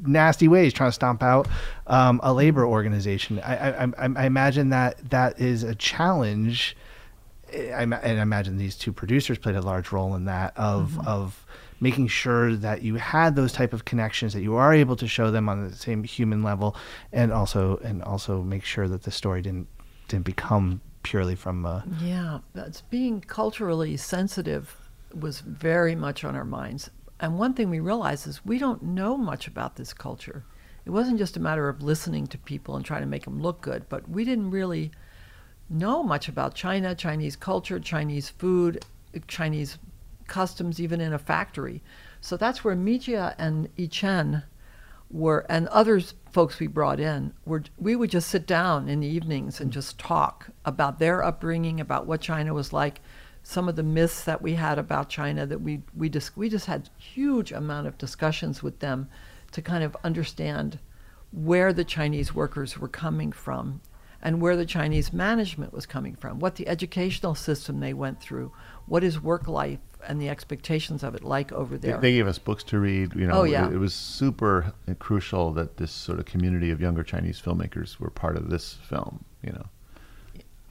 nasty 0.03 0.49
ways 0.49 0.73
trying 0.73 0.89
to 0.89 0.95
stomp 0.95 1.23
out 1.23 1.49
um, 1.87 2.21
a 2.23 2.33
labor 2.33 2.65
organization. 2.65 3.41
I, 3.41 3.85
I, 3.85 3.93
I 3.99 4.27
imagine 4.27 4.71
that 4.71 5.11
that 5.11 5.41
is 5.41 5.63
a 5.63 5.75
challenge. 5.75 6.77
I, 7.53 7.83
and 7.83 7.95
I 7.95 8.23
imagine 8.23 8.59
these 8.59 8.77
two 8.77 8.93
producers 8.93 9.39
played 9.39 9.57
a 9.57 9.63
large 9.63 9.91
role 9.91 10.15
in 10.15 10.27
that 10.27 10.57
of 10.57 11.05
of 11.07 11.45
making 11.81 12.07
sure 12.07 12.55
that 12.57 12.83
you 12.83 12.97
had 12.97 13.35
those 13.35 13.53
type 13.53 13.73
of 13.73 13.85
connections 13.85 14.35
that 14.35 14.43
you 14.43 14.55
are 14.55 14.73
able 14.73 14.97
to 14.97 15.09
show 15.09 15.31
them 15.31 15.49
on 15.49 15.69
the 15.69 15.75
same 15.75 16.05
human 16.05 16.43
level, 16.43 16.77
and 17.13 17.33
also 17.33 17.79
and 17.79 18.03
also 18.03 18.43
make 18.43 18.65
sure 18.65 18.87
that 18.87 19.03
the 19.03 19.11
story 19.11 19.43
didn't 19.43 19.67
didn't 20.09 20.25
become 20.25 20.81
purely 21.03 21.35
from 21.35 21.65
uh, 21.65 21.83
Yeah, 22.01 22.41
that's 22.55 22.83
being 22.83 23.21
culturally 23.21 23.97
sensitive 23.97 24.77
was 25.15 25.41
very 25.41 25.95
much 25.95 26.25
on 26.25 26.37
our 26.37 26.45
minds. 26.45 26.91
And 27.21 27.39
one 27.39 27.53
thing 27.53 27.69
we 27.69 27.81
realized 27.81 28.27
is 28.27 28.45
we 28.45 28.59
don't 28.59 28.83
know 28.83 29.17
much 29.17 29.47
about 29.47 29.77
this 29.77 29.93
culture. 29.93 30.43
It 30.87 30.91
wasn't 30.91 31.19
just 31.19 31.37
a 31.37 31.41
matter 31.41 31.69
of 31.69 31.83
listening 31.83 32.27
to 32.29 32.39
people 32.39 32.75
and 32.75 32.85
trying 32.85 33.03
to 33.03 33.07
make 33.07 33.25
them 33.25 33.41
look 33.41 33.61
good, 33.61 33.89
but 33.91 34.09
we 34.09 34.25
didn't 34.25 34.51
really 34.51 34.91
know 35.69 36.03
much 36.03 36.29
about 36.29 36.55
China, 36.55 36.95
Chinese 36.95 37.37
culture, 37.37 37.79
Chinese 37.79 38.31
food, 38.31 38.85
Chinese 39.29 39.79
customs, 40.27 40.81
even 40.81 41.01
in 41.01 41.13
a 41.13 41.19
factory. 41.19 41.83
So 42.23 42.39
that's 42.39 42.65
where 42.65 42.75
Mijie 42.75 43.35
and 43.39 43.69
Yichen 43.77 44.43
were, 45.11 45.45
and 45.51 45.69
others 45.69 46.15
folks 46.31 46.59
we 46.59 46.69
brought 46.69 47.01
in, 47.01 47.35
were 47.45 47.65
we 47.77 47.97
would 47.97 48.11
just 48.11 48.29
sit 48.29 48.47
down 48.47 48.89
in 48.89 49.01
the 49.01 49.07
evenings 49.07 49.61
and 49.61 49.73
just 49.73 49.99
talk 49.99 50.49
about 50.65 50.99
their 50.99 51.23
upbringing, 51.23 51.81
about 51.81 52.07
what 52.07 52.21
China 52.21 52.55
was 52.55 52.73
like, 52.73 53.01
some 53.43 53.69
of 53.69 53.77
the 53.77 53.83
myths 53.83 54.25
that 54.25 54.43
we 54.43 54.55
had 54.55 54.79
about 54.79 55.09
China 55.09 55.47
that 55.47 55.61
we 55.61 55.83
we 55.97 56.09
just 56.09 56.37
we 56.37 56.49
just 56.49 56.67
had 56.67 56.89
huge 56.99 57.53
amount 57.53 57.87
of 57.87 57.99
discussions 57.99 58.63
with 58.63 58.79
them 58.81 59.09
to 59.53 59.63
kind 59.63 59.83
of 59.83 59.97
understand 60.05 60.79
where 61.33 61.73
the 61.73 61.85
Chinese 61.85 62.35
workers 62.35 62.79
were 62.79 62.89
coming 62.89 63.33
from 63.33 63.81
and 64.23 64.41
where 64.41 64.57
the 64.57 64.67
Chinese 64.67 65.13
management 65.13 65.73
was 65.73 65.87
coming 65.87 66.15
from, 66.15 66.39
what 66.41 66.57
the 66.57 66.69
educational 66.69 67.35
system 67.35 67.81
they 67.81 67.95
went 67.95 68.21
through, 68.21 68.53
what 68.87 69.03
is 69.03 69.21
work 69.21 69.49
life 69.49 69.79
and 70.07 70.21
the 70.21 70.29
expectations 70.29 71.03
of 71.03 71.15
it 71.15 71.23
like 71.25 71.53
over 71.53 71.79
They, 71.79 71.89
there. 71.89 72.01
they 72.01 72.13
gave 72.13 72.27
us 72.27 72.39
books 72.39 72.63
to 72.65 72.79
read. 72.79 73.15
You 73.15 73.27
know, 73.27 73.41
Oh, 73.41 73.43
yeah. 73.45 73.67
it, 73.69 73.75
it 73.75 73.79
was 73.79 73.95
super 73.95 74.73
crucial 74.99 75.53
that 75.53 75.77
this 75.79 75.91
sort 75.91 76.19
of 76.19 76.27
community 76.27 76.71
of 76.71 76.81
younger 76.81 77.03
Chinese 77.03 77.41
filmmakers 77.41 77.99
were 77.99 78.11
part 78.11 78.37
of 78.37 78.51
this 78.51 78.75
film. 78.89 79.25
You 79.43 79.53
know, 79.53 79.67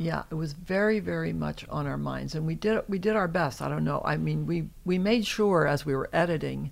Yeah, 0.01 0.23
it 0.31 0.35
was 0.35 0.53
very, 0.53 1.01
very 1.01 1.33
much 1.33 1.65
on 1.69 1.85
our 1.85 1.97
minds, 1.97 2.33
and 2.33 2.47
we 2.47 2.55
did 2.55 2.81
we 2.87 2.99
did 2.99 3.15
our 3.17 3.27
best. 3.27 3.61
I 3.61 3.67
don't 3.67 3.83
know. 3.83 4.01
I 4.05 4.15
mean, 4.15 4.45
we 4.45 4.69
we 4.85 4.97
made 4.97 5.25
sure 5.27 5.67
as 5.67 5.85
we 5.85 5.93
were 5.93 6.09
editing 6.13 6.71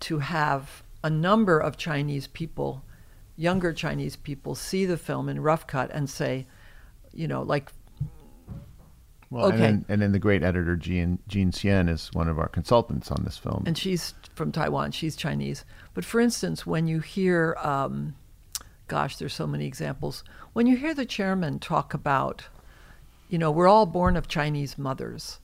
to 0.00 0.18
have 0.18 0.82
a 1.04 1.10
number 1.10 1.58
of 1.58 1.76
Chinese 1.76 2.26
people, 2.26 2.82
younger 3.36 3.72
Chinese 3.74 4.16
people, 4.16 4.54
see 4.54 4.86
the 4.86 4.96
film 4.96 5.28
in 5.28 5.40
rough 5.40 5.66
cut 5.66 5.90
and 5.92 6.08
say, 6.08 6.46
you 7.12 7.28
know, 7.28 7.42
like 7.42 7.70
well, 9.30 9.46
Okay. 9.46 9.54
and, 9.54 9.62
then, 9.62 9.84
and 9.88 10.02
then 10.02 10.12
the 10.12 10.18
great 10.18 10.42
editor 10.42 10.76
Jean 10.76 11.18
Jean 11.28 11.50
Tsien 11.52 11.88
is 11.88 12.10
one 12.14 12.28
of 12.28 12.38
our 12.38 12.48
consultants 12.48 13.10
on 13.10 13.24
this 13.24 13.36
film. 13.38 13.62
and 13.66 13.76
she's 13.76 14.14
from 14.34 14.52
Taiwan. 14.52 14.90
She's 14.92 15.16
Chinese. 15.16 15.64
But 15.94 16.04
for 16.04 16.20
instance, 16.20 16.66
when 16.66 16.86
you 16.86 17.00
hear, 17.00 17.56
um, 17.62 18.14
gosh, 18.92 19.16
there's 19.16 19.32
so 19.32 19.46
many 19.46 19.64
examples. 19.66 20.22
When 20.52 20.66
you 20.66 20.76
hear 20.76 20.92
the 20.92 21.06
chairman 21.06 21.58
talk 21.58 21.94
about, 21.94 22.44
you 23.30 23.38
know, 23.38 23.50
we're 23.50 23.66
all 23.66 23.86
born 23.86 24.18
of 24.18 24.28
Chinese 24.28 24.76
mothers, 24.76 25.40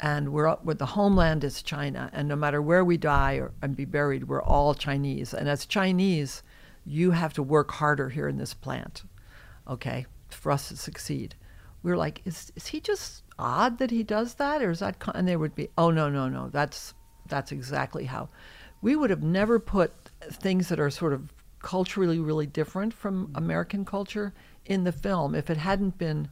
and 0.00 0.32
we're 0.32 0.52
where 0.56 0.74
the 0.74 0.84
homeland 0.84 1.44
is 1.44 1.62
China, 1.62 2.10
and 2.12 2.26
no 2.26 2.34
matter 2.34 2.60
where 2.60 2.84
we 2.84 2.96
die 2.96 3.34
or, 3.34 3.52
and 3.62 3.76
be 3.76 3.84
buried, 3.84 4.24
we're 4.24 4.42
all 4.42 4.74
Chinese. 4.74 5.32
And 5.32 5.48
as 5.48 5.64
Chinese, 5.64 6.42
you 6.84 7.12
have 7.12 7.32
to 7.34 7.42
work 7.42 7.70
harder 7.70 8.08
here 8.08 8.26
in 8.26 8.36
this 8.36 8.52
plant, 8.52 9.04
okay, 9.68 10.06
for 10.28 10.50
us 10.50 10.66
to 10.70 10.76
succeed. 10.76 11.36
We're 11.84 11.96
like, 11.96 12.20
is 12.24 12.50
is 12.56 12.66
he 12.66 12.80
just 12.80 13.22
odd 13.38 13.78
that 13.78 13.92
he 13.92 14.02
does 14.02 14.34
that, 14.34 14.60
or 14.60 14.72
is 14.72 14.80
that? 14.80 14.98
Con-? 14.98 15.14
And 15.14 15.28
they 15.28 15.36
would 15.36 15.54
be, 15.54 15.68
oh 15.78 15.92
no, 15.92 16.08
no, 16.08 16.28
no, 16.28 16.48
that's 16.48 16.94
that's 17.28 17.52
exactly 17.52 18.06
how. 18.06 18.28
We 18.82 18.96
would 18.96 19.10
have 19.10 19.22
never 19.22 19.60
put 19.60 19.92
things 20.20 20.68
that 20.68 20.80
are 20.80 20.90
sort 20.90 21.12
of 21.12 21.32
culturally 21.60 22.18
really 22.18 22.46
different 22.46 22.94
from 22.94 23.30
American 23.34 23.84
culture 23.84 24.32
in 24.66 24.84
the 24.84 24.92
film 24.92 25.34
if 25.34 25.50
it 25.50 25.56
hadn't 25.56 25.98
been 25.98 26.28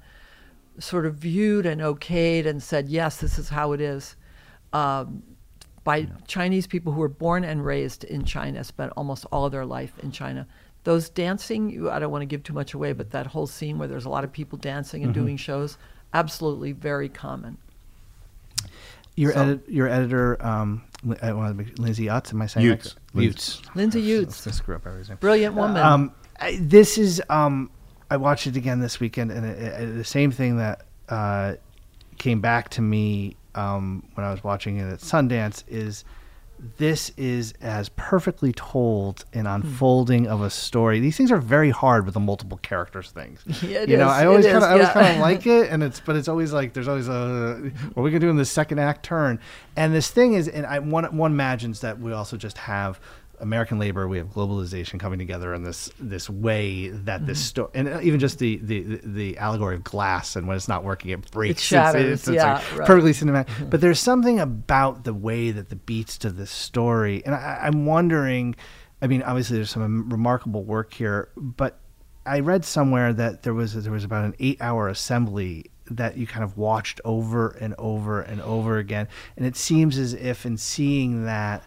sort 0.78 1.06
of 1.06 1.14
viewed 1.14 1.66
and 1.66 1.80
okayed 1.80 2.46
and 2.46 2.62
said, 2.62 2.88
yes, 2.88 3.18
this 3.18 3.38
is 3.38 3.48
how 3.48 3.72
it 3.72 3.80
is. 3.80 4.16
Um, 4.72 5.22
by 5.84 5.98
yeah. 5.98 6.06
Chinese 6.26 6.66
people 6.66 6.92
who 6.92 7.00
were 7.00 7.08
born 7.08 7.44
and 7.44 7.64
raised 7.64 8.04
in 8.04 8.24
China, 8.24 8.64
spent 8.64 8.92
almost 8.96 9.24
all 9.30 9.46
of 9.46 9.52
their 9.52 9.64
life 9.64 9.92
in 10.02 10.10
China. 10.10 10.46
Those 10.84 11.08
dancing, 11.08 11.88
I 11.88 11.98
don't 11.98 12.10
want 12.10 12.22
to 12.22 12.26
give 12.26 12.42
too 12.42 12.52
much 12.52 12.74
away, 12.74 12.92
but 12.92 13.10
that 13.10 13.28
whole 13.28 13.46
scene 13.46 13.78
where 13.78 13.88
there's 13.88 14.04
a 14.04 14.10
lot 14.10 14.24
of 14.24 14.32
people 14.32 14.58
dancing 14.58 15.02
and 15.02 15.14
mm-hmm. 15.14 15.22
doing 15.22 15.36
shows, 15.36 15.78
absolutely 16.12 16.72
very 16.72 17.08
common. 17.08 17.58
Your, 19.16 19.32
so, 19.32 19.40
edit, 19.40 19.68
your 19.68 19.88
editor, 19.88 20.46
um, 20.46 20.84
uh, 21.22 21.32
Lindsay 21.78 22.06
Utz, 22.06 22.32
am 22.32 22.42
I 22.42 22.46
saying 22.46 22.66
Utz. 22.66 22.94
that? 23.14 23.20
Utz. 23.20 23.74
Lindsay 23.74 24.02
Utz. 24.02 24.44
Let's 24.46 24.58
screw 24.58 24.76
up 24.76 24.86
everything. 24.86 25.16
Brilliant 25.16 25.54
woman. 25.54 25.82
Um, 25.82 26.12
I, 26.38 26.58
this 26.60 26.98
is, 26.98 27.22
um, 27.30 27.70
I 28.10 28.18
watched 28.18 28.46
it 28.46 28.56
again 28.56 28.80
this 28.80 29.00
weekend, 29.00 29.32
and 29.32 29.46
it, 29.46 29.58
it, 29.58 29.96
the 29.96 30.04
same 30.04 30.30
thing 30.30 30.58
that 30.58 30.82
uh, 31.08 31.54
came 32.18 32.40
back 32.40 32.68
to 32.70 32.82
me 32.82 33.36
um, 33.54 34.06
when 34.14 34.26
I 34.26 34.30
was 34.30 34.44
watching 34.44 34.78
it 34.78 34.92
at 34.92 35.00
Sundance 35.00 35.64
is 35.66 36.04
this 36.78 37.10
is 37.16 37.52
as 37.60 37.88
perfectly 37.90 38.52
told 38.52 39.24
an 39.32 39.42
hmm. 39.42 39.46
unfolding 39.46 40.26
of 40.26 40.40
a 40.40 40.50
story. 40.50 41.00
These 41.00 41.16
things 41.16 41.30
are 41.30 41.38
very 41.38 41.70
hard 41.70 42.04
with 42.04 42.14
the 42.14 42.20
multiple 42.20 42.58
characters 42.58 43.10
things. 43.10 43.42
Yeah, 43.66 43.80
you 43.82 43.96
know, 43.96 44.06
is, 44.06 44.12
I 44.12 44.26
always 44.26 44.44
kind 44.46 44.58
of, 44.58 44.62
yeah. 44.62 44.68
I 44.68 44.72
always 44.72 44.88
kind 44.90 45.06
of 45.08 45.18
like 45.18 45.46
it, 45.46 45.70
and 45.70 45.82
it's, 45.82 45.98
but 45.98 46.14
it's 46.14 46.28
always 46.28 46.52
like 46.52 46.72
there's 46.72 46.86
always 46.86 47.08
a 47.08 47.72
what 47.94 48.02
are 48.02 48.04
we 48.04 48.10
gonna 48.10 48.20
do 48.20 48.30
in 48.30 48.36
the 48.36 48.44
second 48.44 48.78
act 48.78 49.02
turn, 49.02 49.40
and 49.76 49.94
this 49.94 50.10
thing 50.10 50.34
is, 50.34 50.46
and 50.46 50.66
I 50.66 50.78
one 50.78 51.04
one 51.16 51.32
imagines 51.32 51.80
that 51.80 51.98
we 51.98 52.12
also 52.12 52.36
just 52.36 52.58
have 52.58 53.00
American 53.40 53.78
labor, 53.78 54.08
we 54.08 54.18
have 54.18 54.28
globalization 54.28 54.98
coming 54.98 55.18
together 55.18 55.54
in 55.54 55.62
this 55.62 55.90
this 55.98 56.28
way 56.28 56.88
that 56.88 57.18
mm-hmm. 57.18 57.26
this 57.26 57.44
story, 57.44 57.70
and 57.74 58.02
even 58.02 58.20
just 58.20 58.38
the, 58.38 58.56
the 58.62 59.00
the 59.04 59.38
allegory 59.38 59.74
of 59.74 59.84
glass, 59.84 60.36
and 60.36 60.46
when 60.46 60.56
it's 60.56 60.68
not 60.68 60.84
working, 60.84 61.10
it 61.10 61.30
breaks. 61.30 61.60
It 61.60 61.64
shatters. 61.64 62.04
It's, 62.04 62.28
it's, 62.28 62.34
yeah, 62.36 62.54
like 62.54 62.78
right. 62.78 62.86
perfectly 62.86 63.12
cinematic. 63.12 63.46
Mm-hmm. 63.46 63.68
But 63.70 63.80
there's 63.80 64.00
something 64.00 64.40
about 64.40 65.04
the 65.04 65.14
way 65.14 65.50
that 65.50 65.68
the 65.68 65.76
beats 65.76 66.18
to 66.18 66.30
this 66.30 66.50
story, 66.50 67.24
and 67.24 67.34
I, 67.34 67.60
I'm 67.62 67.86
wondering. 67.86 68.56
I 69.02 69.08
mean, 69.08 69.22
obviously, 69.22 69.58
there's 69.58 69.70
some 69.70 70.08
remarkable 70.08 70.64
work 70.64 70.94
here, 70.94 71.28
but 71.36 71.78
I 72.24 72.40
read 72.40 72.64
somewhere 72.64 73.12
that 73.12 73.42
there 73.42 73.54
was 73.54 73.74
there 73.74 73.92
was 73.92 74.04
about 74.04 74.24
an 74.24 74.34
eight 74.38 74.60
hour 74.60 74.88
assembly 74.88 75.70
that 75.90 76.16
you 76.16 76.26
kind 76.26 76.42
of 76.42 76.56
watched 76.56 77.00
over 77.04 77.50
and 77.50 77.74
over 77.78 78.20
and 78.20 78.40
over 78.40 78.78
again, 78.78 79.08
and 79.36 79.46
it 79.46 79.56
seems 79.56 79.98
as 79.98 80.14
if 80.14 80.44
in 80.46 80.56
seeing 80.56 81.26
that 81.26 81.64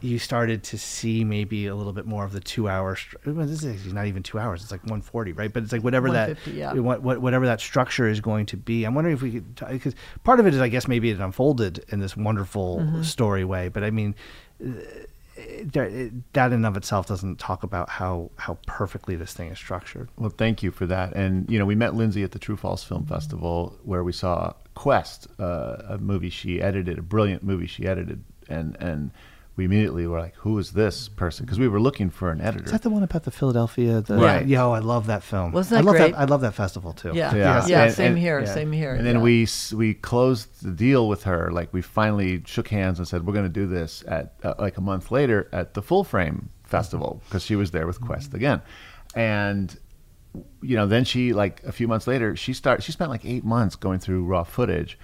you 0.00 0.18
started 0.18 0.62
to 0.64 0.78
see 0.78 1.24
maybe 1.24 1.66
a 1.66 1.74
little 1.74 1.92
bit 1.92 2.06
more 2.06 2.24
of 2.24 2.32
the 2.32 2.40
two 2.40 2.68
hour. 2.68 2.96
This 3.24 3.64
is 3.64 3.92
not 3.92 4.06
even 4.06 4.22
two 4.22 4.38
hours; 4.38 4.62
it's 4.62 4.70
like 4.70 4.84
one 4.86 5.02
forty, 5.02 5.32
right? 5.32 5.52
But 5.52 5.62
it's 5.64 5.72
like 5.72 5.82
whatever 5.82 6.10
that 6.12 6.46
yeah. 6.46 6.72
whatever 6.74 7.46
that 7.46 7.60
structure 7.60 8.08
is 8.08 8.20
going 8.20 8.46
to 8.46 8.56
be. 8.56 8.84
I'm 8.84 8.94
wondering 8.94 9.16
if 9.16 9.22
we 9.22 9.32
could 9.32 9.54
because 9.70 9.94
part 10.24 10.40
of 10.40 10.46
it 10.46 10.54
is, 10.54 10.60
I 10.60 10.68
guess, 10.68 10.86
maybe 10.86 11.10
it 11.10 11.20
unfolded 11.20 11.84
in 11.88 12.00
this 12.00 12.16
wonderful 12.16 12.78
mm-hmm. 12.78 13.02
story 13.02 13.44
way. 13.44 13.68
But 13.68 13.84
I 13.84 13.90
mean, 13.90 14.14
uh, 14.64 14.70
that 15.72 15.92
in 15.92 16.52
and 16.52 16.66
of 16.66 16.76
itself 16.76 17.06
doesn't 17.06 17.38
talk 17.38 17.62
about 17.62 17.88
how 17.88 18.30
how 18.36 18.58
perfectly 18.66 19.16
this 19.16 19.32
thing 19.32 19.50
is 19.50 19.58
structured. 19.58 20.08
Well, 20.16 20.30
thank 20.30 20.62
you 20.62 20.70
for 20.70 20.86
that. 20.86 21.14
And 21.14 21.48
you 21.50 21.58
know, 21.58 21.66
we 21.66 21.74
met 21.74 21.94
Lindsay 21.94 22.22
at 22.22 22.32
the 22.32 22.38
True 22.38 22.56
False 22.56 22.84
Film 22.84 23.06
Festival 23.06 23.78
where 23.84 24.02
we 24.02 24.12
saw 24.12 24.54
Quest, 24.74 25.28
uh, 25.38 25.76
a 25.88 25.98
movie 25.98 26.30
she 26.30 26.60
edited, 26.60 26.98
a 26.98 27.02
brilliant 27.02 27.42
movie 27.42 27.66
she 27.66 27.86
edited, 27.86 28.24
and 28.48 28.76
and 28.80 29.10
we 29.58 29.64
immediately 29.64 30.06
were 30.06 30.20
like, 30.20 30.36
"Who 30.36 30.56
is 30.58 30.70
this 30.70 31.08
person?" 31.08 31.44
Because 31.44 31.58
we 31.58 31.66
were 31.66 31.80
looking 31.80 32.10
for 32.10 32.30
an 32.30 32.40
editor. 32.40 32.64
Is 32.64 32.70
that 32.70 32.82
the 32.82 32.90
one 32.90 33.02
about 33.02 33.24
the 33.24 33.32
Philadelphia? 33.32 34.00
The, 34.00 34.16
right. 34.16 34.46
Yo, 34.46 34.70
I 34.70 34.78
love 34.78 35.08
that 35.08 35.24
film. 35.24 35.50
Wasn't 35.50 35.70
that 35.70 35.78
I 35.78 35.80
love 35.80 35.96
great? 35.96 36.12
That, 36.12 36.20
I 36.20 36.24
love 36.26 36.42
that 36.42 36.54
festival 36.54 36.92
too. 36.92 37.10
Yeah, 37.12 37.34
yeah, 37.34 37.66
yeah. 37.66 37.82
And, 37.82 37.92
same 37.92 38.12
and, 38.12 38.18
here. 38.18 38.38
Yeah. 38.38 38.54
Same 38.54 38.70
here. 38.70 38.94
And 38.94 39.04
then 39.04 39.16
yeah. 39.16 39.22
we 39.22 39.48
we 39.74 39.94
closed 39.94 40.64
the 40.64 40.70
deal 40.70 41.08
with 41.08 41.24
her. 41.24 41.50
Like 41.50 41.74
we 41.74 41.82
finally 41.82 42.40
shook 42.46 42.68
hands 42.68 43.00
and 43.00 43.08
said, 43.08 43.26
"We're 43.26 43.32
going 43.32 43.46
to 43.46 43.60
do 43.60 43.66
this." 43.66 44.04
At 44.06 44.34
uh, 44.44 44.54
like 44.60 44.78
a 44.78 44.80
month 44.80 45.10
later 45.10 45.48
at 45.52 45.74
the 45.74 45.82
Full 45.82 46.04
Frame 46.04 46.50
Festival 46.62 47.20
because 47.24 47.42
she 47.42 47.56
was 47.56 47.72
there 47.72 47.88
with 47.88 48.00
Quest 48.00 48.34
again, 48.34 48.62
and 49.16 49.76
you 50.62 50.76
know 50.76 50.86
then 50.86 51.02
she 51.02 51.32
like 51.32 51.64
a 51.64 51.72
few 51.72 51.88
months 51.88 52.06
later 52.06 52.36
she 52.36 52.52
start 52.52 52.80
she 52.82 52.92
spent 52.92 53.10
like 53.10 53.24
eight 53.24 53.44
months 53.44 53.74
going 53.74 53.98
through 53.98 54.24
raw 54.24 54.44
footage 54.44 54.96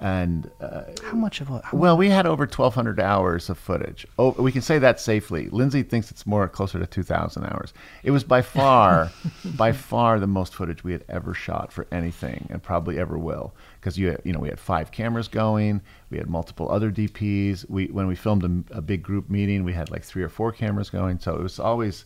and 0.00 0.50
uh, 0.60 0.82
how 1.04 1.16
much 1.16 1.40
of 1.40 1.50
a 1.50 1.60
how 1.64 1.76
well 1.76 1.96
we 1.96 2.08
had 2.08 2.26
over 2.26 2.44
1200 2.44 3.00
hours 3.00 3.50
of 3.50 3.58
footage. 3.58 4.06
Oh 4.18 4.30
we 4.38 4.52
can 4.52 4.62
say 4.62 4.78
that 4.78 5.00
safely. 5.00 5.48
Lindsay 5.48 5.82
thinks 5.82 6.10
it's 6.10 6.26
more 6.26 6.46
closer 6.48 6.78
to 6.78 6.86
2000 6.86 7.44
hours. 7.44 7.72
It 8.02 8.12
was 8.12 8.22
by 8.24 8.42
far 8.42 9.10
by 9.56 9.72
far 9.72 10.20
the 10.20 10.26
most 10.26 10.54
footage 10.54 10.84
we 10.84 10.92
had 10.92 11.04
ever 11.08 11.34
shot 11.34 11.72
for 11.72 11.86
anything 11.90 12.46
and 12.50 12.62
probably 12.62 12.98
ever 12.98 13.18
will. 13.18 13.54
Because 13.80 13.98
you 13.98 14.16
you 14.24 14.32
know 14.32 14.38
we 14.38 14.48
had 14.48 14.60
five 14.60 14.92
cameras 14.92 15.28
going 15.28 15.80
we 16.10 16.18
had 16.18 16.30
multiple 16.30 16.70
other 16.70 16.90
dps 16.90 17.68
we 17.68 17.86
when 17.86 18.06
we 18.06 18.14
filmed 18.14 18.44
a, 18.44 18.76
a 18.76 18.80
big 18.80 19.02
group 19.02 19.28
meeting 19.28 19.64
we 19.64 19.72
had 19.72 19.90
like 19.90 20.04
three 20.04 20.22
or 20.22 20.28
four 20.28 20.52
cameras 20.52 20.90
going. 20.90 21.18
So 21.18 21.34
it 21.34 21.42
was 21.42 21.58
always 21.58 22.04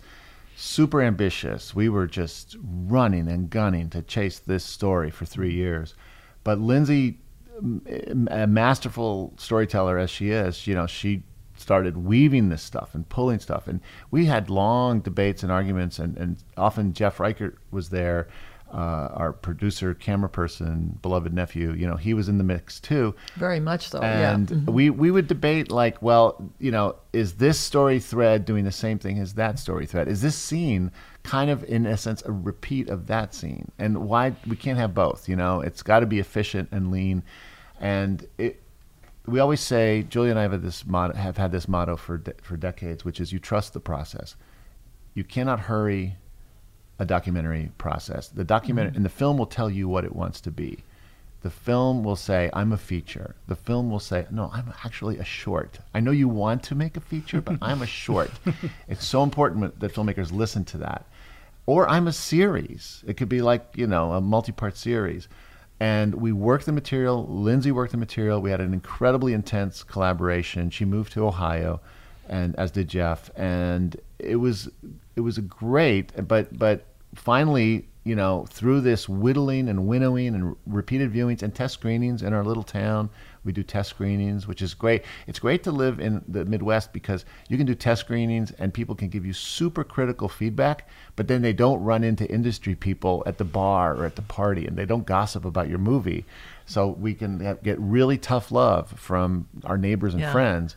super 0.56 1.02
ambitious. 1.02 1.74
We 1.74 1.88
were 1.88 2.06
just 2.06 2.56
running 2.62 3.28
and 3.28 3.50
gunning 3.50 3.90
to 3.90 4.02
chase 4.02 4.38
this 4.38 4.64
story 4.64 5.10
for 5.10 5.26
three 5.26 5.52
years. 5.52 5.94
But 6.44 6.58
lindsay 6.58 7.18
a 8.30 8.46
masterful 8.46 9.34
storyteller 9.36 9.98
as 9.98 10.10
she 10.10 10.30
is, 10.30 10.66
you 10.66 10.74
know, 10.74 10.86
she 10.86 11.22
started 11.56 11.96
weaving 11.96 12.48
this 12.48 12.62
stuff 12.62 12.94
and 12.94 13.08
pulling 13.08 13.38
stuff. 13.38 13.68
And 13.68 13.80
we 14.10 14.26
had 14.26 14.50
long 14.50 15.00
debates 15.00 15.42
and 15.42 15.52
arguments, 15.52 15.98
and, 15.98 16.16
and 16.16 16.42
often 16.56 16.92
Jeff 16.92 17.20
Reichert 17.20 17.58
was 17.70 17.88
there, 17.90 18.28
uh, 18.72 19.08
our 19.12 19.32
producer, 19.32 19.94
camera 19.94 20.30
person, 20.30 20.98
beloved 21.02 21.32
nephew. 21.32 21.72
You 21.72 21.86
know, 21.86 21.96
he 21.96 22.14
was 22.14 22.28
in 22.28 22.38
the 22.38 22.44
mix 22.44 22.80
too. 22.80 23.14
Very 23.36 23.60
much 23.60 23.88
so. 23.88 24.00
And 24.00 24.50
yeah. 24.50 24.56
Mm-hmm. 24.56 24.72
we 24.72 24.90
we 24.90 25.10
would 25.10 25.26
debate 25.26 25.70
like, 25.70 26.00
well, 26.00 26.50
you 26.58 26.70
know, 26.70 26.96
is 27.12 27.34
this 27.34 27.58
story 27.58 28.00
thread 28.00 28.44
doing 28.44 28.64
the 28.64 28.72
same 28.72 28.98
thing 28.98 29.18
as 29.18 29.34
that 29.34 29.58
story 29.58 29.86
thread? 29.86 30.08
Is 30.08 30.22
this 30.22 30.36
scene 30.36 30.90
kind 31.22 31.50
of 31.50 31.62
in 31.64 31.84
a 31.84 31.96
sense 31.96 32.22
a 32.24 32.32
repeat 32.32 32.88
of 32.88 33.06
that 33.08 33.34
scene? 33.34 33.70
And 33.78 34.08
why 34.08 34.34
we 34.46 34.56
can't 34.56 34.78
have 34.78 34.94
both? 34.94 35.28
You 35.28 35.36
know, 35.36 35.60
it's 35.60 35.82
got 35.82 36.00
to 36.00 36.06
be 36.06 36.18
efficient 36.18 36.70
and 36.72 36.90
lean 36.90 37.22
and 37.82 38.26
it, 38.38 38.62
we 39.26 39.40
always 39.40 39.60
say, 39.60 40.04
Julia 40.04 40.30
and 40.30 40.38
I 40.38 40.42
have 40.42 40.52
had 40.52 40.62
this 40.62 40.86
motto, 40.86 41.14
have 41.14 41.36
had 41.36 41.52
this 41.52 41.68
motto 41.68 41.96
for 41.96 42.18
de- 42.18 42.34
for 42.42 42.56
decades, 42.56 43.04
which 43.04 43.20
is 43.20 43.32
you 43.32 43.38
trust 43.38 43.74
the 43.74 43.80
process. 43.80 44.36
You 45.14 45.24
cannot 45.24 45.60
hurry 45.60 46.16
a 46.98 47.04
documentary 47.04 47.72
process. 47.78 48.28
The 48.28 48.44
documentary 48.44 48.92
mm-hmm. 48.92 48.96
and 48.98 49.04
the 49.04 49.10
film 49.10 49.36
will 49.36 49.46
tell 49.46 49.68
you 49.68 49.88
what 49.88 50.04
it 50.04 50.14
wants 50.14 50.40
to 50.42 50.50
be. 50.50 50.84
The 51.42 51.50
film 51.50 52.04
will 52.04 52.14
say, 52.14 52.50
I'm 52.52 52.70
a 52.70 52.76
feature. 52.76 53.34
The 53.48 53.56
film 53.56 53.90
will 53.90 53.98
say, 53.98 54.26
no, 54.30 54.48
I'm 54.52 54.72
actually 54.84 55.18
a 55.18 55.24
short. 55.24 55.80
I 55.92 55.98
know 55.98 56.12
you 56.12 56.28
want 56.28 56.62
to 56.64 56.76
make 56.76 56.96
a 56.96 57.00
feature, 57.00 57.40
but 57.40 57.58
I'm 57.60 57.82
a 57.82 57.86
short. 57.86 58.30
it's 58.88 59.04
so 59.04 59.24
important 59.24 59.80
that 59.80 59.92
filmmakers 59.92 60.30
listen 60.30 60.64
to 60.66 60.78
that. 60.78 61.04
Or 61.66 61.88
I'm 61.88 62.06
a 62.06 62.12
series. 62.12 63.02
It 63.08 63.16
could 63.16 63.28
be 63.28 63.42
like, 63.42 63.72
you 63.74 63.88
know, 63.88 64.12
a 64.12 64.20
multi 64.20 64.52
part 64.52 64.76
series 64.76 65.26
and 65.82 66.14
we 66.14 66.30
worked 66.30 66.64
the 66.66 66.70
material. 66.70 67.26
Lindsay 67.26 67.72
worked 67.72 67.90
the 67.90 67.98
material. 67.98 68.40
We 68.40 68.52
had 68.52 68.60
an 68.60 68.72
incredibly 68.72 69.32
intense 69.32 69.82
collaboration. 69.82 70.70
She 70.70 70.84
moved 70.84 71.12
to 71.14 71.26
Ohio, 71.26 71.80
and 72.28 72.54
as 72.54 72.70
did 72.70 72.86
Jeff, 72.86 73.32
and 73.34 74.00
it 74.20 74.36
was 74.36 74.70
it 75.16 75.22
was 75.22 75.38
a 75.38 75.42
great. 75.42 76.12
But 76.28 76.56
but 76.56 76.84
finally, 77.16 77.88
you 78.04 78.14
know, 78.14 78.46
through 78.48 78.82
this 78.82 79.08
whittling 79.08 79.68
and 79.68 79.88
winnowing 79.88 80.36
and 80.36 80.54
repeated 80.66 81.12
viewings 81.12 81.42
and 81.42 81.52
test 81.52 81.74
screenings 81.74 82.22
in 82.22 82.32
our 82.32 82.44
little 82.44 82.62
town, 82.62 83.10
we 83.44 83.52
do 83.52 83.62
test 83.62 83.90
screenings, 83.90 84.46
which 84.46 84.62
is 84.62 84.74
great. 84.74 85.02
It's 85.26 85.38
great 85.38 85.62
to 85.64 85.72
live 85.72 86.00
in 86.00 86.24
the 86.28 86.44
Midwest 86.44 86.92
because 86.92 87.24
you 87.48 87.56
can 87.56 87.66
do 87.66 87.74
test 87.74 88.00
screenings 88.00 88.52
and 88.52 88.72
people 88.72 88.94
can 88.94 89.08
give 89.08 89.26
you 89.26 89.32
super 89.32 89.84
critical 89.84 90.28
feedback, 90.28 90.88
but 91.16 91.28
then 91.28 91.42
they 91.42 91.52
don't 91.52 91.82
run 91.82 92.04
into 92.04 92.30
industry 92.30 92.74
people 92.74 93.22
at 93.26 93.38
the 93.38 93.44
bar 93.44 93.96
or 93.96 94.04
at 94.04 94.16
the 94.16 94.22
party 94.22 94.66
and 94.66 94.76
they 94.76 94.86
don't 94.86 95.06
gossip 95.06 95.44
about 95.44 95.68
your 95.68 95.78
movie. 95.78 96.24
So 96.66 96.88
we 96.88 97.14
can 97.14 97.40
have, 97.40 97.62
get 97.62 97.78
really 97.80 98.18
tough 98.18 98.52
love 98.52 98.90
from 98.90 99.48
our 99.64 99.76
neighbors 99.76 100.14
and 100.14 100.22
yeah. 100.22 100.32
friends. 100.32 100.76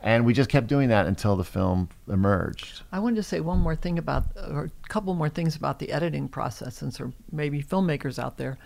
And 0.00 0.26
we 0.26 0.34
just 0.34 0.50
kept 0.50 0.66
doing 0.66 0.90
that 0.90 1.06
until 1.06 1.34
the 1.34 1.44
film 1.44 1.88
emerged. 2.08 2.82
I 2.92 2.98
wanted 2.98 3.16
to 3.16 3.22
say 3.22 3.40
one 3.40 3.58
more 3.58 3.74
thing 3.74 3.98
about, 3.98 4.24
or 4.36 4.64
a 4.64 4.88
couple 4.88 5.14
more 5.14 5.30
things 5.30 5.56
about 5.56 5.78
the 5.78 5.90
editing 5.90 6.28
process, 6.28 6.76
since 6.76 6.98
there 6.98 7.10
may 7.32 7.48
be 7.48 7.62
filmmakers 7.62 8.18
out 8.18 8.36
there. 8.36 8.58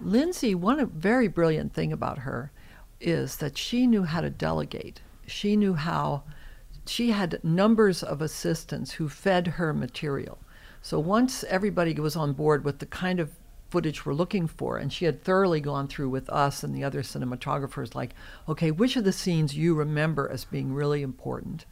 Lindsay, 0.00 0.54
one 0.54 0.86
very 0.88 1.28
brilliant 1.28 1.74
thing 1.74 1.92
about 1.92 2.18
her 2.18 2.50
is 3.00 3.36
that 3.36 3.56
she 3.56 3.86
knew 3.86 4.04
how 4.04 4.20
to 4.20 4.30
delegate. 4.30 5.00
She 5.26 5.56
knew 5.56 5.74
how, 5.74 6.24
she 6.86 7.10
had 7.10 7.42
numbers 7.42 8.02
of 8.02 8.22
assistants 8.22 8.92
who 8.92 9.08
fed 9.08 9.46
her 9.46 9.72
material. 9.72 10.38
So 10.82 10.98
once 10.98 11.44
everybody 11.44 11.94
was 11.94 12.16
on 12.16 12.32
board 12.32 12.64
with 12.64 12.78
the 12.78 12.86
kind 12.86 13.20
of 13.20 13.30
footage 13.70 14.06
we're 14.06 14.14
looking 14.14 14.46
for. 14.46 14.78
And 14.78 14.92
she 14.92 15.04
had 15.04 15.22
thoroughly 15.22 15.60
gone 15.60 15.88
through 15.88 16.08
with 16.08 16.28
us 16.30 16.62
and 16.62 16.74
the 16.74 16.84
other 16.84 17.02
cinematographers, 17.02 17.94
like, 17.94 18.14
okay, 18.48 18.70
which 18.70 18.96
of 18.96 19.04
the 19.04 19.12
scenes 19.12 19.56
you 19.56 19.74
remember 19.74 20.28
as 20.28 20.44
being 20.44 20.72
really 20.72 21.02
important? 21.02 21.66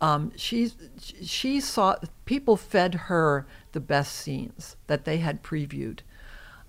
Um, 0.00 0.32
she 0.36 0.72
she 1.10 1.60
saw 1.60 1.96
people 2.24 2.56
fed 2.56 2.94
her 2.94 3.46
the 3.70 3.80
best 3.80 4.14
scenes 4.14 4.76
that 4.88 5.04
they 5.04 5.18
had 5.18 5.44
previewed. 5.44 6.00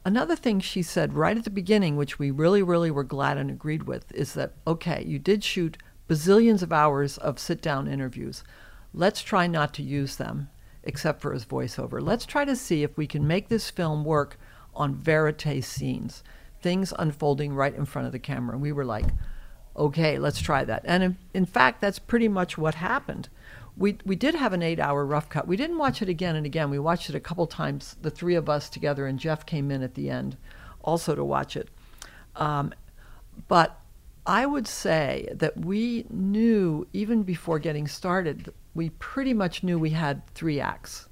Another 0.05 0.35
thing 0.35 0.59
she 0.59 0.81
said 0.81 1.13
right 1.13 1.37
at 1.37 1.45
the 1.45 1.49
beginning, 1.49 1.95
which 1.95 2.19
we 2.19 2.29
really, 2.29 2.61
really 2.61 2.91
were 2.91 3.03
glad 3.03 3.37
and 3.37 3.49
agreed 3.49 3.83
with, 3.83 4.11
is 4.11 4.33
that 4.33 4.53
okay, 4.67 5.03
you 5.05 5.17
did 5.17 5.43
shoot 5.43 5.77
bazillions 6.09 6.61
of 6.61 6.73
hours 6.73 7.17
of 7.17 7.39
sit 7.39 7.61
down 7.61 7.87
interviews. 7.87 8.43
Let's 8.93 9.21
try 9.21 9.47
not 9.47 9.73
to 9.75 9.83
use 9.83 10.17
them 10.17 10.49
except 10.83 11.21
for 11.21 11.31
his 11.31 11.45
voiceover. 11.45 12.01
Let's 12.01 12.25
try 12.25 12.43
to 12.43 12.55
see 12.55 12.83
if 12.83 12.97
we 12.97 13.07
can 13.07 13.25
make 13.25 13.47
this 13.47 13.69
film 13.69 14.03
work 14.03 14.37
on 14.75 14.95
verite 14.95 15.63
scenes, 15.63 16.23
things 16.61 16.93
unfolding 16.99 17.53
right 17.53 17.73
in 17.73 17.85
front 17.85 18.05
of 18.05 18.11
the 18.11 18.19
camera. 18.19 18.53
And 18.53 18.61
we 18.61 18.73
were 18.73 18.85
like, 18.85 19.05
okay, 19.77 20.19
let's 20.19 20.41
try 20.41 20.65
that. 20.65 20.81
And 20.83 21.03
in, 21.03 21.17
in 21.33 21.45
fact, 21.45 21.79
that's 21.79 21.99
pretty 21.99 22.27
much 22.27 22.57
what 22.57 22.75
happened. 22.75 23.29
We, 23.75 23.97
we 24.05 24.15
did 24.15 24.35
have 24.35 24.53
an 24.53 24.61
eight 24.61 24.79
hour 24.79 25.05
rough 25.05 25.29
cut. 25.29 25.47
We 25.47 25.57
didn't 25.57 25.77
watch 25.77 26.01
it 26.01 26.09
again 26.09 26.35
and 26.35 26.45
again. 26.45 26.69
We 26.69 26.79
watched 26.79 27.09
it 27.09 27.15
a 27.15 27.19
couple 27.19 27.47
times, 27.47 27.95
the 28.01 28.11
three 28.11 28.35
of 28.35 28.49
us 28.49 28.69
together, 28.69 29.07
and 29.07 29.19
Jeff 29.19 29.45
came 29.45 29.71
in 29.71 29.81
at 29.81 29.95
the 29.95 30.09
end 30.09 30.37
also 30.83 31.15
to 31.15 31.23
watch 31.23 31.55
it. 31.57 31.69
Um, 32.35 32.73
but 33.47 33.79
I 34.25 34.45
would 34.45 34.67
say 34.67 35.27
that 35.33 35.57
we 35.57 36.05
knew, 36.09 36.87
even 36.93 37.23
before 37.23 37.59
getting 37.59 37.87
started, 37.87 38.53
we 38.73 38.89
pretty 38.91 39.33
much 39.33 39.63
knew 39.63 39.79
we 39.79 39.91
had 39.91 40.25
three 40.33 40.59
acts, 40.59 41.07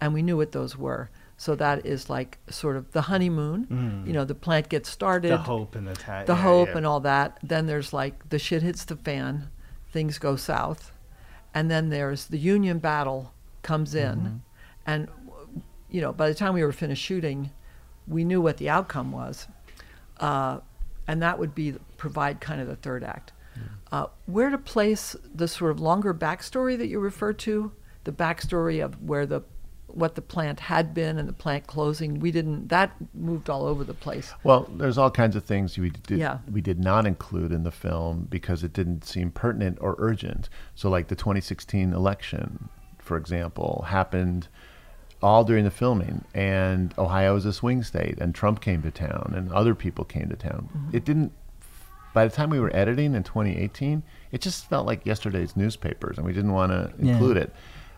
and 0.00 0.12
we 0.12 0.22
knew 0.22 0.36
what 0.36 0.52
those 0.52 0.76
were. 0.76 1.10
So 1.36 1.56
that 1.56 1.84
is 1.84 2.08
like 2.08 2.38
sort 2.48 2.76
of 2.76 2.92
the 2.92 3.02
honeymoon. 3.02 3.66
Mm. 3.66 4.06
You 4.06 4.12
know, 4.12 4.24
the 4.24 4.34
plant 4.34 4.68
gets 4.68 4.88
started. 4.88 5.32
The 5.32 5.38
hope 5.38 5.74
and 5.74 5.88
the 5.88 5.94
ta- 5.94 6.24
the 6.24 6.34
yeah, 6.34 6.42
hope 6.42 6.68
yeah. 6.68 6.76
and 6.76 6.86
all 6.86 7.00
that. 7.00 7.38
Then 7.42 7.66
there's 7.66 7.92
like 7.92 8.28
the 8.28 8.38
shit 8.38 8.62
hits 8.62 8.84
the 8.84 8.96
fan, 8.96 9.50
things 9.90 10.18
go 10.18 10.36
south, 10.36 10.91
and 11.54 11.70
then 11.70 11.90
there's 11.90 12.26
the 12.26 12.38
Union 12.38 12.78
battle 12.78 13.32
comes 13.62 13.94
in, 13.94 14.18
mm-hmm. 14.18 14.36
and 14.86 15.08
you 15.90 16.00
know 16.00 16.12
by 16.12 16.28
the 16.28 16.34
time 16.34 16.54
we 16.54 16.64
were 16.64 16.72
finished 16.72 17.02
shooting, 17.02 17.50
we 18.06 18.24
knew 18.24 18.40
what 18.40 18.56
the 18.56 18.68
outcome 18.68 19.12
was, 19.12 19.46
uh, 20.18 20.58
and 21.06 21.22
that 21.22 21.38
would 21.38 21.54
be 21.54 21.74
provide 21.96 22.40
kind 22.40 22.60
of 22.60 22.66
the 22.66 22.76
third 22.76 23.04
act. 23.04 23.32
Uh, 23.90 24.06
where 24.24 24.48
to 24.48 24.56
place 24.56 25.14
the 25.34 25.46
sort 25.46 25.70
of 25.70 25.78
longer 25.78 26.14
backstory 26.14 26.78
that 26.78 26.86
you 26.86 26.98
refer 26.98 27.30
to, 27.30 27.72
the 28.04 28.12
backstory 28.12 28.82
of 28.82 29.02
where 29.02 29.26
the 29.26 29.42
what 29.94 30.14
the 30.14 30.22
plant 30.22 30.60
had 30.60 30.94
been 30.94 31.18
and 31.18 31.28
the 31.28 31.32
plant 31.32 31.66
closing. 31.66 32.20
We 32.20 32.30
didn't. 32.30 32.68
That 32.68 32.94
moved 33.14 33.50
all 33.50 33.66
over 33.66 33.84
the 33.84 33.94
place. 33.94 34.32
Well, 34.44 34.68
there's 34.74 34.98
all 34.98 35.10
kinds 35.10 35.36
of 35.36 35.44
things 35.44 35.76
we 35.78 35.90
did. 35.90 36.18
Yeah. 36.18 36.38
We 36.50 36.60
did 36.60 36.78
not 36.78 37.06
include 37.06 37.52
in 37.52 37.62
the 37.62 37.70
film 37.70 38.26
because 38.30 38.62
it 38.64 38.72
didn't 38.72 39.04
seem 39.04 39.30
pertinent 39.30 39.78
or 39.80 39.96
urgent. 39.98 40.48
So, 40.74 40.88
like 40.88 41.08
the 41.08 41.16
2016 41.16 41.92
election, 41.92 42.68
for 42.98 43.16
example, 43.16 43.84
happened 43.88 44.48
all 45.22 45.44
during 45.44 45.64
the 45.64 45.70
filming, 45.70 46.24
and 46.34 46.92
Ohio 46.98 47.36
is 47.36 47.44
a 47.44 47.52
swing 47.52 47.82
state, 47.82 48.18
and 48.18 48.34
Trump 48.34 48.60
came 48.60 48.82
to 48.82 48.90
town, 48.90 49.32
and 49.36 49.52
other 49.52 49.74
people 49.74 50.04
came 50.04 50.28
to 50.28 50.36
town. 50.36 50.68
Mm-hmm. 50.76 50.96
It 50.96 51.04
didn't. 51.04 51.32
By 52.14 52.26
the 52.26 52.34
time 52.34 52.50
we 52.50 52.60
were 52.60 52.74
editing 52.76 53.14
in 53.14 53.22
2018, 53.22 54.02
it 54.32 54.42
just 54.42 54.68
felt 54.68 54.86
like 54.86 55.06
yesterday's 55.06 55.56
newspapers, 55.56 56.18
and 56.18 56.26
we 56.26 56.32
didn't 56.32 56.52
want 56.52 56.72
to 56.72 56.92
yeah. 56.98 57.12
include 57.12 57.38
it 57.38 57.54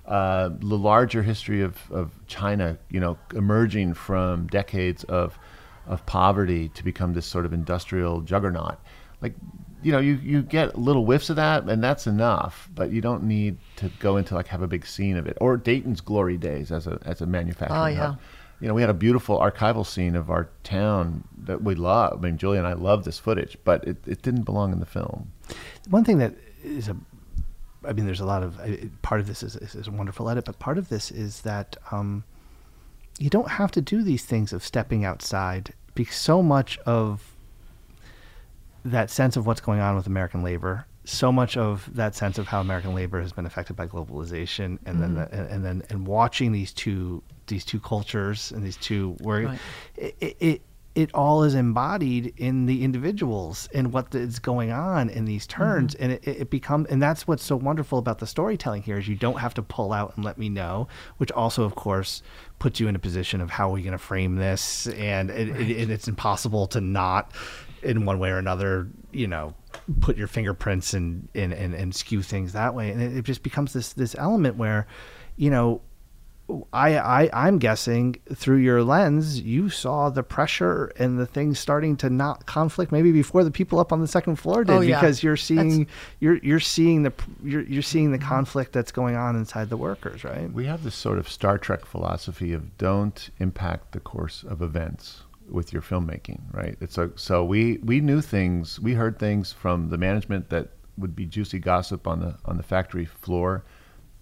uh, 0.07 0.51
the 0.59 0.77
larger 0.77 1.23
history 1.23 1.63
of, 1.63 1.91
of 1.91 2.11
China, 2.27 2.79
you 2.91 3.01
know, 3.01 3.19
emerging 3.35 3.95
from 3.95 4.47
decades 4.49 5.05
of 5.05 5.39
of 5.87 6.05
poverty 6.07 6.71
to 6.71 6.83
become 6.83 7.13
this 7.13 7.27
sort 7.27 7.45
of 7.45 7.53
industrial 7.53 8.23
juggernaut. 8.23 8.79
Like, 9.21 9.35
you 9.83 9.93
know, 9.93 9.99
you, 9.99 10.15
you 10.23 10.41
get 10.41 10.79
little 10.79 11.05
whiffs 11.05 11.29
of 11.29 11.37
that, 11.37 11.65
and 11.65 11.85
that's 11.85 12.07
enough. 12.07 12.71
But 12.75 12.91
you 12.91 13.03
don't 13.03 13.25
need 13.25 13.59
to 13.77 13.91
go 13.99 14.17
into 14.17 14.35
like 14.35 14.49
have 14.49 14.63
a 14.63 14.67
big 14.67 14.87
scene 14.87 15.17
of 15.17 15.27
it. 15.27 15.37
Or 15.41 15.57
Dayton's 15.57 16.01
glory 16.01 16.37
days 16.37 16.73
as 16.73 16.87
a 16.87 16.99
as 17.05 17.21
a 17.21 17.27
manufacturing 17.27 17.81
oh, 17.81 17.87
yeah. 17.87 18.07
hub. 18.07 18.19
You 18.61 18.69
know, 18.69 18.75
we 18.75 18.81
had 18.81 18.91
a 18.91 18.95
beautiful 18.95 19.39
archival 19.39 19.85
scene 19.85 20.17
of 20.17 20.31
our 20.31 20.49
town 20.63 21.25
that 21.45 21.63
we 21.63 21.75
love. 21.75 22.19
I 22.19 22.27
mean, 22.27 22.39
Julia 22.39 22.61
and 22.61 22.69
I 22.69 22.73
love 22.73 23.05
this 23.05 23.19
footage, 23.19 23.59
but 23.65 23.85
it, 23.85 23.97
it 24.07 24.23
didn't 24.23 24.43
belong 24.43 24.73
in 24.73 24.81
the 24.81 24.87
film. 24.87 25.33
One 25.91 26.05
thing 26.05 26.19
that 26.19 26.35
is 26.63 26.89
a 26.89 26.97
I 27.87 27.93
mean, 27.93 28.07
there's 28.07 28.21
a 28.21 28.27
lot 28.27 28.43
of 28.43 28.59
part 29.03 29.21
of 29.21 29.27
this 29.27 29.43
is, 29.43 29.57
is, 29.57 29.75
is, 29.75 29.89
a 29.89 29.91
wonderful 29.91 30.29
edit, 30.29 30.45
but 30.45 30.59
part 30.59 30.79
of 30.79 30.89
this 30.89 31.11
is 31.11 31.43
that 31.43 31.77
um, 31.91 32.25
you 33.19 33.31
don't 33.31 33.51
have 33.51 33.71
to 33.73 33.81
do 33.81 34.03
these 34.03 34.25
things 34.25 34.53
of 34.53 34.65
stepping 34.65 35.05
outside 35.05 35.73
because 35.95 36.17
so 36.17 36.43
much 36.43 36.79
of 36.79 37.35
that 38.85 39.11
sense 39.11 39.37
of 39.37 39.47
what's 39.47 39.61
going 39.61 39.81
on 39.81 39.97
with 39.97 40.07
American 40.07 40.43
labor, 40.43 40.87
so 41.05 41.31
much 41.31 41.57
of 41.57 41.89
that 41.95 42.15
sense 42.15 42.39
of 42.39 42.47
how 42.49 42.61
American 42.61 42.95
labor 42.95 43.21
has 43.21 43.33
been 43.33 43.47
affected 43.47 43.77
by 43.77 43.87
globalization, 43.87 44.79
and 44.85 44.99
mm-hmm. 44.99 45.01
then 45.01 45.15
the, 45.15 45.33
and, 45.33 45.49
and, 45.49 45.65
then 45.65 45.83
and 45.91 46.07
watching 46.07 46.53
these 46.53 46.73
two 46.73 47.23
these 47.47 47.65
two 47.65 47.79
cultures 47.79 48.53
and 48.53 48.65
these 48.65 48.77
two 48.79 49.17
where 49.21 49.43
right. 49.43 49.59
it, 49.97 50.17
it 50.21 50.37
it 50.41 50.63
all 51.13 51.43
is 51.43 51.55
embodied 51.55 52.33
in 52.37 52.67
the 52.67 52.85
individuals 52.85 53.69
and 53.75 53.93
what 53.93 54.15
is 54.15 54.39
going 54.39 54.71
on 54.71 55.11
in 55.11 55.25
these 55.25 55.47
turns 55.47 55.95
mm-hmm. 55.95 56.05
and 56.05 56.13
it, 56.13 56.27
it 56.27 56.51
becomes 56.51 56.89
and 56.89 57.03
that's 57.03 57.27
what's 57.27 57.43
so 57.43 57.57
wonderful 57.57 57.99
about 57.99 58.19
the 58.19 58.27
storytelling 58.27 58.83
here 58.83 58.99
is 58.99 59.09
you 59.09 59.17
don't 59.17 59.39
have 59.39 59.55
to 59.55 59.63
pull 59.63 59.93
out 59.93 60.15
and 60.17 60.25
let 60.25 60.39
me 60.39 60.49
know 60.49 60.87
which 61.17 61.33
also 61.33 61.65
of 61.65 61.75
course 61.75 62.23
puts 62.59 62.79
you 62.79 62.87
in 62.87 62.95
a 62.95 62.99
position 62.99 63.41
of 63.41 63.51
how 63.51 63.71
are 63.71 63.73
we 63.73 63.83
going 63.83 63.93
to 63.93 63.99
frame 63.99 64.37
this 64.37 64.87
and 64.89 65.31
it, 65.31 65.51
right. 65.51 65.61
it, 65.61 65.91
it's 65.91 66.07
impossible 66.07 66.67
to 66.67 66.81
not 66.81 67.33
in 67.83 68.05
one 68.05 68.19
way 68.19 68.31
or 68.31 68.39
another 68.39 68.89
you 69.13 69.27
know 69.27 69.53
put 70.01 70.17
your 70.17 70.29
fingerprints 70.29 70.95
and 70.95 71.29
and, 71.35 71.53
and, 71.53 71.75
and 71.75 71.95
skew 71.95 72.23
things 72.23 72.53
that 72.53 72.75
way 72.75 72.91
and 72.91 73.03
it, 73.03 73.17
it 73.17 73.25
just 73.25 73.43
becomes 73.43 73.73
this 73.73 73.93
this 73.95 74.15
element 74.17 74.57
where 74.57 74.87
you 75.37 75.51
know 75.51 75.83
I, 76.75 76.99
I 76.99 77.31
I'm 77.33 77.59
guessing 77.59 78.17
through 78.35 78.59
your 78.59 78.83
lens, 78.83 79.41
you 79.41 79.71
saw 79.71 80.11
the 80.11 80.23
pressure 80.23 80.93
and 80.99 81.19
the 81.19 81.25
things 81.25 81.59
starting 81.59 81.97
to 81.99 82.11
not 82.11 82.45
conflict 82.45 82.93
maybe 82.93 83.13
before 83.13 83.45
the 83.45 83.51
people 83.51 83.81
up 83.81 83.93
on 83.93 84.01
the 84.01 84.07
second 84.07 84.37
floor 84.37 84.63
did, 84.63 84.73
oh, 84.73 84.81
yeah. 84.81 85.01
because 85.01 85.23
you're 85.23 85.39
seeing 85.39 85.85
that's... 85.85 85.91
you're 86.21 86.37
you're 86.37 86.61
seeing 86.61 87.03
the 87.03 87.13
you're 87.43 87.63
you're 87.63 87.83
seeing 87.83 88.13
the 88.13 88.19
conflict 88.19 88.73
that's 88.73 88.93
going 88.93 89.17
on 89.17 89.37
inside 89.37 89.71
the 89.71 89.77
workers, 89.79 90.23
right? 90.23 90.53
We 90.53 90.67
have 90.67 90.85
this 90.85 90.95
sort 90.95 91.19
of 91.19 91.29
Star 91.29 91.57
Trek 91.57 91.87
philosophy 91.87 92.53
of 92.53 92.77
don't 92.77 93.31
impact 93.39 93.93
the 93.93 94.01
course 94.01 94.45
of 94.45 94.61
events 94.61 95.23
with 95.49 95.73
your 95.73 95.83
filmmaking, 95.83 96.41
right? 96.53 96.77
It's 96.81 96.99
a, 96.99 97.11
so 97.17 97.43
we 97.43 97.79
we 97.79 98.01
knew 98.01 98.21
things, 98.21 98.79
we 98.79 98.93
heard 98.93 99.19
things 99.19 99.51
from 99.51 99.89
the 99.89 99.97
management 99.97 100.51
that 100.51 100.69
would 100.99 101.17
be 101.17 101.25
juicy 101.25 101.59
gossip 101.59 102.07
on 102.07 102.21
the 102.21 102.37
on 102.45 102.59
the 102.59 102.63
factory 102.63 103.07
floor 103.07 103.65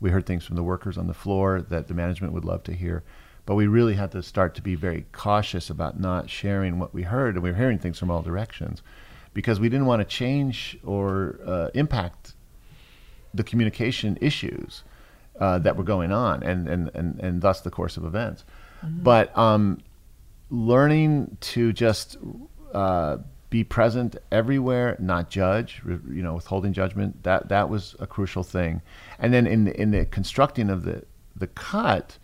we 0.02 0.10
heard 0.10 0.26
things 0.26 0.44
from 0.44 0.56
the 0.56 0.64
workers 0.64 0.98
on 0.98 1.06
the 1.06 1.14
floor 1.14 1.62
that 1.62 1.86
the 1.86 1.94
management 1.94 2.32
would 2.32 2.44
love 2.44 2.64
to 2.64 2.74
hear. 2.74 3.04
But 3.46 3.54
we 3.54 3.68
really 3.68 3.94
had 3.94 4.10
to 4.12 4.22
start 4.22 4.54
to 4.56 4.62
be 4.62 4.74
very 4.74 5.06
cautious 5.12 5.70
about 5.70 5.98
not 5.98 6.28
sharing 6.28 6.78
what 6.78 6.92
we 6.92 7.04
heard. 7.04 7.34
And 7.34 7.42
we 7.42 7.50
were 7.50 7.56
hearing 7.56 7.78
things 7.78 7.98
from 7.98 8.10
all 8.10 8.20
directions 8.20 8.82
because 9.32 9.60
we 9.60 9.68
didn't 9.68 9.86
want 9.86 10.00
to 10.00 10.04
change 10.04 10.76
or 10.84 11.38
uh, 11.46 11.68
impact 11.74 12.34
the 13.32 13.44
communication 13.44 14.18
issues 14.20 14.82
uh, 15.40 15.58
that 15.60 15.76
were 15.76 15.84
going 15.84 16.12
on 16.12 16.42
and, 16.42 16.68
and, 16.68 16.90
and, 16.94 17.20
and 17.20 17.40
thus 17.40 17.60
the 17.60 17.70
course 17.70 17.96
of 17.96 18.04
events. 18.04 18.44
Mm-hmm. 18.84 19.02
But 19.04 19.36
um, 19.38 19.78
learning 20.50 21.36
to 21.40 21.72
just 21.72 22.18
uh, 22.74 23.18
be 23.52 23.62
present 23.62 24.16
everywhere, 24.32 24.96
not 24.98 25.28
judge, 25.28 25.82
you 25.86 26.22
know, 26.22 26.34
withholding 26.34 26.72
judgment. 26.72 27.22
That 27.22 27.50
that 27.50 27.68
was 27.68 27.94
a 28.00 28.06
crucial 28.06 28.42
thing. 28.42 28.80
And 29.22 29.32
then 29.32 29.46
in 29.46 29.64
the, 29.64 29.80
in 29.80 29.92
the 29.92 30.04
constructing 30.04 30.68
of 30.68 30.82
the 30.82 31.04
the 31.34 31.46
cut, 31.46 32.18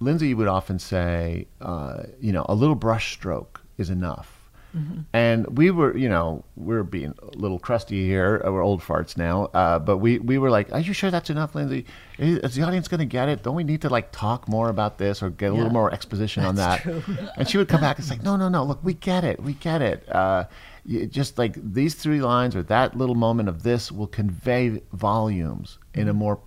Lindsay 0.00 0.34
would 0.34 0.48
often 0.48 0.78
say, 0.78 1.46
uh, 1.60 2.02
you 2.20 2.32
know, 2.32 2.44
a 2.48 2.54
little 2.54 2.74
brush 2.74 3.12
stroke 3.12 3.62
is 3.78 3.88
enough. 3.88 4.39
Mm-hmm. 4.76 5.00
And 5.12 5.58
we 5.58 5.70
were, 5.70 5.96
you 5.96 6.08
know, 6.08 6.44
we're 6.56 6.84
being 6.84 7.14
a 7.22 7.36
little 7.36 7.58
crusty 7.58 8.06
here. 8.06 8.42
Uh, 8.44 8.52
we're 8.52 8.62
old 8.62 8.82
farts 8.82 9.16
now. 9.16 9.46
Uh, 9.46 9.78
but 9.78 9.98
we, 9.98 10.18
we 10.18 10.38
were 10.38 10.50
like, 10.50 10.72
are 10.72 10.80
you 10.80 10.92
sure 10.92 11.10
that's 11.10 11.30
enough, 11.30 11.54
Lindsay? 11.54 11.86
Is 12.18 12.54
the 12.54 12.62
audience 12.62 12.86
going 12.86 13.00
to 13.00 13.06
get 13.06 13.28
it? 13.28 13.42
Don't 13.42 13.56
we 13.56 13.64
need 13.64 13.82
to 13.82 13.88
like 13.88 14.12
talk 14.12 14.48
more 14.48 14.68
about 14.68 14.98
this 14.98 15.22
or 15.22 15.30
get 15.30 15.46
a 15.46 15.48
yeah, 15.48 15.58
little 15.58 15.72
more 15.72 15.92
exposition 15.92 16.44
on 16.44 16.56
that? 16.56 16.84
and 17.36 17.48
she 17.48 17.58
would 17.58 17.68
come 17.68 17.80
back 17.80 17.98
and 17.98 18.06
say, 18.06 18.18
no, 18.22 18.36
no, 18.36 18.48
no, 18.48 18.64
look, 18.64 18.78
we 18.82 18.94
get 18.94 19.24
it. 19.24 19.42
We 19.42 19.54
get 19.54 19.82
it. 19.82 20.08
Uh, 20.08 20.44
just 20.86 21.38
like 21.38 21.56
these 21.56 21.94
three 21.94 22.20
lines 22.20 22.56
or 22.56 22.62
that 22.64 22.96
little 22.96 23.14
moment 23.14 23.48
of 23.48 23.62
this 23.62 23.90
will 23.90 24.06
convey 24.06 24.80
volumes 24.92 25.78
in 25.94 26.08
a 26.08 26.10
mm-hmm. 26.10 26.18
more 26.18 26.40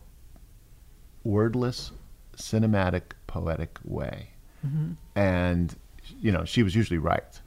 wordless, 1.23 1.91
cinematic, 2.37 3.03
poetic 3.27 3.79
way. 3.83 4.29
Mm-hmm. 4.65 4.93
And, 5.15 5.75
you 6.21 6.31
know, 6.31 6.45
she 6.45 6.63
was 6.63 6.75
usually 6.75 6.97
right. 6.97 7.39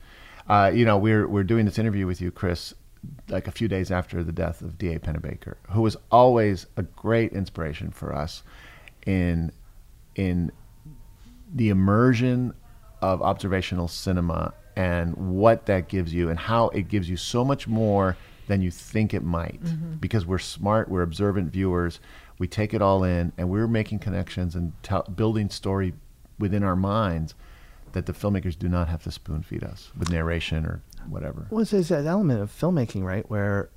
Uh, 0.48 0.70
you 0.72 0.84
know, 0.84 0.96
we're 0.98 1.26
we're 1.26 1.44
doing 1.44 1.64
this 1.64 1.78
interview 1.78 2.06
with 2.06 2.20
you, 2.20 2.30
Chris, 2.30 2.74
like 3.28 3.46
a 3.46 3.52
few 3.52 3.68
days 3.68 3.90
after 3.90 4.22
the 4.22 4.32
death 4.32 4.60
of 4.62 4.78
D.A. 4.78 4.98
Pennebaker, 4.98 5.54
who 5.70 5.82
was 5.82 5.96
always 6.10 6.66
a 6.76 6.82
great 6.82 7.32
inspiration 7.32 7.90
for 7.90 8.14
us 8.14 8.42
in 9.06 9.52
in 10.14 10.52
the 11.54 11.68
immersion 11.68 12.54
of 13.02 13.22
observational 13.22 13.88
cinema 13.88 14.52
and 14.74 15.14
what 15.16 15.66
that 15.66 15.88
gives 15.88 16.12
you 16.12 16.28
and 16.28 16.38
how 16.38 16.68
it 16.68 16.88
gives 16.88 17.08
you 17.08 17.16
so 17.16 17.44
much 17.44 17.66
more 17.68 18.16
than 18.46 18.62
you 18.62 18.70
think 18.70 19.12
it 19.14 19.22
might 19.22 19.60
because 20.00 20.24
we're 20.26 20.38
smart, 20.38 20.88
we're 20.88 21.02
observant 21.02 21.50
viewers, 21.52 21.98
we 22.38 22.46
take 22.46 22.74
it 22.74 22.82
all 22.82 23.02
in 23.02 23.32
and 23.36 23.48
we're 23.48 23.66
making 23.66 23.98
connections 23.98 24.54
and 24.54 24.72
tell 24.82 25.02
building 25.02 25.50
story 25.50 25.94
within 26.38 26.62
our 26.62 26.76
minds 26.76 27.34
that 27.96 28.04
the 28.04 28.12
filmmakers 28.12 28.58
do 28.58 28.68
not 28.68 28.88
have 28.88 29.02
to 29.02 29.10
spoon 29.10 29.42
feed 29.42 29.64
us 29.64 29.90
with 29.98 30.10
narration 30.10 30.66
or 30.66 30.82
whatever. 31.08 31.46
Well, 31.48 31.62
it's 31.62 31.70
that 31.70 32.04
element 32.04 32.42
of 32.42 32.50
filmmaking, 32.52 33.02
right, 33.02 33.24
where 33.30 33.70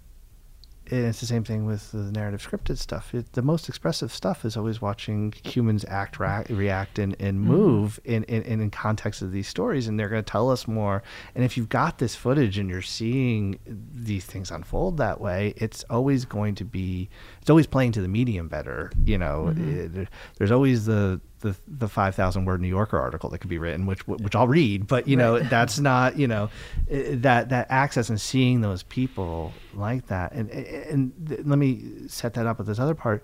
it's 0.88 1.22
the 1.22 1.26
same 1.26 1.45
thing 1.45 1.65
with 1.65 1.93
the 1.93 2.11
narrative 2.11 2.45
scripted 2.45 2.78
stuff. 2.80 3.15
It, 3.15 3.32
the 3.32 3.41
most 3.41 3.70
expressive 3.70 4.11
stuff 4.11 4.43
is 4.43 4.57
always 4.57 4.82
watching 4.82 5.34
humans 5.45 5.86
act, 5.88 6.20
ra- 6.20 6.43
react, 6.49 6.99
and, 6.99 7.15
and 7.17 7.39
mm-hmm. 7.39 7.47
move 7.47 7.99
in, 8.03 8.26
in, 8.26 8.41
in 8.43 8.70
context 8.72 9.22
of 9.22 9.32
these 9.32 9.47
stories, 9.47 9.88
and 9.88 9.97
they're 9.97 10.09
going 10.09 10.22
to 10.22 10.30
tell 10.30 10.51
us 10.51 10.67
more. 10.67 11.01
And 11.34 11.45
if 11.45 11.55
you've 11.55 11.70
got 11.70 11.99
this 11.99 12.13
footage 12.13 12.57
and 12.57 12.70
you're 12.70 12.82
seeing 12.82 13.57
these 13.65 14.26
things 14.26 14.51
unfold 14.51 14.97
that 14.97 15.22
way, 15.22 15.53
it's 15.55 15.86
always 15.89 16.26
going 16.26 16.55
to 16.55 16.65
be, 16.65 17.07
it's 17.39 17.49
always 17.49 17.67
playing 17.67 17.93
to 17.93 18.01
the 18.01 18.09
medium 18.09 18.49
better. 18.49 18.91
You 19.05 19.17
know, 19.17 19.53
mm-hmm. 19.55 20.01
It- 20.01 20.09
there's 20.38 20.51
always 20.51 20.88
the 20.88 21.22
the, 21.40 21.56
the 21.68 21.88
5,000 21.88 22.46
word 22.46 22.62
New 22.62 22.68
Yorker 22.68 23.00
article 23.00 23.30
that 23.30 23.40
could 23.40 23.50
be 23.50 23.58
written, 23.58 23.86
which 23.86 24.08
which 24.08 24.36
I'll 24.36 24.48
read, 24.48 24.88
but 24.88 25.08
you 25.08 25.16
know 25.16 25.40
that's 25.50 25.80
not 25.80 26.18
you 26.18 26.28
know 26.28 26.50
that 26.90 27.50
that 27.50 27.68
access 27.70 28.10
and 28.10 28.20
seeing 28.20 28.62
those 28.62 28.84
people 28.84 29.54
like 29.74 30.08
that, 30.08 30.34
and 30.34 30.50
and 30.50 31.14
th- 31.28 31.42
let 31.46 31.60
me 31.60 32.08
set 32.08 32.34
that 32.34 32.46
up 32.46 32.58
with 32.58 32.68
this 32.68 32.80
other 32.80 32.96
part. 32.96 33.24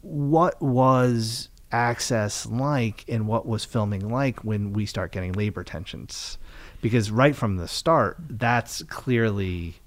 What 0.00 0.60
was 0.62 1.48
access 1.72 2.46
like, 2.46 3.04
and 3.08 3.26
what 3.26 3.46
was 3.46 3.64
filming 3.64 4.08
like 4.08 4.44
when 4.44 4.72
we 4.72 4.86
start 4.86 5.12
getting 5.12 5.32
labor 5.32 5.64
tensions? 5.64 6.38
Because 6.80 7.10
right 7.10 7.36
from 7.36 7.56
the 7.56 7.68
start, 7.68 8.16
that's 8.28 8.82
clearly 8.84 9.79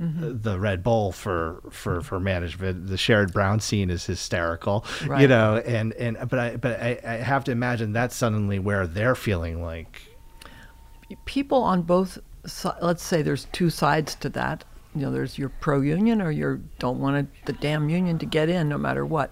Mm-hmm. 0.00 0.40
the 0.42 0.58
Red 0.58 0.82
Bull 0.82 1.12
for 1.12 1.62
for 1.70 2.00
for 2.00 2.18
management. 2.18 2.88
The 2.88 2.96
Sherrod 2.96 3.32
Brown 3.32 3.60
scene 3.60 3.90
is 3.90 4.04
hysterical, 4.04 4.84
you 5.20 5.28
know, 5.28 5.58
and 5.58 5.92
and 5.92 6.18
but 6.28 6.36
I 6.36 6.56
but 6.56 6.80
I, 6.80 6.98
I 7.04 7.12
have 7.18 7.44
to 7.44 7.52
imagine 7.52 7.92
that's 7.92 8.16
suddenly 8.16 8.58
where 8.58 8.88
they're 8.88 9.14
feeling 9.14 9.62
like. 9.62 10.02
People 11.26 11.62
on 11.62 11.82
both 11.82 12.18
let's 12.82 13.04
say 13.04 13.22
there's 13.22 13.46
two 13.52 13.70
sides 13.70 14.16
to 14.16 14.28
that. 14.30 14.64
You 14.96 15.02
know 15.02 15.12
there's 15.12 15.38
your 15.38 15.50
pro 15.50 15.80
union 15.80 16.20
or 16.20 16.32
you 16.32 16.64
don't 16.80 16.98
want 16.98 17.30
the 17.44 17.52
damn 17.52 17.88
union 17.88 18.18
to 18.18 18.26
get 18.26 18.48
in 18.48 18.68
no 18.68 18.78
matter 18.78 19.06
what. 19.06 19.30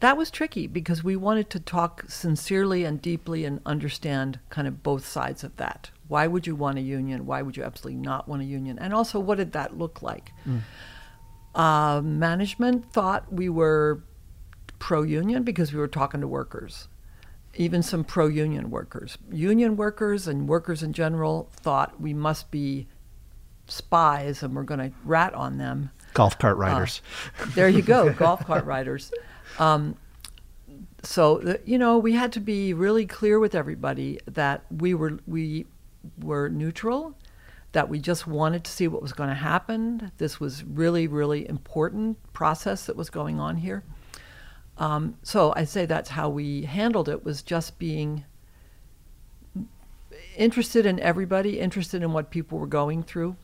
That 0.00 0.16
was 0.16 0.32
tricky 0.32 0.66
because 0.66 1.04
we 1.04 1.14
wanted 1.14 1.48
to 1.50 1.60
talk 1.60 2.06
sincerely 2.08 2.84
and 2.84 3.00
deeply 3.00 3.44
and 3.44 3.60
understand 3.64 4.40
kind 4.50 4.66
of 4.66 4.82
both 4.82 5.06
sides 5.06 5.44
of 5.44 5.56
that 5.58 5.90
why 6.08 6.26
would 6.26 6.46
you 6.46 6.54
want 6.54 6.78
a 6.78 6.82
union 6.82 7.26
why 7.26 7.42
would 7.42 7.56
you 7.56 7.62
absolutely 7.62 8.00
not 8.00 8.28
want 8.28 8.42
a 8.42 8.44
union 8.44 8.78
and 8.78 8.92
also 8.92 9.18
what 9.18 9.38
did 9.38 9.52
that 9.52 9.76
look 9.78 10.02
like 10.02 10.32
uh, 11.54 12.00
management 12.02 12.92
thought 12.92 13.32
we 13.32 13.48
were 13.48 14.02
pro 14.78 15.02
union 15.02 15.42
because 15.42 15.72
we 15.72 15.78
were 15.78 15.88
talking 15.88 16.20
to 16.20 16.28
workers 16.28 16.88
even 17.56 17.82
some 17.82 18.04
pro 18.04 18.26
union 18.26 18.70
workers. 18.70 19.18
Union 19.30 19.76
workers 19.76 20.26
and 20.26 20.48
workers 20.48 20.82
in 20.82 20.92
general 20.92 21.48
thought 21.52 22.00
we 22.00 22.12
must 22.14 22.50
be 22.50 22.86
spies 23.66 24.42
and 24.42 24.54
we're 24.54 24.62
going 24.62 24.80
to 24.80 24.96
rat 25.04 25.34
on 25.34 25.58
them. 25.58 25.90
golf 26.12 26.38
cart 26.38 26.56
riders. 26.56 27.00
There 27.54 27.68
you 27.68 27.82
go, 27.82 28.12
golf 28.24 28.44
cart 28.44 28.64
riders. 28.64 29.12
Um, 29.58 29.96
so 31.02 31.58
you 31.64 31.78
know 31.78 31.98
we 31.98 32.12
had 32.12 32.32
to 32.32 32.40
be 32.40 32.72
really 32.72 33.06
clear 33.06 33.38
with 33.38 33.54
everybody 33.54 34.18
that 34.26 34.64
we 34.70 34.94
were 34.94 35.18
we 35.26 35.66
were 36.20 36.48
neutral, 36.48 37.14
that 37.72 37.88
we 37.88 37.98
just 37.98 38.26
wanted 38.26 38.64
to 38.64 38.70
see 38.70 38.88
what 38.88 39.02
was 39.02 39.12
going 39.12 39.28
to 39.28 39.34
happen. 39.34 40.12
This 40.18 40.40
was 40.40 40.64
really 40.64 41.06
really 41.06 41.48
important 41.48 42.18
process 42.32 42.86
that 42.86 42.96
was 42.96 43.10
going 43.10 43.40
on 43.40 43.56
here. 43.56 43.82
Um, 44.76 45.16
so 45.22 45.52
I 45.56 45.64
say 45.64 45.86
that's 45.86 46.10
how 46.10 46.28
we 46.28 46.62
handled 46.62 47.08
it 47.08 47.24
was 47.24 47.42
just 47.42 47.78
being 47.78 48.24
interested 50.36 50.84
in 50.84 50.98
everybody, 51.00 51.60
interested 51.60 52.02
in 52.02 52.12
what 52.12 52.30
people 52.30 52.58
were 52.58 52.66
going 52.66 53.02
through. 53.02 53.36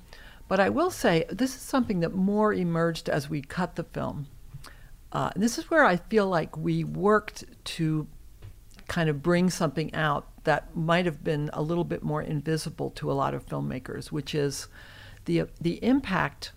But 0.49 0.59
I 0.59 0.69
will 0.69 0.91
say 0.91 1.25
this 1.29 1.55
is 1.55 1.63
something 1.63 2.01
that 2.01 2.13
more 2.13 2.53
emerged 2.53 3.09
as 3.09 3.31
we 3.31 3.41
cut 3.41 3.77
the 3.77 3.85
film. 3.85 4.27
Uh, 5.13 5.31
and 5.35 5.43
this 5.43 5.59
is 5.59 5.71
where 5.71 5.85
I 5.85 5.97
feel 5.97 6.27
like 6.27 6.57
we 6.57 6.83
worked 6.83 7.45
to 7.65 8.07
kind 8.89 9.09
of 9.09 9.23
bring 9.23 9.51
something 9.51 9.95
out 9.95 10.30
that 10.45 10.75
might 10.77 11.07
have 11.07 11.23
been 11.23 11.51
a 11.53 11.63
little 11.63 11.85
bit 11.85 12.03
more 12.03 12.23
invisible 12.23 12.91
to 12.91 13.11
a 13.11 13.15
lot 13.15 13.35
of 13.35 13.47
filmmakers, 13.47 14.07
which 14.07 14.35
is 14.35 14.69
the 15.25 15.45
the 15.61 15.83
impact 15.85 16.53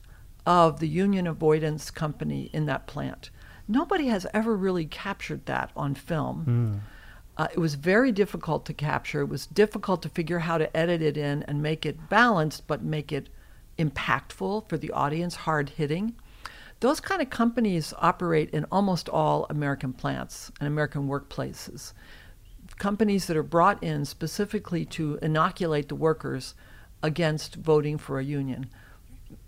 of 0.46 0.80
the 0.80 0.88
union 0.88 1.28
avoidance 1.28 1.92
company 1.92 2.50
in 2.54 2.66
that 2.66 2.88
plant. 2.88 3.30
Nobody 3.68 4.08
has 4.08 4.28
ever 4.34 4.56
really 4.56 4.86
captured 4.86 5.46
that 5.46 5.72
on 5.76 5.96
film. 5.96 6.82
Uh, 7.36 7.48
it 7.52 7.58
was 7.58 7.76
very 7.76 8.12
difficult 8.12 8.66
to 8.66 8.74
capture. 8.74 9.22
It 9.22 9.30
was 9.30 9.48
difficult 9.48 10.02
to 10.04 10.10
figure 10.10 10.40
how 10.40 10.58
to 10.58 10.76
edit 10.78 11.02
it 11.02 11.18
in 11.18 11.44
and 11.44 11.62
make 11.64 11.86
it 11.86 12.10
balanced, 12.10 12.68
but 12.68 12.84
make 12.84 13.12
it 13.12 13.30
impactful 13.80 14.70
for 14.70 14.78
the 14.78 14.92
audience, 14.92 15.36
hard 15.36 15.70
hitting. 15.70 16.16
Those 16.82 17.00
kind 17.00 17.22
of 17.22 17.30
companies 17.30 17.94
operate 17.98 18.50
in 18.52 18.66
almost 18.72 19.10
all 19.10 19.48
American 19.50 19.94
plants 19.94 20.52
and 20.60 20.68
American 20.68 21.08
workplaces. 21.08 21.94
Companies 22.84 23.28
that 23.28 23.38
are 23.38 23.44
brought 23.44 23.82
in 23.82 24.04
specifically 24.04 24.84
to 24.88 25.18
inoculate 25.22 25.88
the 25.88 25.96
workers 25.96 26.54
against 27.02 27.56
voting 27.56 27.98
for 27.98 28.20
a 28.20 28.24
union, 28.26 28.70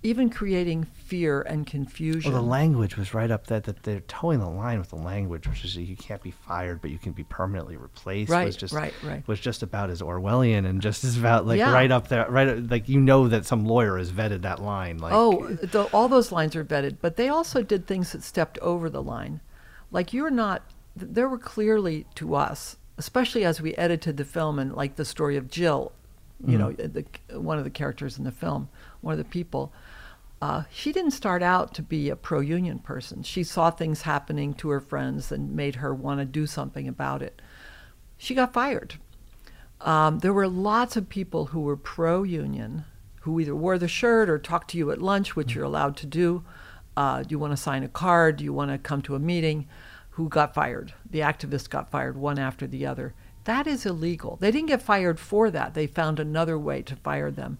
even 0.02 0.30
creating 0.30 0.86
fear 0.86 1.42
and 1.42 1.68
confusion. 1.68 2.32
Well, 2.32 2.42
the 2.42 2.48
language 2.48 2.96
was 2.96 3.14
right 3.14 3.30
up 3.30 3.48
that 3.48 3.66
that 3.66 3.84
they're 3.84 4.00
towing 4.00 4.40
the 4.40 4.48
line 4.48 4.80
with 4.80 4.88
the 4.88 4.96
language, 4.96 5.50
which 5.50 5.66
is 5.66 5.76
you 5.76 5.98
can't 5.98 6.24
be 6.24 6.32
fired, 6.32 6.80
but 6.82 6.92
you 6.92 6.98
can 6.98 7.12
be 7.12 7.26
permanently 7.26 7.76
replaced. 7.76 8.32
Right, 8.32 8.46
was 8.46 8.56
just, 8.56 8.74
right, 8.74 8.94
right. 9.04 9.28
Was 9.28 9.42
just 9.42 9.64
about 9.64 9.90
as 9.90 10.02
Orwellian 10.02 10.66
and 10.66 10.82
just 10.82 11.04
as 11.04 11.18
about 11.18 11.46
like 11.46 11.60
Yeah. 11.60 11.74
right 11.74 11.92
up 11.92 12.08
there, 12.08 12.32
right 12.32 12.66
like 12.70 12.88
you 12.88 13.02
know 13.02 13.28
that 13.28 13.46
some 13.46 13.66
lawyer 13.66 13.98
has 13.98 14.14
vetted 14.14 14.44
that 14.44 14.62
line. 14.62 15.00
Like, 15.00 15.12
oh, 15.14 15.46
the, 15.50 15.84
all 15.92 16.08
those 16.08 16.32
lines 16.32 16.56
are 16.56 16.64
vetted, 16.64 17.00
but 17.02 17.18
they 17.18 17.28
also 17.28 17.64
did 17.64 17.86
things 17.86 18.14
that 18.14 18.24
stepped 18.24 18.58
over 18.60 18.90
the 18.90 19.04
line. 19.04 19.42
Like 19.92 20.14
you're 20.14 20.32
not. 20.32 20.64
There 20.96 21.28
were 21.28 21.38
clearly 21.38 22.06
to 22.16 22.36
us, 22.36 22.78
especially 22.98 23.44
as 23.44 23.62
we 23.62 23.74
edited 23.76 24.18
the 24.18 24.26
film 24.26 24.60
and 24.60 24.74
like 24.74 24.96
the 24.96 25.06
story 25.06 25.38
of 25.38 25.50
Jill, 25.50 25.92
you 26.46 26.58
know, 26.58 26.72
the, 26.72 27.06
one 27.40 27.58
of 27.58 27.64
the 27.64 27.70
characters 27.70 28.18
in 28.18 28.24
the 28.24 28.32
film, 28.32 28.70
one 29.02 29.14
of 29.14 29.18
the 29.18 29.24
people. 29.24 29.74
Uh, 30.42 30.64
she 30.70 30.92
didn't 30.92 31.12
start 31.12 31.42
out 31.42 31.74
to 31.74 31.82
be 31.82 32.10
a 32.10 32.16
pro 32.16 32.40
union 32.40 32.80
person. 32.80 33.24
She 33.24 33.44
saw 33.44 33.72
things 33.72 34.02
happening 34.02 34.54
to 34.56 34.70
her 34.70 34.82
friends 34.82 35.32
and 35.32 35.56
made 35.56 35.76
her 35.76 35.94
want 35.94 36.20
to 36.20 36.26
do 36.26 36.46
something 36.46 36.88
about 36.88 37.22
it. 37.22 37.42
She 38.18 38.36
got 38.36 38.54
fired. 38.54 38.96
Um, 39.82 40.20
there 40.20 40.34
were 40.34 40.48
lots 40.48 40.96
of 40.96 41.10
people 41.10 41.48
who 41.48 41.62
were 41.62 41.78
pro 41.78 42.24
union 42.24 42.86
who 43.22 43.40
either 43.40 43.56
wore 43.56 43.78
the 43.78 43.88
shirt 43.88 44.30
or 44.30 44.38
talked 44.38 44.72
to 44.72 44.78
you 44.78 44.92
at 44.92 45.02
lunch, 45.02 45.36
which 45.36 45.56
you're 45.56 45.64
allowed 45.64 45.98
to 45.98 46.06
do. 46.06 46.44
Uh, 46.96 47.24
do 47.24 47.30
you 47.30 47.40
want 47.40 47.52
to 47.52 47.58
sign 47.58 47.84
a 47.84 47.88
card? 47.88 48.38
Do 48.38 48.44
you 48.44 48.54
want 48.54 48.72
to 48.72 48.78
come 48.78 49.02
to 49.04 49.16
a 49.16 49.20
meeting? 49.20 49.68
Who 50.16 50.30
got 50.30 50.54
fired? 50.54 50.94
The 51.10 51.20
activists 51.20 51.70
got 51.70 51.92
fired 51.92 52.18
one 52.18 52.40
after 52.40 52.68
the 52.68 52.86
other. 52.86 53.14
That 53.46 53.68
is 53.68 53.86
illegal. 53.86 54.38
They 54.38 54.52
didn't 54.52 54.68
get 54.68 54.82
fired 54.82 55.20
for 55.20 55.52
that. 55.52 55.74
They 55.74 55.88
found 55.88 56.20
another 56.20 56.58
way 56.58 56.82
to 56.84 56.96
fire 56.96 57.32
them. 57.32 57.58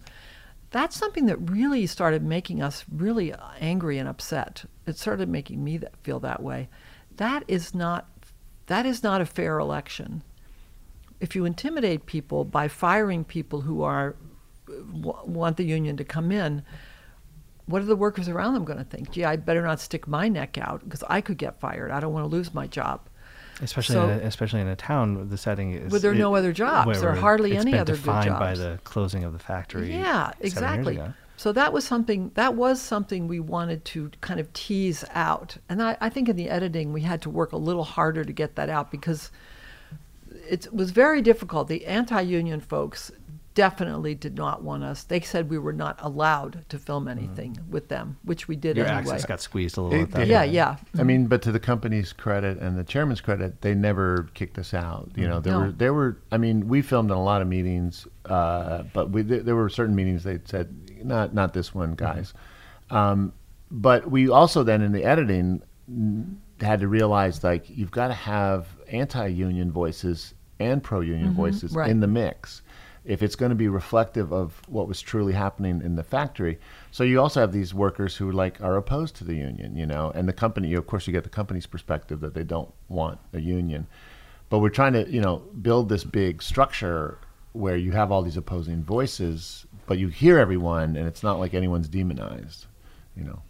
That's 0.70 0.96
something 0.96 1.26
that 1.26 1.50
really 1.50 1.86
started 1.86 2.22
making 2.22 2.60
us 2.60 2.84
really 2.92 3.32
angry 3.60 3.98
and 3.98 4.08
upset. 4.08 4.64
It 4.86 4.98
started 4.98 5.28
making 5.28 5.62
me 5.62 5.80
feel 6.02 6.20
that 6.20 6.42
way. 6.42 6.68
That 7.16 7.44
is 7.48 7.74
not 7.74 8.08
that 8.66 8.84
is 8.84 9.02
not 9.02 9.20
a 9.20 9.26
fair 9.26 9.60
election 9.60 10.22
if 11.20 11.34
you 11.34 11.44
intimidate 11.44 12.06
people 12.06 12.44
by 12.44 12.68
firing 12.68 13.24
people 13.24 13.62
who 13.62 13.82
are 13.82 14.16
want 14.92 15.56
the 15.56 15.64
union 15.64 15.96
to 15.96 16.04
come 16.04 16.32
in, 16.32 16.62
what 17.66 17.82
are 17.82 17.86
the 17.86 17.96
workers 17.96 18.28
around 18.28 18.54
them 18.54 18.64
going 18.64 18.78
to 18.78 18.84
think? 18.84 19.10
Gee, 19.10 19.24
I 19.24 19.36
better 19.36 19.62
not 19.62 19.80
stick 19.80 20.06
my 20.06 20.28
neck 20.28 20.56
out 20.58 20.82
because 20.84 21.02
I 21.08 21.20
could 21.20 21.36
get 21.38 21.58
fired. 21.60 21.90
I 21.90 22.00
don't 22.00 22.12
want 22.12 22.24
to 22.24 22.28
lose 22.28 22.54
my 22.54 22.66
job. 22.66 23.00
especially 23.60 23.94
so- 23.94 24.08
in 24.08 24.20
a, 24.20 24.22
especially 24.22 24.60
in 24.60 24.68
a 24.68 24.76
town 24.76 25.16
where 25.16 25.24
the 25.24 25.38
setting 25.38 25.72
is. 25.72 25.90
Where 25.90 26.00
there 26.00 26.12
are 26.12 26.14
no 26.14 26.34
other 26.34 26.52
jobs. 26.52 26.86
where 26.86 26.98
There 26.98 27.10
are 27.10 27.16
hardly 27.16 27.56
any 27.56 27.74
other 27.74 27.94
good 27.94 28.02
defined 28.04 28.38
by 28.38 28.54
the 28.54 28.78
closing 28.84 29.24
of 29.24 29.32
the 29.32 29.38
factory. 29.38 29.92
Yeah, 29.92 30.32
exactly. 30.40 31.00
So 31.38 31.52
that 31.52 31.72
was 31.72 31.84
something 31.84 32.30
that 32.34 32.54
was 32.54 32.80
something 32.80 33.28
we 33.28 33.40
wanted 33.40 33.84
to 33.86 34.10
kind 34.22 34.40
of 34.40 34.50
tease 34.54 35.04
out, 35.12 35.58
and 35.68 35.82
I, 35.82 35.96
I 36.00 36.08
think 36.08 36.30
in 36.30 36.36
the 36.36 36.48
editing 36.48 36.94
we 36.94 37.02
had 37.02 37.20
to 37.22 37.30
work 37.30 37.52
a 37.52 37.58
little 37.58 37.84
harder 37.84 38.24
to 38.24 38.32
get 38.32 38.54
that 38.56 38.70
out 38.70 38.90
because 38.90 39.30
it 40.48 40.72
was 40.72 40.92
very 40.92 41.20
difficult. 41.20 41.68
The 41.68 41.84
anti-union 41.84 42.60
folks 42.60 43.12
definitely 43.56 44.14
did 44.14 44.36
not 44.36 44.62
want 44.62 44.84
us. 44.84 45.02
They 45.02 45.18
said 45.20 45.48
we 45.50 45.58
were 45.58 45.72
not 45.72 45.98
allowed 46.02 46.64
to 46.68 46.78
film 46.78 47.08
anything 47.08 47.58
with 47.70 47.88
them, 47.88 48.18
which 48.22 48.46
we 48.46 48.54
did 48.54 48.76
Your 48.76 48.86
anyway. 48.86 49.14
access 49.14 49.24
got 49.24 49.40
squeezed 49.40 49.78
a 49.78 49.80
little 49.80 49.98
It 49.98 50.02
at 50.02 50.10
that. 50.12 50.18
did. 50.20 50.28
yeah, 50.28 50.44
yeah. 50.44 50.76
I 50.98 51.02
mean, 51.02 51.26
but 51.26 51.40
to 51.42 51.52
the 51.52 51.58
company's 51.58 52.12
credit 52.12 52.58
and 52.58 52.78
the 52.78 52.84
chairman's 52.84 53.22
credit, 53.22 53.62
they 53.62 53.74
never 53.74 54.28
kicked 54.34 54.58
us 54.58 54.74
out. 54.74 55.10
You 55.16 55.26
know, 55.26 55.40
there 55.40 55.54
No. 55.54 55.60
were 55.60 55.72
there 55.72 55.94
were. 55.94 56.18
I 56.30 56.36
mean, 56.36 56.68
we 56.68 56.82
filmed 56.82 57.10
in 57.10 57.16
a 57.16 57.22
lot 57.22 57.40
of 57.40 57.48
meetings, 57.48 58.06
uh, 58.26 58.84
but 58.92 59.10
we 59.10 59.22
there 59.22 59.40
there 59.40 59.56
were 59.56 59.70
certain 59.70 59.96
meetings 59.96 60.22
they 60.22 60.38
said 60.44 60.68
not 61.02 61.34
not 61.34 61.54
this 61.54 61.74
one, 61.74 61.94
guys. 61.94 62.34
Um, 62.90 63.32
but 63.70 64.10
we 64.10 64.28
also 64.28 64.62
then 64.62 64.82
in 64.82 64.92
the 64.92 65.02
editing 65.04 65.62
had 66.60 66.80
to 66.80 66.88
realize 66.88 67.42
like 67.42 67.64
you've 67.70 67.90
got 67.90 68.08
to 68.08 68.14
have 68.14 68.68
anti-union 68.88 69.72
voices 69.72 70.34
and 70.58 70.82
pro-union 70.82 71.34
voices 71.34 71.72
right. 71.72 71.90
in 71.90 72.00
the 72.00 72.06
mix 72.06 72.62
if 73.06 73.22
it's 73.22 73.36
going 73.36 73.50
to 73.50 73.56
be 73.56 73.68
reflective 73.68 74.32
of 74.32 74.60
what 74.68 74.88
was 74.88 75.00
truly 75.00 75.32
happening 75.32 75.80
in 75.80 75.94
the 75.94 76.02
factory. 76.02 76.58
So 76.90 77.04
you 77.04 77.20
also 77.20 77.40
have 77.40 77.52
these 77.52 77.72
workers 77.72 78.16
who 78.16 78.32
like 78.32 78.60
are 78.60 78.76
opposed 78.76 79.16
to 79.16 79.24
the 79.24 79.36
union, 79.36 79.76
you 79.76 79.86
know, 79.86 80.10
and 80.14 80.28
the 80.28 80.32
company. 80.32 80.74
Of 80.74 80.86
course, 80.86 81.06
you 81.06 81.12
get 81.12 81.22
the 81.22 81.30
company's 81.30 81.66
perspective 81.66 82.20
that 82.20 82.34
they 82.34 82.42
don't 82.42 82.72
want 82.88 83.20
a 83.32 83.40
union, 83.40 83.86
but 84.50 84.58
we're 84.58 84.70
trying 84.70 84.94
to, 84.94 85.08
you 85.08 85.20
know, 85.20 85.36
build 85.62 85.88
this 85.88 86.04
big 86.04 86.42
structure 86.42 87.18
where 87.52 87.76
you 87.76 87.92
have 87.92 88.12
all 88.12 88.22
these 88.22 88.36
opposing 88.36 88.82
voices, 88.82 89.64
but 89.86 89.98
you 89.98 90.08
hear 90.08 90.38
everyone, 90.38 90.96
and 90.96 91.06
it's 91.06 91.22
not 91.22 91.38
like 91.38 91.54
anyone's 91.54 91.88
demonized, 91.88 92.66
you 93.16 93.24
know. 93.24 93.40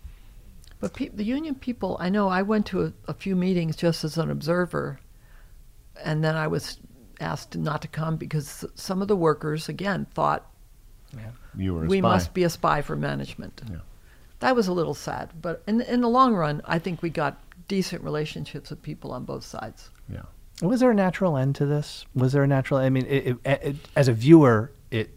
But 0.79 0.93
pe- 0.93 1.09
the 1.09 1.25
union 1.25 1.55
people, 1.55 1.97
I 1.99 2.11
know 2.11 2.29
I 2.29 2.43
went 2.43 2.67
to 2.67 2.85
a, 2.85 2.93
a 3.09 3.15
few 3.15 3.35
meetings 3.35 3.75
just 3.75 4.05
as 4.05 4.19
an 4.19 4.31
observer, 4.31 5.01
and 6.05 6.23
then 6.23 6.37
I 6.37 6.47
was 6.47 6.79
asked 7.21 7.57
not 7.57 7.83
to 7.83 7.89
come 7.89 8.17
because 8.17 8.65
some 8.75 9.03
of 9.03 9.09
the 9.09 9.17
workers, 9.17 9.69
again, 9.69 10.07
thought 10.15 10.51
You 11.57 11.75
were 11.75 11.85
a 11.85 11.89
we 11.89 11.99
spy. 11.99 12.09
must 12.09 12.35
be 12.35 12.45
a 12.45 12.51
spy 12.51 12.83
for 12.83 12.97
management. 12.97 13.63
Yeah. 13.71 13.77
That 14.41 14.55
was 14.55 14.69
a 14.69 14.73
little 14.73 14.95
sad, 14.95 15.31
but 15.41 15.63
in 15.67 15.81
in 15.81 16.03
the 16.03 16.09
long 16.09 16.35
run, 16.35 16.61
I 16.67 16.79
think 16.79 17.01
we 17.03 17.09
got 17.09 17.41
decent 17.69 18.05
relationships 18.05 18.71
with 18.71 18.83
people 18.83 19.13
on 19.13 19.25
both 19.25 19.45
sides. 19.45 19.91
Yeah. 20.09 20.23
Was 20.63 20.81
there 20.81 20.91
a 20.91 20.95
natural 20.95 21.37
end 21.37 21.55
to 21.57 21.67
this? 21.67 22.05
Was 22.15 22.33
there 22.33 22.43
a 22.43 22.47
natural? 22.47 22.81
I 22.81 22.91
mean, 22.91 23.07
it, 23.07 23.27
it, 23.29 23.39
it, 23.63 23.77
as 23.95 24.09
a 24.09 24.13
viewer, 24.13 24.73
it 24.91 25.11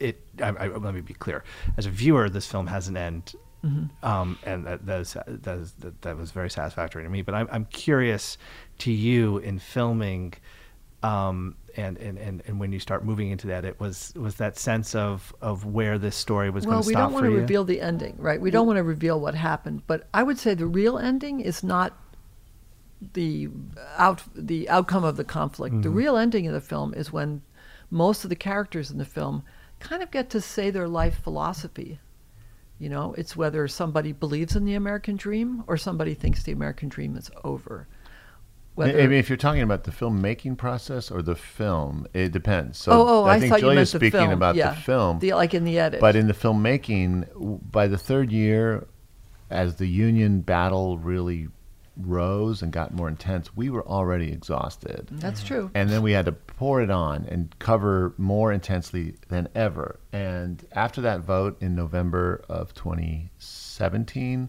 it. 0.00 0.22
I, 0.42 0.48
I, 0.48 0.66
let 0.68 0.94
me 0.94 1.02
be 1.02 1.14
clear. 1.14 1.44
As 1.76 1.84
a 1.86 1.90
viewer, 1.90 2.30
this 2.30 2.46
film 2.46 2.66
has 2.66 2.88
an 2.88 2.96
end, 2.96 3.34
um, 4.02 4.38
and 4.44 4.66
that 4.66 4.86
that, 4.86 5.00
is, 5.00 5.16
that, 5.26 5.58
is, 5.58 5.72
that 5.80 6.00
that 6.02 6.16
was 6.16 6.30
very 6.30 6.50
satisfactory 6.50 7.02
to 7.04 7.10
me. 7.10 7.20
But 7.22 7.34
I'm 7.34 7.48
I'm 7.52 7.64
curious 7.66 8.38
to 8.78 8.90
you 8.90 9.36
in 9.38 9.58
filming, 9.58 10.32
um, 11.02 11.56
and, 11.76 11.96
and 11.98 12.18
and 12.18 12.42
and 12.46 12.60
when 12.60 12.72
you 12.72 12.78
start 12.78 13.04
moving 13.04 13.30
into 13.30 13.48
that, 13.48 13.64
it 13.64 13.80
was 13.80 14.12
was 14.14 14.36
that 14.36 14.58
sense 14.58 14.94
of 14.94 15.34
of 15.40 15.64
where 15.64 15.98
this 15.98 16.16
story 16.16 16.50
was 16.50 16.66
Well, 16.66 16.74
going 16.74 16.82
to 16.84 16.90
stop 16.90 16.92
for 16.92 16.98
you. 16.98 16.98
Well, 16.98 17.10
we 17.10 17.14
don't 17.14 17.22
want 17.22 17.34
to 17.34 17.40
reveal 17.40 17.64
the 17.64 17.80
ending, 17.80 18.16
right? 18.18 18.40
We 18.40 18.50
don't 18.50 18.66
want 18.66 18.76
to 18.76 18.82
reveal 18.82 19.20
what 19.20 19.34
happened, 19.34 19.82
but 19.86 20.08
I 20.12 20.22
would 20.22 20.38
say 20.38 20.54
the 20.54 20.66
real 20.66 20.98
ending 20.98 21.40
is 21.40 21.62
not 21.62 21.98
the 23.14 23.48
out 23.96 24.22
the 24.34 24.68
outcome 24.68 25.04
of 25.04 25.16
the 25.16 25.24
conflict. 25.24 25.74
Mm-hmm. 25.74 25.82
The 25.82 25.90
real 25.90 26.16
ending 26.16 26.46
of 26.46 26.52
the 26.52 26.60
film 26.60 26.94
is 26.94 27.12
when 27.12 27.42
most 27.90 28.24
of 28.24 28.30
the 28.30 28.36
characters 28.36 28.90
in 28.90 28.98
the 28.98 29.04
film 29.04 29.42
kind 29.80 30.02
of 30.02 30.10
get 30.10 30.30
to 30.30 30.40
say 30.40 30.70
their 30.70 30.88
life 30.88 31.20
philosophy. 31.22 31.98
You 32.78 32.88
know, 32.88 33.14
it's 33.16 33.36
whether 33.36 33.68
somebody 33.68 34.12
believes 34.12 34.56
in 34.56 34.64
the 34.64 34.74
American 34.74 35.16
dream 35.16 35.62
or 35.66 35.76
somebody 35.76 36.14
thinks 36.14 36.42
the 36.42 36.52
American 36.52 36.88
dream 36.88 37.16
is 37.16 37.30
over. 37.44 37.86
I 38.78 38.84
I 38.84 39.06
mean, 39.06 39.12
if 39.12 39.28
you're 39.28 39.36
talking 39.36 39.62
about 39.62 39.84
the 39.84 39.90
filmmaking 39.90 40.56
process 40.56 41.10
or 41.10 41.22
the 41.22 41.34
film, 41.34 42.06
it 42.14 42.32
depends. 42.32 42.78
So 42.78 42.92
oh, 42.92 43.06
oh, 43.08 43.24
I, 43.24 43.34
I, 43.34 43.40
think 43.40 43.50
thought 43.50 43.60
you 43.60 43.68
Julia's 43.68 43.90
speaking 43.90 44.10
film. 44.10 44.30
about 44.30 44.54
yeah. 44.54 44.70
the 44.70 44.80
film. 44.80 45.18
the, 45.18 45.34
like 45.34 45.54
in 45.54 45.64
the 45.64 45.78
edit. 45.78 46.00
But 46.00 46.16
in 46.16 46.26
the 46.26 46.34
filmmaking, 46.34 47.70
by 47.70 47.86
the 47.86 47.98
third 47.98 48.32
year, 48.32 48.86
as 49.50 49.76
the 49.76 49.86
union 49.86 50.40
battle 50.40 50.98
really 50.98 51.48
rose 51.96 52.62
and 52.62 52.72
got 52.72 52.94
more 52.94 53.08
intense, 53.08 53.54
we 53.54 53.68
were 53.68 53.86
already 53.86 54.32
exhausted. 54.32 55.06
Mm-hmm. 55.06 55.18
That's 55.18 55.42
true. 55.42 55.70
And 55.74 55.90
then 55.90 56.02
we 56.02 56.12
had 56.12 56.24
to 56.24 56.32
pour 56.32 56.80
it 56.80 56.90
on 56.90 57.26
and 57.28 57.54
cover 57.58 58.14
more 58.16 58.52
intensely 58.52 59.16
than 59.28 59.48
ever. 59.54 60.00
And 60.12 60.64
after 60.72 61.00
that 61.02 61.20
vote 61.20 61.60
in 61.60 61.74
November 61.74 62.42
of 62.48 62.72
2017, 62.74 64.48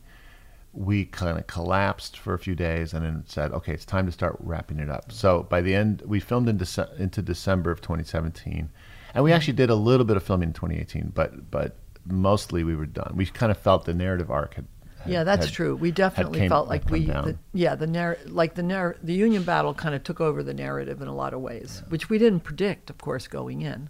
we 0.74 1.06
kind 1.06 1.38
of 1.38 1.46
collapsed 1.48 2.18
for 2.18 2.34
a 2.34 2.40
few 2.40 2.56
days 2.56 2.94
and 2.94 3.06
then 3.06 3.24
said, 3.28 3.52
okay, 3.52 3.74
it's 3.74 3.86
time 3.86 4.08
to 4.08 4.12
start 4.12 4.36
wrapping 4.40 4.80
it 4.80 4.90
up. 4.90 5.12
So 5.12 5.44
by 5.44 5.62
the 5.62 5.76
end, 5.76 6.02
we 6.06 6.20
filmed 6.20 6.50
in 6.50 6.58
Dece- 6.58 7.00
into 7.00 7.22
December 7.22 7.70
of 7.72 7.80
2017. 7.82 8.70
And 9.14 9.24
we 9.24 9.32
actually 9.32 9.54
did 9.54 9.70
a 9.70 9.76
little 9.76 10.06
bit 10.06 10.18
of 10.18 10.24
filming 10.24 10.50
in 10.50 10.54
2018, 10.54 11.12
but, 11.14 11.52
but 11.52 11.76
mostly 12.08 12.64
we 12.64 12.76
were 12.76 12.88
done. 12.88 13.14
We 13.16 13.28
kind 13.28 13.52
of 13.52 13.58
felt 13.60 13.86
the 13.86 13.94
narrative 13.94 14.32
arc 14.32 14.56
had. 14.56 14.66
had- 15.02 15.12
Yeah, 15.12 15.24
that's 15.24 15.46
had- 15.46 15.54
true. 15.54 15.76
We 15.76 15.92
definitely 15.92 16.40
came- 16.40 16.50
felt 16.50 16.68
like 16.68 16.90
we, 16.90 17.06
the, 17.06 17.38
yeah, 17.54 17.76
the 17.76 17.86
narr- 17.86 18.18
like 18.26 18.56
the 18.56 18.64
narr- 18.64 18.98
the 19.04 19.14
Union 19.14 19.44
battle 19.44 19.76
kind 19.76 19.94
of 19.94 20.04
took 20.04 20.20
over 20.20 20.42
the 20.42 20.56
narrative 20.56 21.04
in 21.04 21.08
a 21.08 21.14
lot 21.16 21.36
of 21.36 21.42
ways, 21.42 21.84
which 21.90 22.10
we 22.10 22.18
didn't 22.18 22.40
predict, 22.40 22.90
of 22.90 22.98
course, 22.98 23.28
going 23.28 23.62
in, 23.62 23.90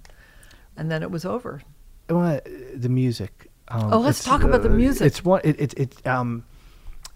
and 0.76 0.92
then 0.92 1.02
it 1.02 1.12
was 1.12 1.24
over. 1.24 1.62
I 2.10 2.14
want 2.14 2.44
the 2.76 2.90
music. 2.90 3.50
Um, 3.70 3.94
Oh, 3.94 4.00
let's 4.00 4.20
it's, 4.20 4.28
talk 4.28 4.44
about 4.44 4.64
the 4.64 4.70
uh, 4.70 4.74
music. 4.76 5.08
It's 5.08 5.24
one. 5.24 5.40
It, 5.46 5.62
it, 5.62 5.74
it 5.80 6.06
um, 6.08 6.44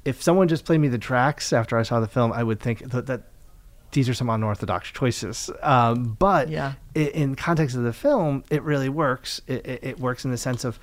if 0.08 0.22
someone 0.24 0.48
just 0.48 0.64
played 0.66 0.80
me 0.80 0.88
the 0.88 0.98
tracks 0.98 1.52
after 1.54 1.78
I 1.78 1.84
saw 1.84 2.00
the 2.00 2.08
film, 2.08 2.32
I 2.32 2.44
would 2.44 2.60
think 2.60 2.80
that, 2.92 3.06
that 3.08 3.22
these 3.92 4.08
are 4.10 4.14
some 4.14 4.30
unorthodox 4.30 4.90
choices. 4.92 5.50
Um, 5.62 6.16
but 6.20 6.50
Yeah. 6.50 6.74
i- 6.96 7.00
in 7.00 7.36
context 7.36 7.76
of 7.76 7.84
the 7.84 7.94
film, 7.94 8.44
it 8.50 8.62
really 8.64 8.90
works. 8.90 9.42
It, 9.48 9.66
it, 9.66 9.80
it 9.84 10.00
works 10.00 10.26
in 10.26 10.32
the 10.32 10.38
sense 10.38 10.64
of. 10.66 10.80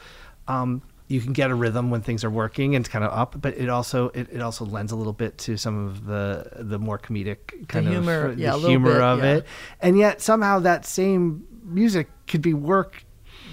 Um, 0.49 0.83
you 1.07 1.21
can 1.21 1.35
get 1.35 1.51
a 1.51 1.55
rhythm 1.55 1.91
when 1.91 2.01
things 2.01 2.25
are 2.25 2.31
working 2.31 2.75
and 2.75 2.83
it's 2.83 2.91
kind 2.91 3.05
of 3.05 3.13
up, 3.13 3.37
but 3.41 3.53
it 3.59 3.69
also 3.69 4.09
it, 4.15 4.27
it 4.33 4.41
also 4.41 4.65
lends 4.65 4.91
a 4.91 4.97
little 4.97 5.13
bit 5.13 5.37
to 5.39 5.59
some 5.59 5.87
of 5.87 6.07
the 6.07 6.49
the 6.57 6.79
more 6.79 6.99
comedic 6.99 7.69
kind 7.69 7.87
humor, 7.87 8.27
of 8.29 8.39
yeah, 8.39 8.53
the 8.53 8.69
humor 8.69 8.95
bit, 8.95 9.03
of 9.03 9.19
yeah. 9.19 9.35
it, 9.37 9.47
and 9.81 9.99
yet 9.99 10.23
somehow 10.23 10.59
that 10.61 10.87
same 10.87 11.47
music 11.63 12.09
could 12.27 12.41
be 12.41 12.55
worked 12.55 12.97
it 13.01 13.04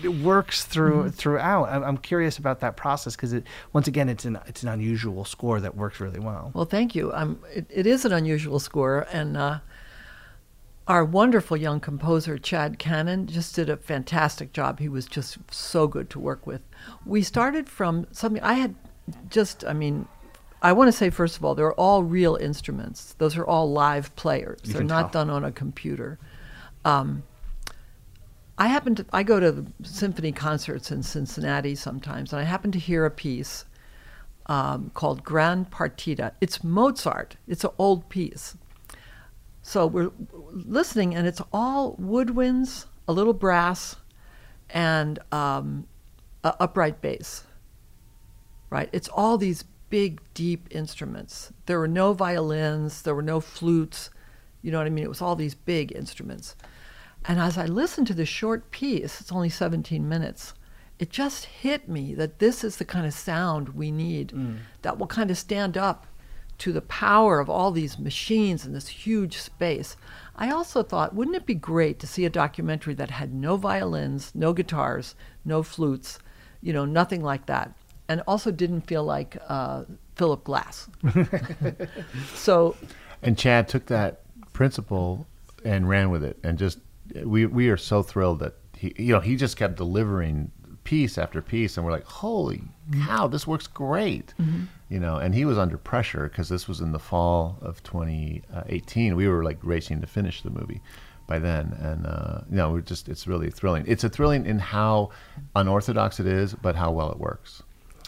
works 0.09 0.63
through 0.65 1.03
Mm-hmm. 1.03 1.09
throughout. 1.09 1.69
I'm, 1.83 1.97
curious 1.97 2.37
about 2.37 2.59
that 2.61 2.75
process 2.77 3.15
because 3.15 3.33
it 3.33 3.43
once 3.73 3.87
again 3.87 4.09
it's 4.09 4.25
an 4.25 4.39
it's 4.47 4.63
an 4.63 4.69
unusual 4.69 5.25
score 5.25 5.59
that 5.61 5.75
works 5.75 5.99
really 5.99 6.19
well. 6.19 6.51
Well, 6.53 6.65
thank 6.65 6.95
you. 6.95 7.11
Um, 7.13 7.39
it, 7.53 7.65
it 7.69 7.85
is 7.87 8.05
an 8.05 8.11
unusual 8.11 8.59
score, 8.59 9.07
and 9.11 9.37
uh, 9.37 9.59
our 10.87 11.05
wonderful 11.05 11.55
young 11.57 11.79
composer 11.79 12.37
Chad 12.37 12.79
Cannon 12.79 13.27
just 13.27 13.55
did 13.55 13.69
a 13.69 13.77
fantastic 13.77 14.51
job. 14.53 14.79
He 14.79 14.89
was 14.89 15.05
just 15.05 15.37
so 15.51 15.87
good 15.87 16.09
to 16.09 16.19
work 16.19 16.45
with. 16.47 16.61
We 17.05 17.21
started 17.21 17.69
from 17.69 18.07
something 18.11 18.41
I 18.43 18.53
had 18.53 18.75
just, 19.29 19.63
I 19.65 19.73
mean, 19.73 20.07
I 20.61 20.73
want 20.73 20.87
to 20.87 20.91
say 20.91 21.09
first 21.09 21.37
of 21.37 21.45
all, 21.45 21.55
they're 21.55 21.73
all 21.73 22.03
real 22.03 22.35
instruments. 22.35 23.15
Those 23.17 23.37
are 23.37 23.45
all 23.45 23.71
live 23.71 24.15
players. 24.15 24.59
You 24.63 24.73
they're 24.73 24.83
not 24.83 25.11
tell. 25.11 25.25
done 25.25 25.29
on 25.29 25.43
a 25.45 25.51
computer. 25.51 26.19
Um, 26.83 27.23
I 28.61 28.67
happen 28.67 28.93
to 28.93 29.05
I 29.11 29.23
go 29.23 29.39
to 29.39 29.65
symphony 29.81 30.31
concerts 30.31 30.91
in 30.91 31.01
Cincinnati 31.01 31.73
sometimes, 31.73 32.31
and 32.31 32.39
I 32.39 32.43
happen 32.43 32.71
to 32.73 32.77
hear 32.77 33.05
a 33.05 33.09
piece 33.09 33.65
um, 34.45 34.91
called 34.93 35.23
Grand 35.23 35.71
Partita. 35.71 36.33
It's 36.41 36.63
Mozart. 36.63 37.37
It's 37.47 37.63
an 37.63 37.71
old 37.79 38.07
piece. 38.09 38.55
So 39.63 39.87
we're 39.87 40.11
listening, 40.51 41.15
and 41.15 41.25
it's 41.25 41.41
all 41.51 41.95
woodwinds, 41.95 42.85
a 43.07 43.13
little 43.13 43.33
brass, 43.33 43.95
and 44.69 45.17
um, 45.31 45.87
upright 46.43 47.01
bass. 47.01 47.45
Right? 48.69 48.89
It's 48.91 49.07
all 49.07 49.39
these 49.39 49.63
big, 49.89 50.21
deep 50.35 50.67
instruments. 50.69 51.51
There 51.65 51.79
were 51.79 51.87
no 51.87 52.13
violins. 52.13 53.01
There 53.01 53.15
were 53.15 53.23
no 53.23 53.39
flutes. 53.39 54.11
You 54.61 54.71
know 54.71 54.77
what 54.77 54.85
I 54.85 54.91
mean? 54.91 55.03
It 55.03 55.09
was 55.09 55.19
all 55.19 55.35
these 55.35 55.55
big 55.55 55.91
instruments. 55.95 56.55
And 57.25 57.39
as 57.39 57.57
I 57.57 57.65
listened 57.65 58.07
to 58.07 58.13
this 58.13 58.29
short 58.29 58.71
piece, 58.71 59.21
it's 59.21 59.31
only 59.31 59.49
17 59.49 60.07
minutes, 60.07 60.53
it 60.99 61.09
just 61.09 61.45
hit 61.45 61.89
me 61.89 62.13
that 62.15 62.39
this 62.39 62.63
is 62.63 62.77
the 62.77 62.85
kind 62.85 63.05
of 63.05 63.13
sound 63.13 63.69
we 63.69 63.91
need 63.91 64.33
that 64.83 64.99
will 64.99 65.07
kind 65.07 65.31
of 65.31 65.37
stand 65.37 65.75
up 65.75 66.05
to 66.59 66.71
the 66.71 66.81
power 66.81 67.39
of 67.39 67.49
all 67.49 67.71
these 67.71 67.97
machines 67.97 68.67
in 68.67 68.73
this 68.73 68.87
huge 68.87 69.37
space. 69.37 69.97
I 70.35 70.51
also 70.51 70.83
thought, 70.83 71.15
wouldn't 71.15 71.35
it 71.35 71.47
be 71.47 71.55
great 71.55 71.97
to 71.99 72.07
see 72.07 72.23
a 72.23 72.29
documentary 72.29 72.93
that 72.93 73.09
had 73.09 73.33
no 73.33 73.57
violins, 73.57 74.31
no 74.35 74.53
guitars, 74.53 75.15
no 75.43 75.63
flutes, 75.63 76.19
you 76.61 76.71
know, 76.71 76.85
nothing 76.85 77.23
like 77.23 77.47
that, 77.47 77.73
and 78.07 78.21
also 78.27 78.51
didn't 78.51 78.81
feel 78.81 79.03
like 79.03 79.37
uh, 79.49 79.85
Philip 80.15 80.43
Glass. 80.43 80.87
so 82.35 82.75
And 83.23 83.35
Chad 83.35 83.67
took 83.67 83.87
that 83.87 84.21
principle 84.53 85.25
and 85.65 85.89
ran 85.89 86.11
with 86.11 86.23
it, 86.23 86.37
and 86.43 86.59
just 86.59 86.77
we 87.23 87.45
we 87.45 87.69
are 87.69 87.77
so 87.77 88.03
thrilled 88.03 88.39
that 88.39 88.55
he 88.77 88.93
you 88.97 89.13
know 89.13 89.19
he 89.19 89.35
just 89.35 89.57
kept 89.57 89.75
delivering 89.75 90.51
piece 90.83 91.17
after 91.17 91.41
piece, 91.41 91.77
and 91.77 91.85
we're 91.85 91.91
like, 91.91 92.05
holy 92.05 92.63
cow, 93.05 93.27
this 93.27 93.45
works 93.45 93.67
great, 93.67 94.33
you 94.89 94.99
know. 94.99 95.17
And 95.17 95.33
he 95.33 95.45
was 95.45 95.57
under 95.57 95.77
pressure 95.77 96.27
because 96.27 96.49
this 96.49 96.67
was 96.67 96.81
in 96.81 96.91
the 96.91 96.99
fall 96.99 97.57
of 97.61 97.81
2018. 97.83 99.15
We 99.15 99.27
were 99.27 99.43
like 99.43 99.59
racing 99.61 100.01
to 100.01 100.07
finish 100.07 100.41
the 100.41 100.49
movie, 100.49 100.81
by 101.31 101.39
then, 101.39 101.77
and 101.79 102.05
uh, 102.05 102.41
you 102.49 102.57
know, 102.57 102.71
we're 102.71 102.81
just 102.81 103.07
it's 103.07 103.25
really 103.25 103.49
thrilling. 103.49 103.85
It's 103.87 104.03
a 104.03 104.09
thrilling 104.09 104.45
in 104.45 104.59
how 104.59 105.11
unorthodox 105.55 106.19
it 106.19 106.27
is, 106.27 106.53
but 106.53 106.75
how 106.75 106.91
well 106.91 107.09
it 107.09 107.19
works. 107.19 107.63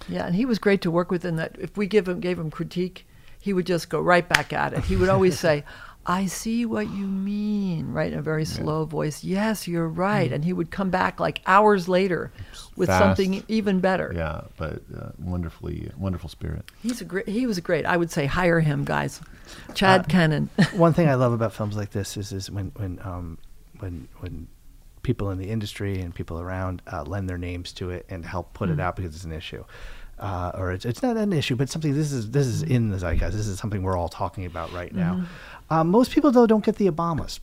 Yeah, 0.09 0.25
and 0.25 0.35
he 0.35 0.45
was 0.45 0.59
great 0.59 0.81
to 0.81 0.91
work 0.91 1.09
with 1.09 1.23
in 1.23 1.37
that 1.37 1.55
if 1.57 1.77
we 1.77 1.87
give 1.87 2.07
him 2.07 2.19
gave 2.19 2.37
him 2.37 2.51
critique, 2.51 3.07
he 3.39 3.53
would 3.53 3.65
just 3.65 3.89
go 3.89 4.01
right 4.01 4.27
back 4.27 4.51
at 4.51 4.73
it. 4.73 4.83
He 4.83 4.97
would 4.97 5.07
always 5.07 5.39
say, 5.47 5.63
I 6.05 6.25
see 6.25 6.65
what 6.65 6.89
you 6.89 7.07
mean, 7.07 7.93
right, 7.93 8.11
in 8.11 8.19
a 8.19 8.21
very 8.21 8.43
slow 8.43 8.83
voice. 8.83 9.23
Yes, 9.23 9.67
you're 9.67 9.87
right. 9.87 10.33
And 10.33 10.43
he 10.43 10.51
would 10.51 10.69
come 10.69 10.89
back 10.89 11.19
like 11.19 11.41
hours 11.45 11.87
later 11.87 12.31
with 12.75 12.89
Fast. 12.89 13.01
something 13.01 13.43
even 13.47 13.79
better. 13.79 14.11
Yeah, 14.13 14.41
but 14.57 14.81
uh, 14.97 15.11
wonderfully 15.17 15.91
wonderful 15.97 16.27
spirit. 16.29 16.69
He's 16.81 16.99
a 16.99 17.05
great. 17.05 17.29
He 17.29 17.47
was 17.47 17.57
a 17.57 17.61
great. 17.61 17.85
I 17.85 17.95
would 17.95 18.11
say 18.11 18.25
hire 18.25 18.59
him, 18.59 18.83
guys. 18.83 19.21
Chad 19.75 20.07
Cannon. 20.09 20.49
One 20.73 20.93
thing 20.93 21.07
I 21.07 21.15
love 21.15 21.31
about 21.31 21.53
films 21.53 21.77
like 21.77 21.91
this 21.91 22.17
is 22.17 22.33
is 22.33 22.51
when 22.51 22.71
when 22.75 22.99
um, 23.01 23.37
when 23.79 24.09
when 24.19 24.47
people 25.03 25.29
in 25.31 25.37
the 25.37 25.49
industry 25.49 26.01
and 26.01 26.13
people 26.13 26.39
around 26.39 26.81
uh, 26.91 27.03
lend 27.03 27.29
their 27.29 27.37
names 27.37 27.71
to 27.73 27.91
it 27.91 28.05
and 28.09 28.25
help 28.25 28.53
put 28.53 28.69
it 28.69 28.79
out 28.79 28.95
because 28.95 29.15
it's 29.15 29.25
an 29.25 29.33
issue. 29.33 29.63
Uh, 30.19 30.51
or 30.53 30.71
it's, 30.71 30.85
it's 30.85 31.01
not 31.01 31.17
an 31.17 31.33
issue, 31.33 31.55
but 31.55 31.69
something. 31.69 31.93
This 31.93 32.11
is 32.11 32.31
this 32.31 32.45
is 32.47 32.61
in 32.61 32.91
the 32.91 32.97
zeitgeist. 32.97 33.35
This 33.35 33.47
is 33.47 33.57
something 33.59 33.81
we're 33.81 33.97
all 33.97 34.09
talking 34.09 34.45
about 34.45 34.71
right 34.71 34.93
now. 34.93 35.25
Um, 35.73 35.87
most 35.89 36.11
people 36.11 36.29
though 36.31 36.45
don't 36.45 36.63
get 36.63 36.75
the 36.75 36.87
Obamas. 36.91 37.39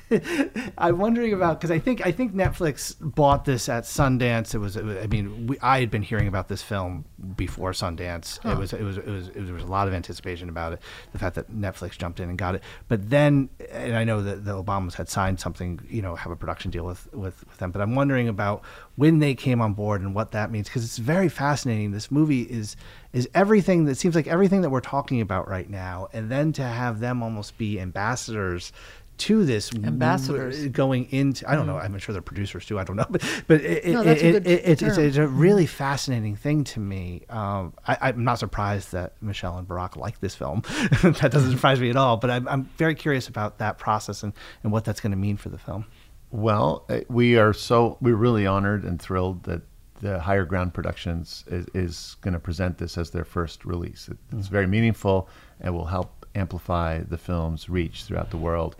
I'm 0.78 0.98
wondering 0.98 1.32
about 1.32 1.60
because 1.60 1.70
I 1.70 1.78
think 1.78 2.06
I 2.06 2.12
think 2.12 2.32
Netflix 2.34 2.94
bought 3.00 3.44
this 3.44 3.68
at 3.68 3.84
Sundance. 3.84 4.54
It 4.54 4.58
was, 4.58 4.76
it 4.76 4.84
was 4.84 4.96
I 4.98 5.06
mean 5.08 5.48
we, 5.48 5.58
I 5.60 5.80
had 5.80 5.90
been 5.90 6.02
hearing 6.02 6.28
about 6.28 6.48
this 6.48 6.62
film 6.62 7.04
before 7.36 7.72
Sundance. 7.72 8.38
It 8.44 8.56
was 8.56 8.72
it 8.72 8.82
was 8.82 8.98
it 8.98 9.06
was 9.06 9.28
it 9.28 9.36
was 9.36 9.46
there 9.46 9.54
was 9.54 9.64
a 9.64 9.68
lot 9.68 9.88
of 9.88 9.94
anticipation 9.94 10.48
about 10.48 10.72
it. 10.74 10.80
The 11.12 11.18
fact 11.18 11.34
that 11.34 11.50
Netflix 11.50 11.98
jumped 11.98 12.20
in 12.20 12.28
and 12.28 12.38
got 12.38 12.54
it, 12.54 12.62
but 12.86 13.10
then 13.10 13.48
and 13.72 13.96
I 13.96 14.04
know 14.04 14.22
that 14.22 14.44
the 14.44 14.62
Obamas 14.62 14.94
had 14.94 15.08
signed 15.08 15.40
something, 15.40 15.80
you 15.88 16.02
know, 16.02 16.14
have 16.14 16.30
a 16.30 16.36
production 16.36 16.70
deal 16.70 16.84
with 16.84 17.12
with, 17.12 17.44
with 17.46 17.58
them. 17.58 17.72
But 17.72 17.82
I'm 17.82 17.96
wondering 17.96 18.28
about 18.28 18.62
when 18.94 19.18
they 19.18 19.34
came 19.34 19.60
on 19.60 19.74
board 19.74 20.02
and 20.02 20.14
what 20.14 20.30
that 20.32 20.52
means 20.52 20.68
because 20.68 20.84
it's 20.84 20.98
very 20.98 21.28
fascinating. 21.28 21.90
This 21.90 22.12
movie 22.12 22.42
is 22.42 22.76
is 23.12 23.28
everything 23.34 23.86
that 23.86 23.96
seems 23.96 24.14
like 24.14 24.28
everything 24.28 24.60
that 24.60 24.70
we're 24.70 24.80
talking 24.80 25.20
about 25.20 25.48
right 25.48 25.68
now, 25.68 26.06
and 26.12 26.30
then 26.30 26.52
to 26.52 26.62
have 26.62 27.00
them 27.00 27.24
almost 27.24 27.58
be 27.58 27.80
ambassadors 27.80 28.72
to 29.18 29.44
this 29.44 29.74
Ambassadors. 29.74 30.54
w- 30.56 30.70
going 30.70 31.10
into 31.10 31.48
I 31.50 31.54
don't 31.54 31.66
know 31.66 31.78
I'm 31.78 31.96
sure 31.98 32.12
they're 32.12 32.22
producers 32.22 32.66
too 32.66 32.78
I 32.78 32.84
don't 32.84 32.96
know 32.96 33.06
but 33.10 33.22
but 33.46 33.60
it, 33.62 33.86
No, 33.86 34.02
it, 34.02 34.04
that's 34.04 34.22
it, 34.22 34.46
it- 34.46 34.82
it's, 34.82 34.82
it's, 34.82 35.16
a 35.16 35.26
really 35.26 35.66
fascinating 35.66 36.36
thing 36.36 36.64
to 36.64 36.80
me. 36.80 37.24
Um, 37.30 37.72
I, 37.86 37.96
I'm 38.02 38.24
not 38.24 38.38
surprised 38.38 38.92
that 38.92 39.14
Michelle 39.22 39.58
and 39.58 39.66
Barack 39.66 39.96
like 39.96 40.20
this 40.20 40.34
film. 40.34 40.62
That 41.02 41.30
doesn't 41.32 41.52
surprise 41.52 41.80
me 41.80 41.90
at 41.90 41.96
all 41.96 42.16
but 42.16 42.30
I'm, 42.30 42.46
I'm 42.48 42.64
very 42.76 42.94
curious 42.94 43.28
about 43.28 43.58
that 43.58 43.78
process 43.78 44.22
and, 44.22 44.32
and 44.62 44.72
what 44.72 44.84
that's 44.84 45.00
going 45.00 45.12
to 45.12 45.16
mean 45.18 45.36
for 45.36 45.48
the 45.48 45.58
film. 45.58 45.86
Well, 46.30 46.84
uh, 46.88 47.00
we 47.08 47.38
are 47.38 47.52
so 47.52 47.96
we're 48.00 48.16
really 48.16 48.46
honored 48.46 48.84
and 48.84 49.00
thrilled 49.00 49.44
that 49.44 49.62
the 50.00 50.20
Higher 50.20 50.44
Ground 50.44 50.74
Productions 50.74 51.44
is, 51.46 51.66
is 51.72 52.16
going 52.20 52.34
to 52.34 52.40
present 52.40 52.76
this 52.76 52.98
as 52.98 53.10
their 53.10 53.24
first 53.24 53.64
release. 53.64 54.08
It, 54.08 54.18
It's 54.36 54.48
very 54.48 54.66
meaningful 54.66 55.28
and 55.60 55.74
will 55.74 55.86
help 55.86 56.26
amplify 56.34 56.98
the 56.98 57.16
film's 57.16 57.68
reach 57.70 58.04
throughout 58.04 58.30
the 58.30 58.36
world. 58.36 58.76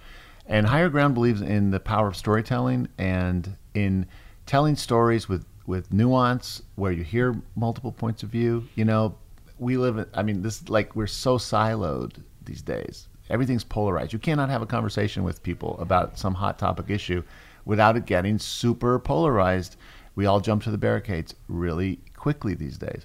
And 0.48 0.66
Higher 0.66 0.88
Ground 0.88 1.14
believes 1.14 1.40
in 1.40 1.70
the 1.70 1.80
power 1.80 2.08
of 2.08 2.16
storytelling 2.16 2.88
and 2.98 3.56
in 3.74 4.06
telling 4.46 4.76
stories 4.76 5.28
with 5.28 5.44
with 5.66 5.92
nuance, 5.92 6.62
where 6.76 6.92
you 6.92 7.02
hear 7.02 7.42
multiple 7.56 7.90
points 7.90 8.22
of 8.22 8.28
view. 8.28 8.68
You 8.76 8.84
know, 8.84 9.16
we 9.58 9.76
live. 9.76 9.98
In, 9.98 10.06
I 10.14 10.22
mean, 10.22 10.42
this 10.42 10.68
like 10.68 10.94
we're 10.94 11.08
so 11.08 11.38
siloed 11.38 12.22
these 12.44 12.62
days. 12.62 13.08
Everything's 13.28 13.64
polarized. 13.64 14.12
You 14.12 14.20
cannot 14.20 14.50
have 14.50 14.62
a 14.62 14.66
conversation 14.66 15.24
with 15.24 15.42
people 15.42 15.76
about 15.80 16.18
some 16.18 16.34
hot 16.34 16.58
topic 16.58 16.90
issue 16.90 17.24
without 17.64 17.96
it 17.96 18.06
getting 18.06 18.38
super 18.38 18.98
polarized. 19.00 19.76
We 20.14 20.26
all 20.26 20.40
jump 20.40 20.62
to 20.62 20.70
the 20.70 20.78
barricades 20.78 21.34
really 21.48 21.98
quickly 22.14 22.54
these 22.54 22.78
days. 22.78 23.04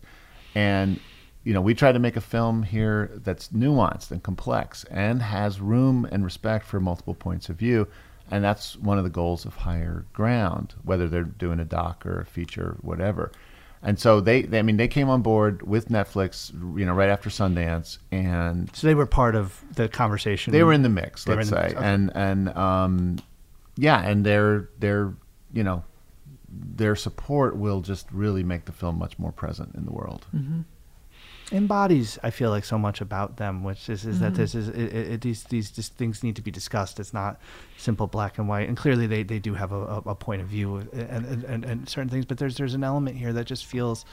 And 0.54 1.00
you 1.44 1.54
know, 1.54 1.62
we 1.62 1.74
try 1.74 1.92
to 1.92 2.00
make 2.00 2.16
a 2.16 2.22
film 2.22 2.64
here 2.64 3.12
that's 3.16 3.50
nuanced 3.50 4.12
and 4.12 4.22
complex 4.22 4.84
and 4.86 5.22
has 5.22 5.60
room 5.60 6.08
and 6.12 6.24
respect 6.24 6.66
for 6.66 6.80
multiple 6.80 7.16
points 7.16 7.50
of 7.50 7.56
view. 7.56 7.88
And 8.30 8.44
that's 8.44 8.78
one 8.78 8.98
of 8.98 9.04
the 9.04 9.10
goals 9.10 9.46
of 9.46 9.56
Higher 9.56 10.06
Ground, 10.14 10.76
whether 10.84 11.10
they're 11.10 11.24
doing 11.24 11.60
a 11.60 11.66
doc 11.66 12.06
or 12.06 12.22
a 12.22 12.26
feature, 12.26 12.78
whatever. 12.82 13.32
And 13.84 14.00
so 14.00 14.22
they, 14.22 14.44
they 14.44 14.60
I 14.60 14.62
mean, 14.62 14.78
they 14.78 14.88
came 14.88 15.10
on 15.10 15.22
board 15.24 15.64
with 15.64 15.90
Netflix, 15.90 16.54
you 16.78 16.86
know, 16.86 16.94
right 16.94 17.10
after 17.10 17.30
Sundance, 17.30 17.98
and 18.12 18.74
so 18.76 18.86
they 18.86 18.94
were 18.94 19.08
part 19.08 19.36
of 19.36 19.60
the 19.76 19.90
conversation 19.90 20.54
they 20.54 20.64
were 20.64 20.72
in 20.72 20.84
the 20.84 20.90
mix, 20.90 21.24
They 21.24 21.36
let's 21.36 21.50
the 21.50 21.56
say, 21.56 21.62
mix, 21.64 21.74
okay. 21.76 21.86
and 21.86 22.12
and 22.16 22.50
um, 22.56 23.18
yeah, 23.78 24.08
and 24.08 24.24
their 24.24 24.70
their 24.78 25.14
you 25.52 25.64
know 25.64 25.84
their 26.48 26.96
support 26.96 27.58
will 27.58 27.82
just 27.82 28.06
really 28.12 28.44
make 28.44 28.66
the 28.66 28.72
film 28.72 29.00
much 29.00 29.18
more 29.18 29.32
present 29.32 29.74
in 29.74 29.86
the 29.86 29.92
world. 29.92 30.28
Embodies 31.52 32.18
I 32.24 32.30
feel 32.30 32.50
like 32.50 32.66
so 32.66 32.78
much 32.78 33.02
about 33.02 33.38
them, 33.38 33.64
which 33.64 33.90
is, 33.90 34.06
is 34.06 34.20
that 34.20 34.34
mm-hmm. 34.34 34.42
this 34.42 34.56
is 34.56 34.70
it, 34.70 34.78
it, 34.78 35.12
it- 35.14 35.22
these 35.22 35.44
these 35.46 35.72
just 35.72 35.96
things 35.96 36.24
need 36.24 36.36
to 36.36 36.42
be 36.42 36.52
discussed. 36.52 37.00
It's 37.00 37.14
not 37.14 37.40
simple 37.78 38.08
black 38.08 38.38
and 38.38 38.48
white, 38.48 38.68
and 38.68 38.78
clearly 38.78 39.08
they, 39.08 39.24
they 39.24 39.40
do 39.40 39.54
have 39.54 39.72
a, 39.72 40.02
a, 40.06 40.16
point 40.16 40.42
of 40.42 40.48
view 40.48 40.78
uh, 40.78 40.98
and, 40.98 41.26
and, 41.26 41.44
and, 41.44 41.66
and 41.66 41.90
certain 41.90 42.10
things. 42.10 42.26
But 42.26 42.38
there's 42.38 42.58
there's 42.58 42.74
an 42.74 42.84
element 42.84 43.18
here 43.18 43.34
that 43.34 43.46
just 43.46 43.66
feels 43.66 44.06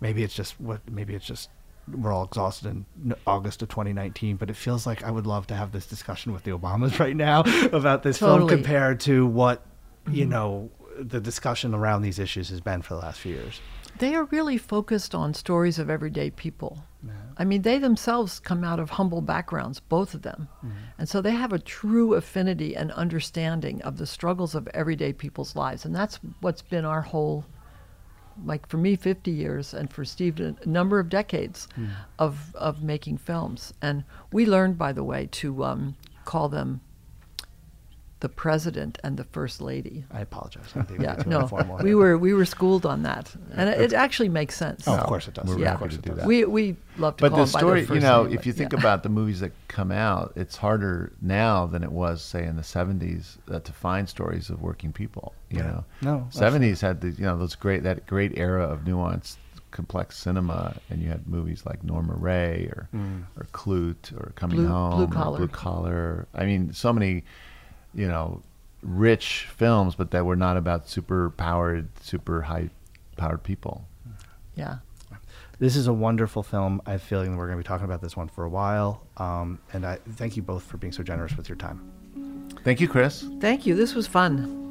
maybe 0.00 0.22
it's 0.22 0.34
just 0.34 0.60
what 0.60 0.80
maybe 0.88 1.14
it's 1.14 1.26
just 1.26 1.48
we're 1.88 2.12
all 2.12 2.24
exhausted 2.24 2.68
in 2.68 3.14
August 3.26 3.62
of 3.62 3.68
2019, 3.68 4.36
but 4.36 4.50
it 4.50 4.56
feels 4.56 4.86
like 4.86 5.02
I 5.02 5.10
would 5.10 5.26
love 5.26 5.46
to 5.48 5.54
have 5.54 5.72
this 5.72 5.86
discussion 5.86 6.32
with 6.32 6.44
the 6.44 6.52
Obamas 6.52 6.98
right 7.00 7.16
now 7.16 7.40
about 7.72 8.02
this 8.02 8.18
film 8.18 8.48
compared 8.48 9.00
to 9.00 9.26
what 9.26 9.64
you 10.10 10.22
mm-hmm. 10.22 10.30
know 10.30 10.70
the 10.98 11.20
discussion 11.20 11.74
around 11.74 12.02
these 12.02 12.18
issues 12.18 12.50
has 12.50 12.60
been 12.60 12.82
for 12.82 12.94
the 12.94 13.00
last 13.00 13.20
few 13.20 13.34
years. 13.34 13.60
They 13.98 14.14
are 14.14 14.24
really 14.24 14.56
focused 14.58 15.14
on 15.14 15.34
stories 15.34 15.78
of 15.78 15.90
everyday 15.90 16.30
people. 16.30 16.84
I 17.38 17.44
mean, 17.44 17.62
they 17.62 17.78
themselves 17.78 18.38
come 18.40 18.64
out 18.64 18.78
of 18.80 18.90
humble 18.90 19.22
backgrounds, 19.22 19.80
both 19.80 20.12
of 20.14 20.22
them. 20.22 20.48
And 20.98 21.08
so 21.08 21.22
they 21.22 21.30
have 21.32 21.52
a 21.52 21.58
true 21.58 22.14
affinity 22.14 22.76
and 22.76 22.92
understanding 22.92 23.80
of 23.82 23.96
the 23.96 24.06
struggles 24.06 24.54
of 24.54 24.68
everyday 24.74 25.12
people's 25.14 25.56
lives. 25.56 25.84
And 25.86 25.94
that's 25.94 26.20
what's 26.40 26.60
been 26.62 26.84
our 26.84 27.00
whole, 27.00 27.46
like 28.44 28.68
for 28.68 28.76
me, 28.76 28.96
50 28.96 29.30
years, 29.30 29.72
and 29.72 29.90
for 29.90 30.04
Steve, 30.04 30.38
a 30.40 30.54
number 30.66 30.98
of 30.98 31.08
decades 31.08 31.68
of, 32.18 32.54
of 32.54 32.82
making 32.82 33.16
films. 33.18 33.72
And 33.80 34.04
we 34.32 34.44
learned, 34.44 34.76
by 34.76 34.92
the 34.92 35.04
way, 35.04 35.26
to 35.32 35.64
um, 35.64 35.96
call 36.26 36.50
them 36.50 36.80
the 38.20 38.28
president 38.28 38.98
and 39.02 39.16
the 39.16 39.24
first 39.24 39.60
lady. 39.60 40.04
I 40.12 40.20
apologize. 40.20 40.66
I 40.76 40.82
think 40.82 41.00
Yeah, 41.00 41.22
no, 41.26 41.48
we 41.82 41.94
were 41.94 42.16
we 42.18 42.32
were 42.34 42.44
schooled 42.44 42.84
on 42.86 43.02
that, 43.02 43.34
and 43.54 43.68
it, 43.70 43.80
it 43.80 43.92
actually 43.92 44.28
makes 44.28 44.54
sense. 44.56 44.86
Oh, 44.86 44.94
of 44.94 45.06
course 45.06 45.26
it 45.28 45.34
does. 45.34 45.46
We're 45.48 45.58
Yeah. 45.58 45.72
Of 45.72 45.78
course 45.80 45.92
happy 45.96 46.02
to 46.02 46.08
do 46.10 46.14
that. 46.16 46.26
We 46.26 46.44
we 46.44 46.76
love 46.98 47.16
to 47.16 47.22
but 47.24 47.30
call 47.30 47.38
the 47.38 47.44
them 47.46 47.52
by 47.52 47.58
story, 47.60 47.86
you 47.96 48.00
know, 48.00 48.24
name, 48.24 48.34
if 48.38 48.46
you 48.46 48.52
think 48.52 48.72
yeah. 48.72 48.78
about 48.78 49.02
the 49.02 49.08
movies 49.08 49.40
that 49.40 49.52
come 49.68 49.90
out, 49.90 50.32
it's 50.36 50.56
harder 50.56 51.12
now 51.22 51.66
than 51.66 51.82
it 51.82 51.92
was, 51.92 52.22
say, 52.22 52.44
in 52.44 52.56
the 52.56 52.62
'70s 52.62 53.38
uh, 53.50 53.58
to 53.60 53.72
find 53.72 54.08
stories 54.08 54.50
of 54.50 54.60
working 54.62 54.92
people. 54.92 55.34
You 55.48 55.58
Yeah. 55.58 55.66
know, 55.66 55.84
No, 56.02 56.28
'70s 56.30 56.80
had 56.80 57.00
the 57.00 57.10
you 57.10 57.24
know 57.24 57.36
those 57.38 57.54
great 57.54 57.82
that 57.84 58.06
great 58.06 58.36
era 58.38 58.64
of 58.64 58.80
nuanced, 58.80 59.36
complex 59.70 60.18
cinema, 60.18 60.76
and 60.90 61.00
you 61.02 61.08
had 61.08 61.26
movies 61.26 61.64
like 61.64 61.82
Norma 61.82 62.14
Rae 62.14 62.68
or 62.76 62.88
or 63.38 63.46
Klute 63.52 64.12
or 64.20 64.32
Coming 64.36 64.58
Blue- 64.58 64.68
Home, 64.68 64.96
Blue 65.06 65.06
Collar. 65.08 65.38
Blue 65.38 65.48
Collar. 65.48 66.26
I 66.34 66.44
mean, 66.44 66.72
so 66.74 66.92
many, 66.92 67.24
you 67.94 68.06
know, 68.08 68.42
rich 68.82 69.48
films, 69.56 69.94
but 69.94 70.10
that 70.12 70.24
were 70.24 70.36
not 70.36 70.56
about 70.56 70.88
super 70.88 71.30
powered, 71.30 71.88
super 72.00 72.42
high 72.42 72.70
powered 73.16 73.42
people. 73.42 73.86
yeah, 74.54 74.76
This 75.58 75.76
is 75.76 75.86
a 75.86 75.92
wonderful 75.92 76.42
film. 76.42 76.80
I 76.86 76.92
have 76.92 77.02
a 77.02 77.04
feeling 77.04 77.36
we're 77.36 77.46
going 77.46 77.58
to 77.58 77.62
be 77.64 77.68
talking 77.68 77.84
about 77.84 78.00
this 78.00 78.16
one 78.16 78.28
for 78.28 78.44
a 78.44 78.48
while. 78.48 79.02
Um, 79.18 79.58
and 79.72 79.84
I 79.84 79.98
thank 80.12 80.36
you 80.36 80.42
both 80.42 80.62
for 80.62 80.76
being 80.78 80.92
so 80.92 81.02
generous 81.02 81.36
with 81.36 81.48
your 81.48 81.56
time. 81.56 82.48
Thank 82.64 82.80
you, 82.80 82.88
Chris. 82.88 83.24
thank 83.40 83.66
you. 83.66 83.74
This 83.74 83.94
was 83.94 84.06
fun. 84.06 84.69